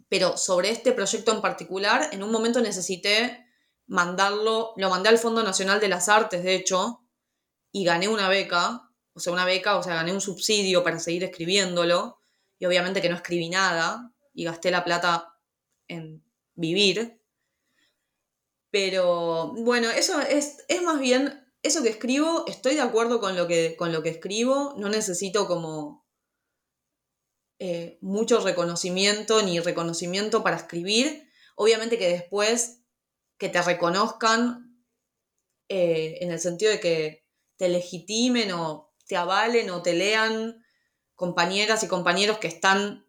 pero 0.09 0.37
sobre 0.37 0.69
este 0.69 0.91
proyecto 0.91 1.31
en 1.31 1.41
particular, 1.41 2.09
en 2.11 2.21
un 2.21 2.31
momento 2.31 2.61
necesité 2.61 3.45
mandarlo, 3.87 4.73
lo 4.75 4.89
mandé 4.89 5.09
al 5.09 5.17
Fondo 5.17 5.41
Nacional 5.41 5.79
de 5.79 5.87
las 5.87 6.09
Artes, 6.09 6.43
de 6.43 6.55
hecho, 6.55 7.01
y 7.71 7.83
gané 7.83 8.07
una 8.07 8.29
beca, 8.29 8.89
o 9.13 9.19
sea, 9.19 9.33
una 9.33 9.45
beca, 9.45 9.77
o 9.77 9.83
sea, 9.83 9.95
gané 9.95 10.13
un 10.13 10.21
subsidio 10.21 10.83
para 10.83 10.99
seguir 10.99 11.23
escribiéndolo, 11.23 12.19
y 12.57 12.65
obviamente 12.65 13.01
que 13.01 13.09
no 13.09 13.15
escribí 13.15 13.49
nada, 13.49 14.13
y 14.33 14.43
gasté 14.43 14.71
la 14.71 14.83
plata 14.83 15.33
en 15.87 16.23
vivir, 16.55 17.21
pero 18.71 19.53
bueno, 19.53 19.89
eso 19.89 20.19
es, 20.21 20.63
es 20.67 20.81
más 20.83 20.99
bien, 20.99 21.45
eso 21.63 21.81
que 21.83 21.89
escribo, 21.89 22.45
estoy 22.47 22.75
de 22.75 22.81
acuerdo 22.81 23.19
con 23.19 23.35
lo 23.35 23.47
que, 23.47 23.75
con 23.75 23.91
lo 23.91 24.03
que 24.03 24.09
escribo, 24.09 24.75
no 24.77 24.89
necesito 24.89 25.47
como 25.47 26.07
eh, 27.59 27.97
mucho 28.01 28.39
reconocimiento 28.39 29.41
ni 29.41 29.59
reconocimiento 29.59 30.43
para 30.43 30.55
escribir. 30.55 31.29
Obviamente 31.55 31.97
que 31.97 32.07
después 32.07 32.83
que 33.37 33.49
te 33.49 33.61
reconozcan 33.61 34.85
eh, 35.67 36.19
en 36.21 36.31
el 36.31 36.39
sentido 36.39 36.71
de 36.71 36.79
que 36.79 37.27
te 37.59 37.67
legitimen 37.67 38.53
o 38.53 38.95
te 39.05 39.17
avalen 39.17 39.69
o 39.69 39.81
te 39.81 39.93
lean 39.93 40.63
compañeras 41.13 41.83
y 41.83 41.89
compañeros 41.89 42.37
que 42.37 42.47
están 42.47 43.05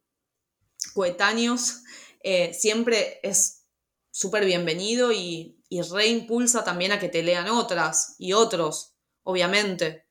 coetáneos, 0.92 1.84
eh, 2.24 2.52
siempre 2.52 3.20
es 3.22 3.68
súper 4.10 4.44
bienvenido 4.44 5.12
y, 5.12 5.62
y 5.68 5.82
reimpulsa 5.82 6.64
también 6.64 6.90
a 6.90 6.98
que 6.98 7.08
te 7.08 7.22
lean 7.22 7.48
otras 7.48 8.16
y 8.18 8.32
otros, 8.32 8.96
obviamente. 9.22 10.08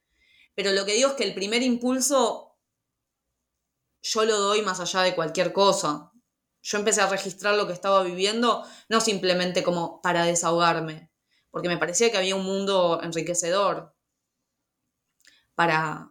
Pero 0.56 0.72
lo 0.72 0.86
que 0.86 0.94
digo 0.94 1.10
es 1.10 1.16
que 1.16 1.26
el 1.26 1.36
primer 1.36 1.62
impulso 1.62 2.58
yo 4.02 4.24
lo 4.24 4.38
doy 4.38 4.62
más 4.62 4.80
allá 4.80 5.02
de 5.02 5.16
cualquier 5.16 5.52
cosa. 5.52 6.14
Yo 6.62 6.78
empecé 6.78 7.02
a 7.02 7.10
registrar 7.10 7.56
lo 7.56 7.68
que 7.68 7.74
estaba 7.74 8.04
viviendo, 8.04 8.66
no 8.88 9.02
simplemente 9.02 9.64
como 9.64 10.02
para 10.02 10.24
desahogarme, 10.24 11.12
porque 11.52 11.68
me 11.68 11.78
parecía 11.78 12.10
que 12.10 12.18
había 12.18 12.38
un 12.38 12.46
mundo 12.46 13.02
enriquecedor 13.04 13.99
para, 15.60 16.10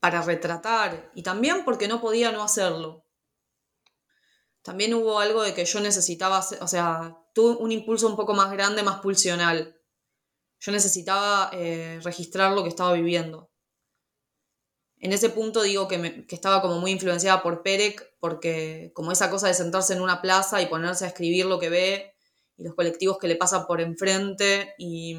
para 0.00 0.22
retratar 0.22 1.10
y 1.14 1.22
también 1.22 1.66
porque 1.66 1.86
no 1.86 2.00
podía 2.00 2.32
no 2.32 2.42
hacerlo 2.42 3.04
también 4.68 4.92
hubo 4.92 5.18
algo 5.18 5.42
de 5.42 5.54
que 5.54 5.64
yo 5.64 5.80
necesitaba, 5.80 6.44
o 6.60 6.68
sea, 6.68 7.16
tuve 7.34 7.56
un 7.56 7.72
impulso 7.72 8.06
un 8.06 8.16
poco 8.16 8.34
más 8.34 8.52
grande, 8.52 8.82
más 8.82 9.00
pulsional. 9.00 9.80
Yo 10.60 10.72
necesitaba 10.72 11.48
eh, 11.54 12.00
registrar 12.02 12.52
lo 12.52 12.62
que 12.62 12.68
estaba 12.68 12.92
viviendo. 12.92 13.50
En 14.98 15.14
ese 15.14 15.30
punto 15.30 15.62
digo 15.62 15.88
que, 15.88 16.26
estaba 16.28 16.60
como 16.60 16.80
muy 16.80 16.90
influenciada 16.90 17.42
por 17.42 17.62
Perec, 17.62 18.14
porque 18.20 18.90
como 18.94 19.10
esa 19.10 19.30
cosa 19.30 19.46
de 19.48 19.54
sentarse 19.54 19.94
en 19.94 20.02
una 20.02 20.20
plaza 20.20 20.60
y 20.60 20.66
ponerse 20.66 21.06
a 21.06 21.08
escribir 21.08 21.46
lo 21.46 21.58
que 21.58 21.70
ve, 21.70 22.14
y 22.58 22.64
los 22.64 22.74
colectivos 22.74 23.16
que 23.18 23.28
le 23.28 23.36
pasan 23.36 23.66
por 23.66 23.80
enfrente, 23.80 24.74
y, 24.76 25.16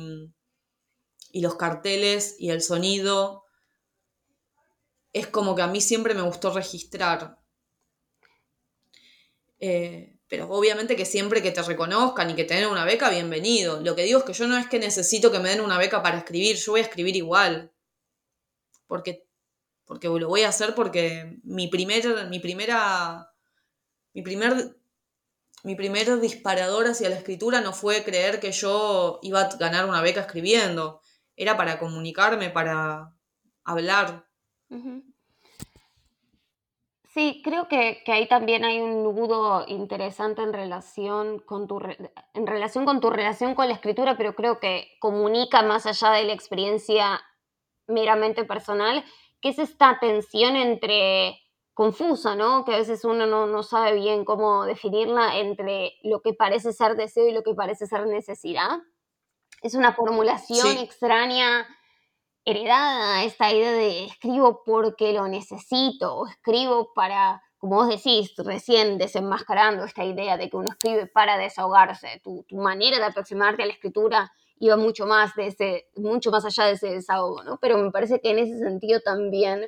y 1.32 1.42
los 1.42 1.56
carteles, 1.56 2.36
y 2.40 2.50
el 2.50 2.62
sonido, 2.62 3.44
es 5.14 5.28
como 5.28 5.56
que 5.56 5.62
a 5.62 5.68
mí 5.68 5.82
siempre 5.82 6.14
me 6.14 6.22
gustó 6.22 6.54
registrar. 6.54 7.40
Eh, 9.60 10.20
pero 10.28 10.48
obviamente 10.50 10.96
que 10.96 11.06
siempre 11.06 11.42
que 11.42 11.52
te 11.52 11.62
reconozcan 11.64 12.30
y 12.30 12.36
que 12.36 12.44
te 12.44 12.54
den 12.54 12.68
una 12.68 12.86
beca, 12.86 13.10
bienvenido. 13.10 13.82
Lo 13.82 13.96
que 13.96 14.04
digo 14.04 14.20
es 14.20 14.26
que 14.26 14.34
yo 14.34 14.48
no 14.48 14.58
es 14.58 14.68
que 14.68 14.78
necesito 14.78 15.32
que 15.32 15.40
me 15.40 15.50
den 15.50 15.62
una 15.62 15.80
beca 15.80 16.04
para 16.04 16.20
escribir, 16.20 16.56
yo 16.56 16.74
voy 16.74 16.82
a 16.82 16.84
escribir 16.84 17.16
igual. 17.16 17.72
Porque, 18.86 19.28
porque 19.86 20.08
lo 20.08 20.28
voy 20.28 20.44
a 20.44 20.50
hacer 20.50 20.76
porque 20.76 21.40
mi, 21.44 21.68
primer, 21.68 22.30
mi 22.30 22.40
primera. 22.40 23.26
Mi 24.14 24.22
primer, 24.22 24.76
mi 25.64 25.76
primer 25.76 26.20
disparador 26.20 26.88
hacia 26.88 27.10
la 27.10 27.16
escritura 27.16 27.62
no 27.62 27.74
fue 27.74 28.04
creer 28.04 28.40
que 28.40 28.52
yo 28.52 29.20
iba 29.24 29.42
a 29.42 29.56
ganar 29.58 29.86
una 29.86 30.02
beca 30.02 30.22
escribiendo. 30.22 31.02
Era 31.40 31.56
para 31.56 31.80
comunicarme, 31.80 32.50
para 32.50 33.14
hablar. 33.64 34.26
Sí, 37.14 37.42
creo 37.46 37.70
que, 37.70 38.02
que, 38.06 38.12
ahí 38.12 38.28
también 38.28 38.66
hay 38.66 38.82
un 38.82 39.04
nudo 39.04 39.64
interesante 39.66 40.42
en 40.42 40.52
relación, 40.52 41.40
con 41.40 41.66
tu, 41.66 41.80
en 42.34 42.46
relación 42.46 42.84
con 42.84 43.00
tu 43.00 43.10
relación 43.10 43.56
con 43.56 43.70
la 43.70 43.76
escritura, 43.76 44.18
pero 44.18 44.36
creo 44.36 44.60
que 44.60 44.98
comunica 45.00 45.64
más 45.64 45.86
allá 45.86 46.12
de 46.12 46.26
la 46.26 46.34
experiencia 46.34 47.22
meramente 47.88 48.44
personal, 48.44 49.06
que 49.40 49.50
es 49.50 49.60
esta 49.60 49.98
tensión 49.98 50.58
entre 50.58 51.40
confusa, 51.74 52.36
¿no? 52.36 52.66
Que 52.66 52.74
a 52.74 52.80
veces 52.80 53.06
uno 53.06 53.26
no, 53.26 53.48
no 53.48 53.64
sabe 53.64 53.96
bien 53.96 54.26
cómo 54.26 54.66
definirla 54.66 55.38
entre 55.38 55.94
lo 56.04 56.22
que 56.22 56.34
parece 56.34 56.74
ser 56.74 56.98
deseo 56.98 57.30
y 57.30 57.32
lo 57.32 57.44
que 57.44 57.56
parece 57.56 57.88
ser 57.88 58.08
necesidad. 58.08 58.80
Es 59.62 59.74
una 59.74 59.94
formulación 59.94 60.78
extraña 60.78 61.68
heredada 62.46 63.24
esta 63.24 63.52
idea 63.52 63.72
de 63.72 64.06
escribo 64.06 64.64
porque 64.66 65.14
lo 65.14 65.28
necesito 65.28 66.16
o 66.16 66.28
escribo 66.28 66.94
para, 66.94 67.44
como 67.58 67.76
vos 67.76 67.90
decís, 67.90 68.34
recién 68.38 68.98
desenmascarando 68.98 69.84
esta 69.84 70.06
idea 70.06 70.38
de 70.38 70.50
que 70.50 70.58
uno 70.58 70.70
escribe 70.70 71.08
para 71.08 71.38
desahogarse. 71.38 72.22
Tu, 72.24 72.46
manera 72.52 72.98
de 72.98 73.06
aproximarte 73.06 73.64
a 73.64 73.66
la 73.66 73.74
escritura 73.74 74.32
iba 74.60 74.78
mucho 74.78 75.06
más, 75.06 75.36
de 75.36 75.48
ese, 75.48 75.90
mucho 75.96 76.32
más 76.32 76.46
allá 76.46 76.66
de 76.66 76.74
ese 76.74 76.90
desahogo, 76.90 77.44
¿no? 77.44 77.58
Pero 77.62 77.78
me 77.78 77.92
parece 77.92 78.20
que 78.20 78.32
en 78.32 78.40
ese 78.40 78.58
sentido 78.58 79.00
también 79.02 79.68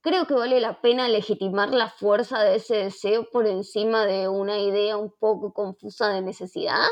creo 0.00 0.26
que 0.26 0.34
vale 0.34 0.60
la 0.60 0.80
pena 0.80 1.08
legitimar 1.08 1.70
la 1.70 1.88
fuerza 1.88 2.42
de 2.42 2.56
ese 2.56 2.76
deseo 2.76 3.28
por 3.30 3.46
encima 3.46 4.06
de 4.06 4.28
una 4.28 4.58
idea 4.58 4.96
un 4.96 5.12
poco 5.18 5.52
confusa 5.52 6.08
de 6.08 6.22
necesidad 6.22 6.86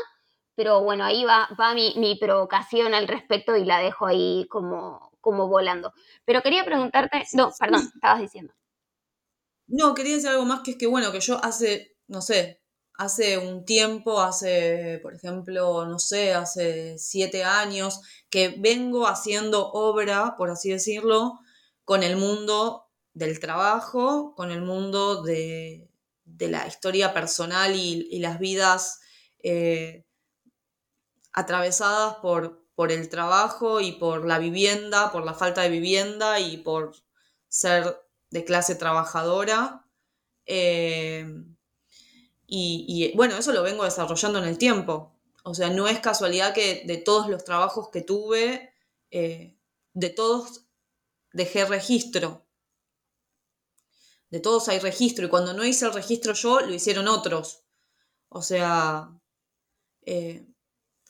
pero 0.57 0.81
bueno, 0.81 1.05
ahí 1.05 1.23
va, 1.23 1.47
va 1.57 1.75
mi, 1.75 1.93
mi, 1.97 2.17
provocación 2.17 2.95
al 2.95 3.07
respecto 3.07 3.55
y 3.55 3.63
la 3.63 3.77
dejo 3.77 4.07
ahí 4.07 4.47
como, 4.49 5.11
como 5.21 5.47
volando. 5.47 5.93
Pero 6.25 6.41
quería 6.41 6.65
preguntarte, 6.65 7.23
no, 7.33 7.51
perdón, 7.59 7.91
estabas 7.93 8.21
diciendo. 8.21 8.51
No, 9.67 9.93
quería 9.93 10.15
decir 10.15 10.29
algo 10.29 10.45
más 10.45 10.61
que 10.61 10.71
es 10.71 10.77
que, 10.77 10.87
bueno, 10.87 11.11
que 11.11 11.19
yo 11.19 11.39
hace, 11.45 11.95
no 12.07 12.23
sé, 12.23 12.59
hace 12.95 13.37
un 13.37 13.65
tiempo, 13.65 14.19
hace, 14.19 14.99
por 15.03 15.13
ejemplo, 15.13 15.85
no 15.85 15.99
sé, 15.99 16.33
hace 16.33 16.97
siete 16.97 17.43
años, 17.43 18.01
que 18.31 18.55
vengo 18.57 19.05
haciendo 19.05 19.71
obra, 19.73 20.37
por 20.37 20.49
así 20.49 20.71
decirlo, 20.71 21.39
con 21.85 22.01
el 22.01 22.17
mundo 22.17 22.87
del 23.13 23.39
trabajo, 23.39 24.33
con 24.35 24.49
el 24.49 24.63
mundo 24.63 25.21
de, 25.21 25.87
de 26.25 26.47
la 26.49 26.65
historia 26.65 27.13
personal 27.13 27.75
y, 27.75 28.07
y 28.09 28.17
las 28.19 28.39
vidas 28.39 29.01
eh, 29.43 30.06
atravesadas 31.37 32.15
por, 32.15 32.65
por 32.73 32.91
el 32.91 33.09
trabajo 33.09 33.79
y 33.79 33.91
por 33.91 34.25
la 34.25 34.39
vivienda, 34.39 35.11
por 35.11 35.23
la 35.23 35.35
falta 35.35 35.61
de 35.61 35.69
vivienda 35.69 36.39
y 36.39 36.57
por 36.57 36.95
ser 37.47 38.01
de 38.31 38.43
clase 38.43 38.73
trabajadora. 38.73 39.85
Eh, 40.47 41.31
y, 42.47 43.13
bueno, 43.15 43.37
eso 43.37 43.53
lo 43.53 43.61
vengo 43.61 43.83
desarrollando 43.83 44.39
en 44.39 44.45
el 44.45 44.57
tiempo. 44.57 45.15
O 45.43 45.53
sea, 45.53 45.69
no 45.69 45.87
es 45.87 45.99
casualidad 45.99 46.55
que 46.55 46.83
de 46.87 46.97
todos 46.97 47.29
los 47.29 47.43
trabajos 47.43 47.89
que 47.89 48.01
tuve, 48.01 48.73
eh, 49.11 49.59
de 49.93 50.09
todos 50.09 50.65
dejé 51.33 51.65
registro. 51.65 52.47
De 54.31 54.39
todos 54.39 54.69
hay 54.69 54.79
registro. 54.79 55.27
Y 55.27 55.29
cuando 55.29 55.53
no 55.53 55.63
hice 55.63 55.85
el 55.85 55.93
registro 55.93 56.33
yo, 56.33 56.61
lo 56.61 56.73
hicieron 56.73 57.07
otros. 57.07 57.63
O 58.29 58.41
sea, 58.41 59.11
eh, 60.01 60.47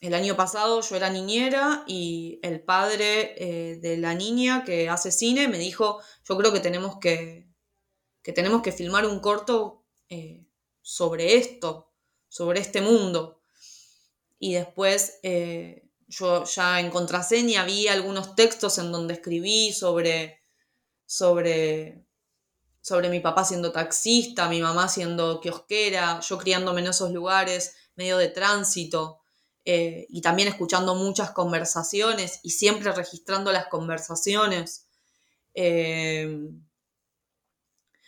el 0.02 0.14
año 0.14 0.36
pasado 0.36 0.82
yo 0.82 0.96
era 0.96 1.10
niñera 1.10 1.84
y 1.88 2.40
el 2.44 2.62
padre 2.62 3.36
eh, 3.38 3.76
de 3.78 3.98
la 3.98 4.14
niña 4.14 4.64
que 4.64 4.90
hace 4.90 5.12
cine 5.12 5.48
me 5.48 5.58
dijo, 5.58 6.02
yo 6.24 6.38
creo 6.38 6.54
que 6.54 6.60
tenemos 6.60 6.98
que, 7.00 7.48
que 8.22 8.34
tenemos 8.34 8.62
que 8.62 8.72
filmar 8.72 9.06
un 9.06 9.20
corto 9.20 9.86
eh, 10.10 10.46
sobre 10.82 11.36
esto, 11.36 11.92
sobre 12.28 12.60
este 12.60 12.82
mundo. 12.82 13.42
Y 14.40 14.54
después 14.54 15.20
yo 16.08 16.44
ya 16.44 16.80
en 16.80 16.92
contraseña 16.92 17.66
vi 17.66 17.88
algunos 17.88 18.36
textos 18.36 18.78
en 18.78 18.92
donde 18.92 19.16
escribí 19.16 19.74
sobre, 19.74 20.44
sobre 21.08 22.08
sobre 22.88 23.10
mi 23.10 23.20
papá 23.20 23.44
siendo 23.44 23.74
taxista, 23.74 24.48
mi 24.48 24.62
mamá 24.62 24.88
siendo 24.88 25.42
kiosquera, 25.42 26.22
yo 26.22 26.38
criándome 26.38 26.80
en 26.80 26.88
esos 26.88 27.12
lugares, 27.12 27.76
medio 27.98 28.18
de 28.18 28.30
tránsito, 28.30 29.20
eh, 29.70 30.08
y 30.08 30.22
también 30.22 30.48
escuchando 30.48 30.96
muchas 30.96 31.32
conversaciones 31.32 32.40
y 32.42 32.52
siempre 32.52 32.90
registrando 32.94 33.52
las 33.52 33.68
conversaciones. 33.68 34.88
Eh, 35.54 36.50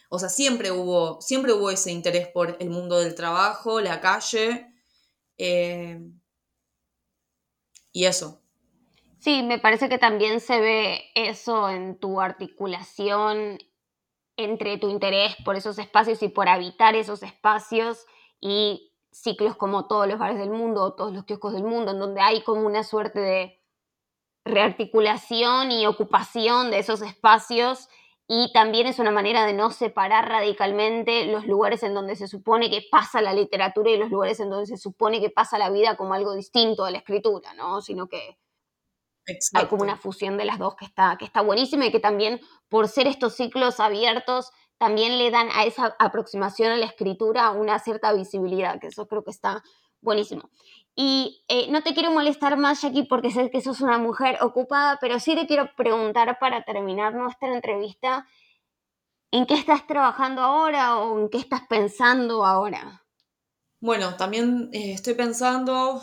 o 0.08 0.20
sea, 0.20 0.30
siempre 0.30 0.72
hubo, 0.72 1.20
siempre 1.20 1.52
hubo 1.52 1.70
ese 1.70 1.92
interés 1.92 2.30
por 2.30 2.56
el 2.62 2.70
mundo 2.70 2.98
del 3.00 3.14
trabajo, 3.14 3.82
la 3.82 4.00
calle, 4.00 4.74
eh, 5.38 6.00
y 7.92 8.06
eso. 8.06 8.42
Sí, 9.20 9.44
me 9.44 9.60
parece 9.60 9.90
que 9.90 9.98
también 9.98 10.40
se 10.40 10.62
ve 10.62 11.12
eso 11.14 11.70
en 11.70 12.00
tu 12.00 12.22
articulación 12.22 13.60
entre 14.38 14.78
tu 14.78 14.88
interés 14.88 15.36
por 15.44 15.58
esos 15.58 15.78
espacios 15.78 16.24
y 16.24 16.30
por 16.30 16.48
habitar 16.48 16.96
esos 16.96 17.22
espacios 17.22 18.06
y 18.40 18.89
ciclos 19.12 19.56
como 19.56 19.88
todos 19.88 20.08
los 20.08 20.20
bares 20.20 20.38
del 20.38 20.50
mundo 20.50 20.84
o 20.84 20.94
todos 20.94 21.14
los 21.14 21.26
kioscos 21.26 21.54
del 21.54 21.64
mundo, 21.64 21.92
en 21.92 22.00
donde 22.00 22.22
hay 22.22 22.42
como 22.44 22.66
una 22.66 22.84
suerte 22.84 23.20
de 23.20 23.62
rearticulación 24.46 25.72
y 25.72 25.86
ocupación 25.86 26.72
de 26.72 26.80
esos 26.80 27.02
espacios 27.02 27.90
y 28.32 28.52
también 28.54 28.86
es 28.86 29.00
una 29.00 29.10
manera 29.10 29.44
de 29.46 29.54
no 29.54 29.72
separar 29.72 30.30
radicalmente 30.30 31.26
los 31.26 31.48
lugares 31.48 31.82
en 31.82 31.96
donde 31.96 32.16
se 32.16 32.28
supone 32.28 32.70
que 32.70 32.84
pasa 32.92 33.24
la 33.24 33.34
literatura 33.34 33.90
y 33.90 33.98
los 33.98 34.12
lugares 34.12 34.40
en 34.40 34.52
donde 34.52 34.68
se 34.68 34.78
supone 34.78 35.20
que 35.20 35.32
pasa 35.32 35.58
la 35.58 35.72
vida 35.72 35.98
como 35.98 36.14
algo 36.14 36.36
distinto 36.36 36.86
a 36.86 36.92
la 36.92 37.00
escritura, 37.00 37.56
¿no? 37.56 37.82
Sino 37.82 38.08
que 38.08 38.38
hay 39.54 39.66
como 39.66 39.82
una 39.82 39.98
fusión 39.98 40.38
de 40.38 40.46
las 40.46 40.60
dos 40.60 40.76
que 40.76 40.86
está, 40.86 41.16
que 41.18 41.26
está 41.26 41.42
buenísima 41.42 41.88
y 41.88 41.92
que 41.92 42.00
también, 42.00 42.40
por 42.68 42.88
ser 42.88 43.08
estos 43.08 43.36
ciclos 43.36 43.80
abiertos, 43.80 44.52
también 44.80 45.18
le 45.18 45.30
dan 45.30 45.50
a 45.52 45.66
esa 45.66 45.96
aproximación 46.00 46.72
a 46.72 46.78
la 46.78 46.86
escritura 46.86 47.52
una 47.52 47.78
cierta 47.80 48.14
visibilidad, 48.14 48.80
que 48.80 48.88
eso 48.88 49.08
creo 49.08 49.24
que 49.24 49.32
está 49.32 49.62
buenísimo. 50.02 50.50
Y 50.96 51.44
eh, 51.50 51.70
no 51.70 51.84
te 51.84 51.94
quiero 51.94 52.12
molestar 52.12 52.58
más, 52.58 52.82
Jackie, 52.82 53.04
porque 53.04 53.30
sé 53.30 53.52
que 53.52 53.62
sos 53.62 53.82
una 53.82 53.98
mujer 53.98 54.38
ocupada, 54.42 54.98
pero 55.00 55.20
sí 55.20 55.36
te 55.36 55.48
quiero 55.48 55.70
preguntar 55.76 56.40
para 56.40 56.64
terminar 56.64 57.14
nuestra 57.14 57.54
entrevista, 57.54 58.26
¿en 59.32 59.46
qué 59.46 59.56
estás 59.56 59.86
trabajando 59.86 60.42
ahora 60.42 60.98
o 60.98 61.20
en 61.20 61.30
qué 61.30 61.40
estás 61.40 61.62
pensando 61.70 62.46
ahora? 62.46 63.06
Bueno, 63.82 64.16
también 64.16 64.70
eh, 64.72 64.94
estoy 64.94 65.14
pensando 65.14 66.02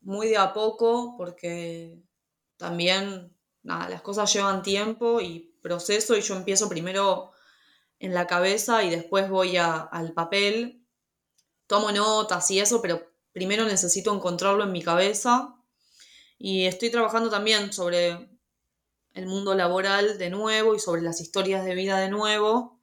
muy 0.00 0.28
de 0.28 0.38
a 0.38 0.54
poco, 0.54 1.16
porque 1.18 2.02
también, 2.56 3.36
nada, 3.62 3.90
las 3.90 4.00
cosas 4.00 4.32
llevan 4.32 4.62
tiempo 4.62 5.20
y 5.20 5.54
proceso 5.62 6.16
y 6.16 6.22
yo 6.22 6.34
empiezo 6.34 6.68
primero 6.68 7.32
en 8.00 8.14
la 8.14 8.26
cabeza 8.26 8.82
y 8.82 8.90
después 8.90 9.28
voy 9.28 9.56
al 9.58 10.12
papel, 10.14 10.84
tomo 11.66 11.92
notas 11.92 12.50
y 12.50 12.58
eso, 12.58 12.82
pero 12.82 13.12
primero 13.32 13.64
necesito 13.64 14.12
encontrarlo 14.12 14.64
en 14.64 14.72
mi 14.72 14.82
cabeza 14.82 15.54
y 16.38 16.64
estoy 16.64 16.90
trabajando 16.90 17.30
también 17.30 17.72
sobre 17.72 18.30
el 19.12 19.26
mundo 19.26 19.54
laboral 19.54 20.18
de 20.18 20.30
nuevo 20.30 20.74
y 20.74 20.80
sobre 20.80 21.02
las 21.02 21.20
historias 21.20 21.64
de 21.64 21.74
vida 21.74 22.00
de 22.00 22.08
nuevo. 22.08 22.80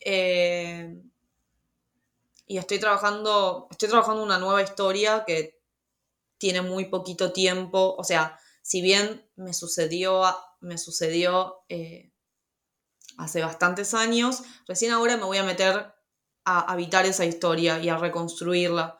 Eh, 0.00 1.02
y 2.46 2.58
estoy 2.58 2.78
trabajando, 2.78 3.68
estoy 3.70 3.88
trabajando 3.88 4.22
una 4.22 4.38
nueva 4.38 4.62
historia 4.62 5.24
que 5.26 5.58
tiene 6.36 6.60
muy 6.60 6.84
poquito 6.86 7.32
tiempo, 7.32 7.94
o 7.96 8.04
sea, 8.04 8.38
si 8.60 8.82
bien 8.82 9.26
me 9.36 9.54
sucedió, 9.54 10.22
me 10.60 10.76
sucedió 10.76 11.64
eh, 11.70 12.12
hace 13.16 13.42
bastantes 13.42 13.94
años, 13.94 14.42
recién 14.66 14.92
ahora 14.92 15.16
me 15.16 15.24
voy 15.24 15.38
a 15.38 15.44
meter 15.44 15.94
a 16.44 16.60
habitar 16.72 17.06
esa 17.06 17.24
historia 17.24 17.78
y 17.80 17.88
a 17.88 17.96
reconstruirla, 17.96 18.98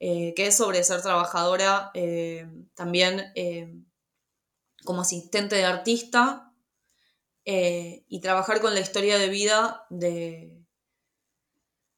eh, 0.00 0.34
que 0.34 0.48
es 0.48 0.56
sobre 0.56 0.84
ser 0.84 1.02
trabajadora 1.02 1.90
eh, 1.94 2.46
también 2.74 3.32
como 4.84 5.02
asistente 5.02 5.56
de 5.56 5.64
artista 5.64 6.52
y 7.46 8.20
trabajar 8.20 8.60
con 8.60 8.74
la 8.74 8.80
historia 8.80 9.18
de 9.18 9.28
vida 9.28 9.86
de, 9.90 10.64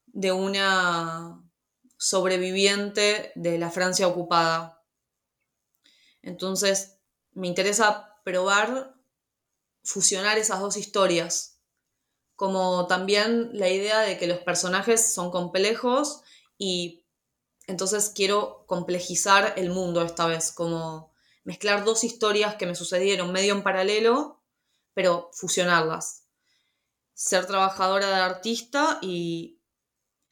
de 0.06 0.32
una 0.32 1.42
sobreviviente 1.98 3.32
de 3.34 3.58
la 3.58 3.70
Francia 3.70 4.08
ocupada. 4.08 4.82
Entonces, 6.22 6.98
me 7.32 7.48
interesa 7.48 8.20
probar 8.24 8.95
fusionar 9.86 10.36
esas 10.36 10.60
dos 10.60 10.76
historias, 10.76 11.60
como 12.34 12.86
también 12.86 13.50
la 13.52 13.70
idea 13.70 14.00
de 14.00 14.18
que 14.18 14.26
los 14.26 14.40
personajes 14.40 15.14
son 15.14 15.30
complejos 15.30 16.22
y 16.58 17.06
entonces 17.66 18.12
quiero 18.14 18.64
complejizar 18.66 19.54
el 19.56 19.70
mundo 19.70 20.02
esta 20.02 20.26
vez, 20.26 20.52
como 20.52 21.12
mezclar 21.44 21.84
dos 21.84 22.04
historias 22.04 22.56
que 22.56 22.66
me 22.66 22.74
sucedieron 22.74 23.32
medio 23.32 23.54
en 23.54 23.62
paralelo, 23.62 24.42
pero 24.92 25.30
fusionarlas. 25.32 26.24
Ser 27.14 27.46
trabajadora 27.46 28.08
de 28.08 28.14
artista 28.14 28.98
y 29.00 29.60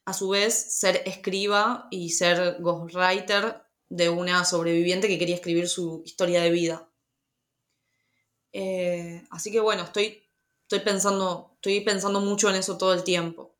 a 0.05 0.13
su 0.13 0.29
vez 0.29 0.53
ser 0.53 1.01
escriba 1.05 1.87
y 1.89 2.11
ser 2.11 2.57
ghostwriter 2.59 3.63
de 3.89 4.09
una 4.09 4.45
sobreviviente 4.45 5.07
que 5.07 5.17
quería 5.17 5.35
escribir 5.35 5.67
su 5.67 6.03
historia 6.05 6.41
de 6.41 6.51
vida. 6.51 6.89
Eh, 8.57 9.21
así 9.31 9.51
que 9.51 9.59
bueno, 9.59 9.83
estoy, 9.83 10.23
estoy, 10.61 10.79
pensando, 10.79 11.51
estoy 11.55 11.81
pensando 11.81 12.21
mucho 12.21 12.49
en 12.49 12.55
eso 12.55 12.77
todo 12.77 12.93
el 12.93 13.03
tiempo. 13.03 13.53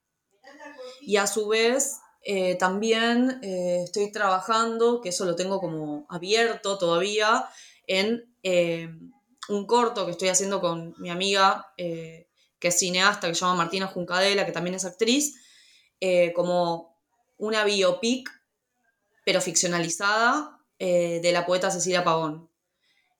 Y 1.01 1.17
a 1.17 1.27
su 1.27 1.49
vez, 1.49 1.97
eh, 2.21 2.55
también 2.55 3.41
eh, 3.43 3.81
estoy 3.83 4.09
trabajando, 4.09 5.01
que 5.01 5.09
eso 5.09 5.25
lo 5.25 5.35
tengo 5.35 5.59
como 5.59 6.05
abierto 6.07 6.77
todavía, 6.77 7.45
en 7.87 8.23
un 9.49 9.67
corto 9.67 10.05
que 10.05 10.11
estoy 10.11 10.29
haciendo 10.29 10.61
con 10.61 10.95
mi 10.97 11.09
amiga, 11.09 11.73
que 11.75 12.27
es 12.61 12.79
cineasta, 12.79 13.27
que 13.27 13.35
se 13.35 13.41
llama 13.41 13.55
Martina 13.55 13.87
Juncadela, 13.87 14.45
que 14.45 14.53
también 14.53 14.75
es 14.75 14.85
actriz, 14.85 15.35
como 16.33 16.97
una 17.37 17.65
biopic, 17.65 18.29
pero 19.25 19.41
ficcionalizada, 19.41 20.57
de 20.79 21.29
la 21.33 21.45
poeta 21.45 21.69
Cecilia 21.69 22.03
Pavón. 22.03 22.49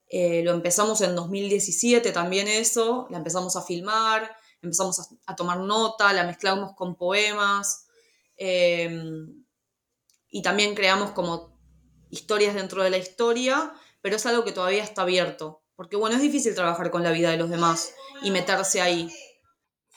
Eh, 0.08 0.44
lo 0.44 0.52
empezamos 0.52 1.02
en 1.02 1.16
2017 1.16 2.12
también 2.12 2.48
eso, 2.48 3.08
la 3.10 3.18
empezamos 3.18 3.56
a 3.56 3.64
filmar, 3.64 4.36
empezamos 4.62 5.20
a, 5.26 5.36
tomar 5.36 5.60
nota, 5.60 6.14
la 6.14 6.24
mezclamos 6.24 6.74
con 6.74 6.96
poemas 6.96 7.88
em, 8.38 9.44
y 10.30 10.42
también 10.42 10.76
creamos 10.76 11.12
como 11.12 11.58
historias 12.10 12.54
dentro 12.54 12.84
de 12.84 12.92
la 12.92 12.98
historia, 12.98 13.74
pero 14.02 14.18
es 14.18 14.26
algo 14.26 14.44
que 14.44 14.52
todavía 14.52 14.84
está 14.84 15.02
abierto, 15.02 15.64
porque 15.76 15.96
bueno, 15.96 16.16
es 16.16 16.22
difícil 16.22 16.54
trabajar 16.54 16.92
con 16.92 17.04
la 17.04 17.12
vida 17.12 17.32
de 17.32 17.38
los 17.38 17.50
demás 17.50 17.96
y 18.22 18.30
meterse 18.30 18.82
ahí. 18.82 19.12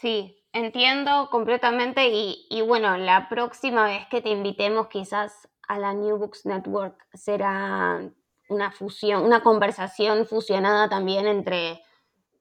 Sí, 0.00 0.42
entiendo 0.52 1.28
completamente 1.30 2.08
y, 2.08 2.46
y 2.48 2.62
bueno, 2.62 2.96
la 2.96 3.28
próxima 3.28 3.84
vez 3.84 4.06
que 4.10 4.22
te 4.22 4.30
invitemos 4.30 4.88
quizás 4.88 5.48
a 5.68 5.78
la 5.78 5.92
New 5.92 6.16
Books 6.16 6.46
Network 6.46 7.06
será 7.12 8.10
una 8.48 8.72
fusión, 8.72 9.24
una 9.24 9.42
conversación 9.42 10.26
fusionada 10.26 10.88
también 10.88 11.26
entre 11.26 11.82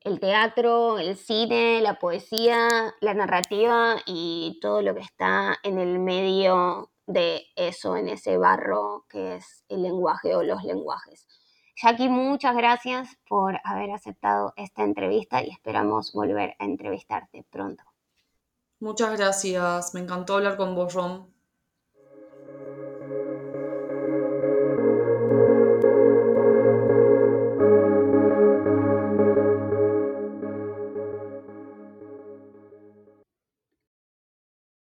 el 0.02 0.20
teatro, 0.20 1.00
el 1.00 1.18
cine, 1.18 1.82
la 1.82 2.00
poesía, 2.00 2.96
la 3.02 3.14
narrativa 3.14 3.98
y 4.06 4.58
todo 4.62 4.82
lo 4.82 4.94
que 4.96 5.02
está 5.02 5.58
en 5.64 5.80
el 5.80 6.00
medio 6.00 6.92
de 7.06 7.46
eso 7.56 7.96
en 7.96 8.10
ese 8.10 8.38
barro 8.38 9.06
que 9.10 9.36
es 9.36 9.64
el 9.70 9.84
lenguaje 9.84 10.36
o 10.36 10.44
los 10.44 10.64
lenguajes. 10.64 11.28
Jackie, 11.82 12.10
muchas 12.10 12.56
gracias 12.56 13.18
por 13.28 13.60
haber 13.64 13.92
aceptado 13.92 14.54
esta 14.56 14.84
entrevista 14.84 15.44
y 15.44 15.50
esperamos 15.52 16.12
volver 16.12 16.56
a 16.58 16.66
entrevistarte 16.66 17.46
pronto. 17.50 17.84
Muchas 18.80 19.18
gracias, 19.18 19.94
me 19.94 20.02
encantó 20.02 20.36
hablar 20.36 20.58
con 20.58 20.74
vos, 20.74 20.94
Rom. 20.94 21.37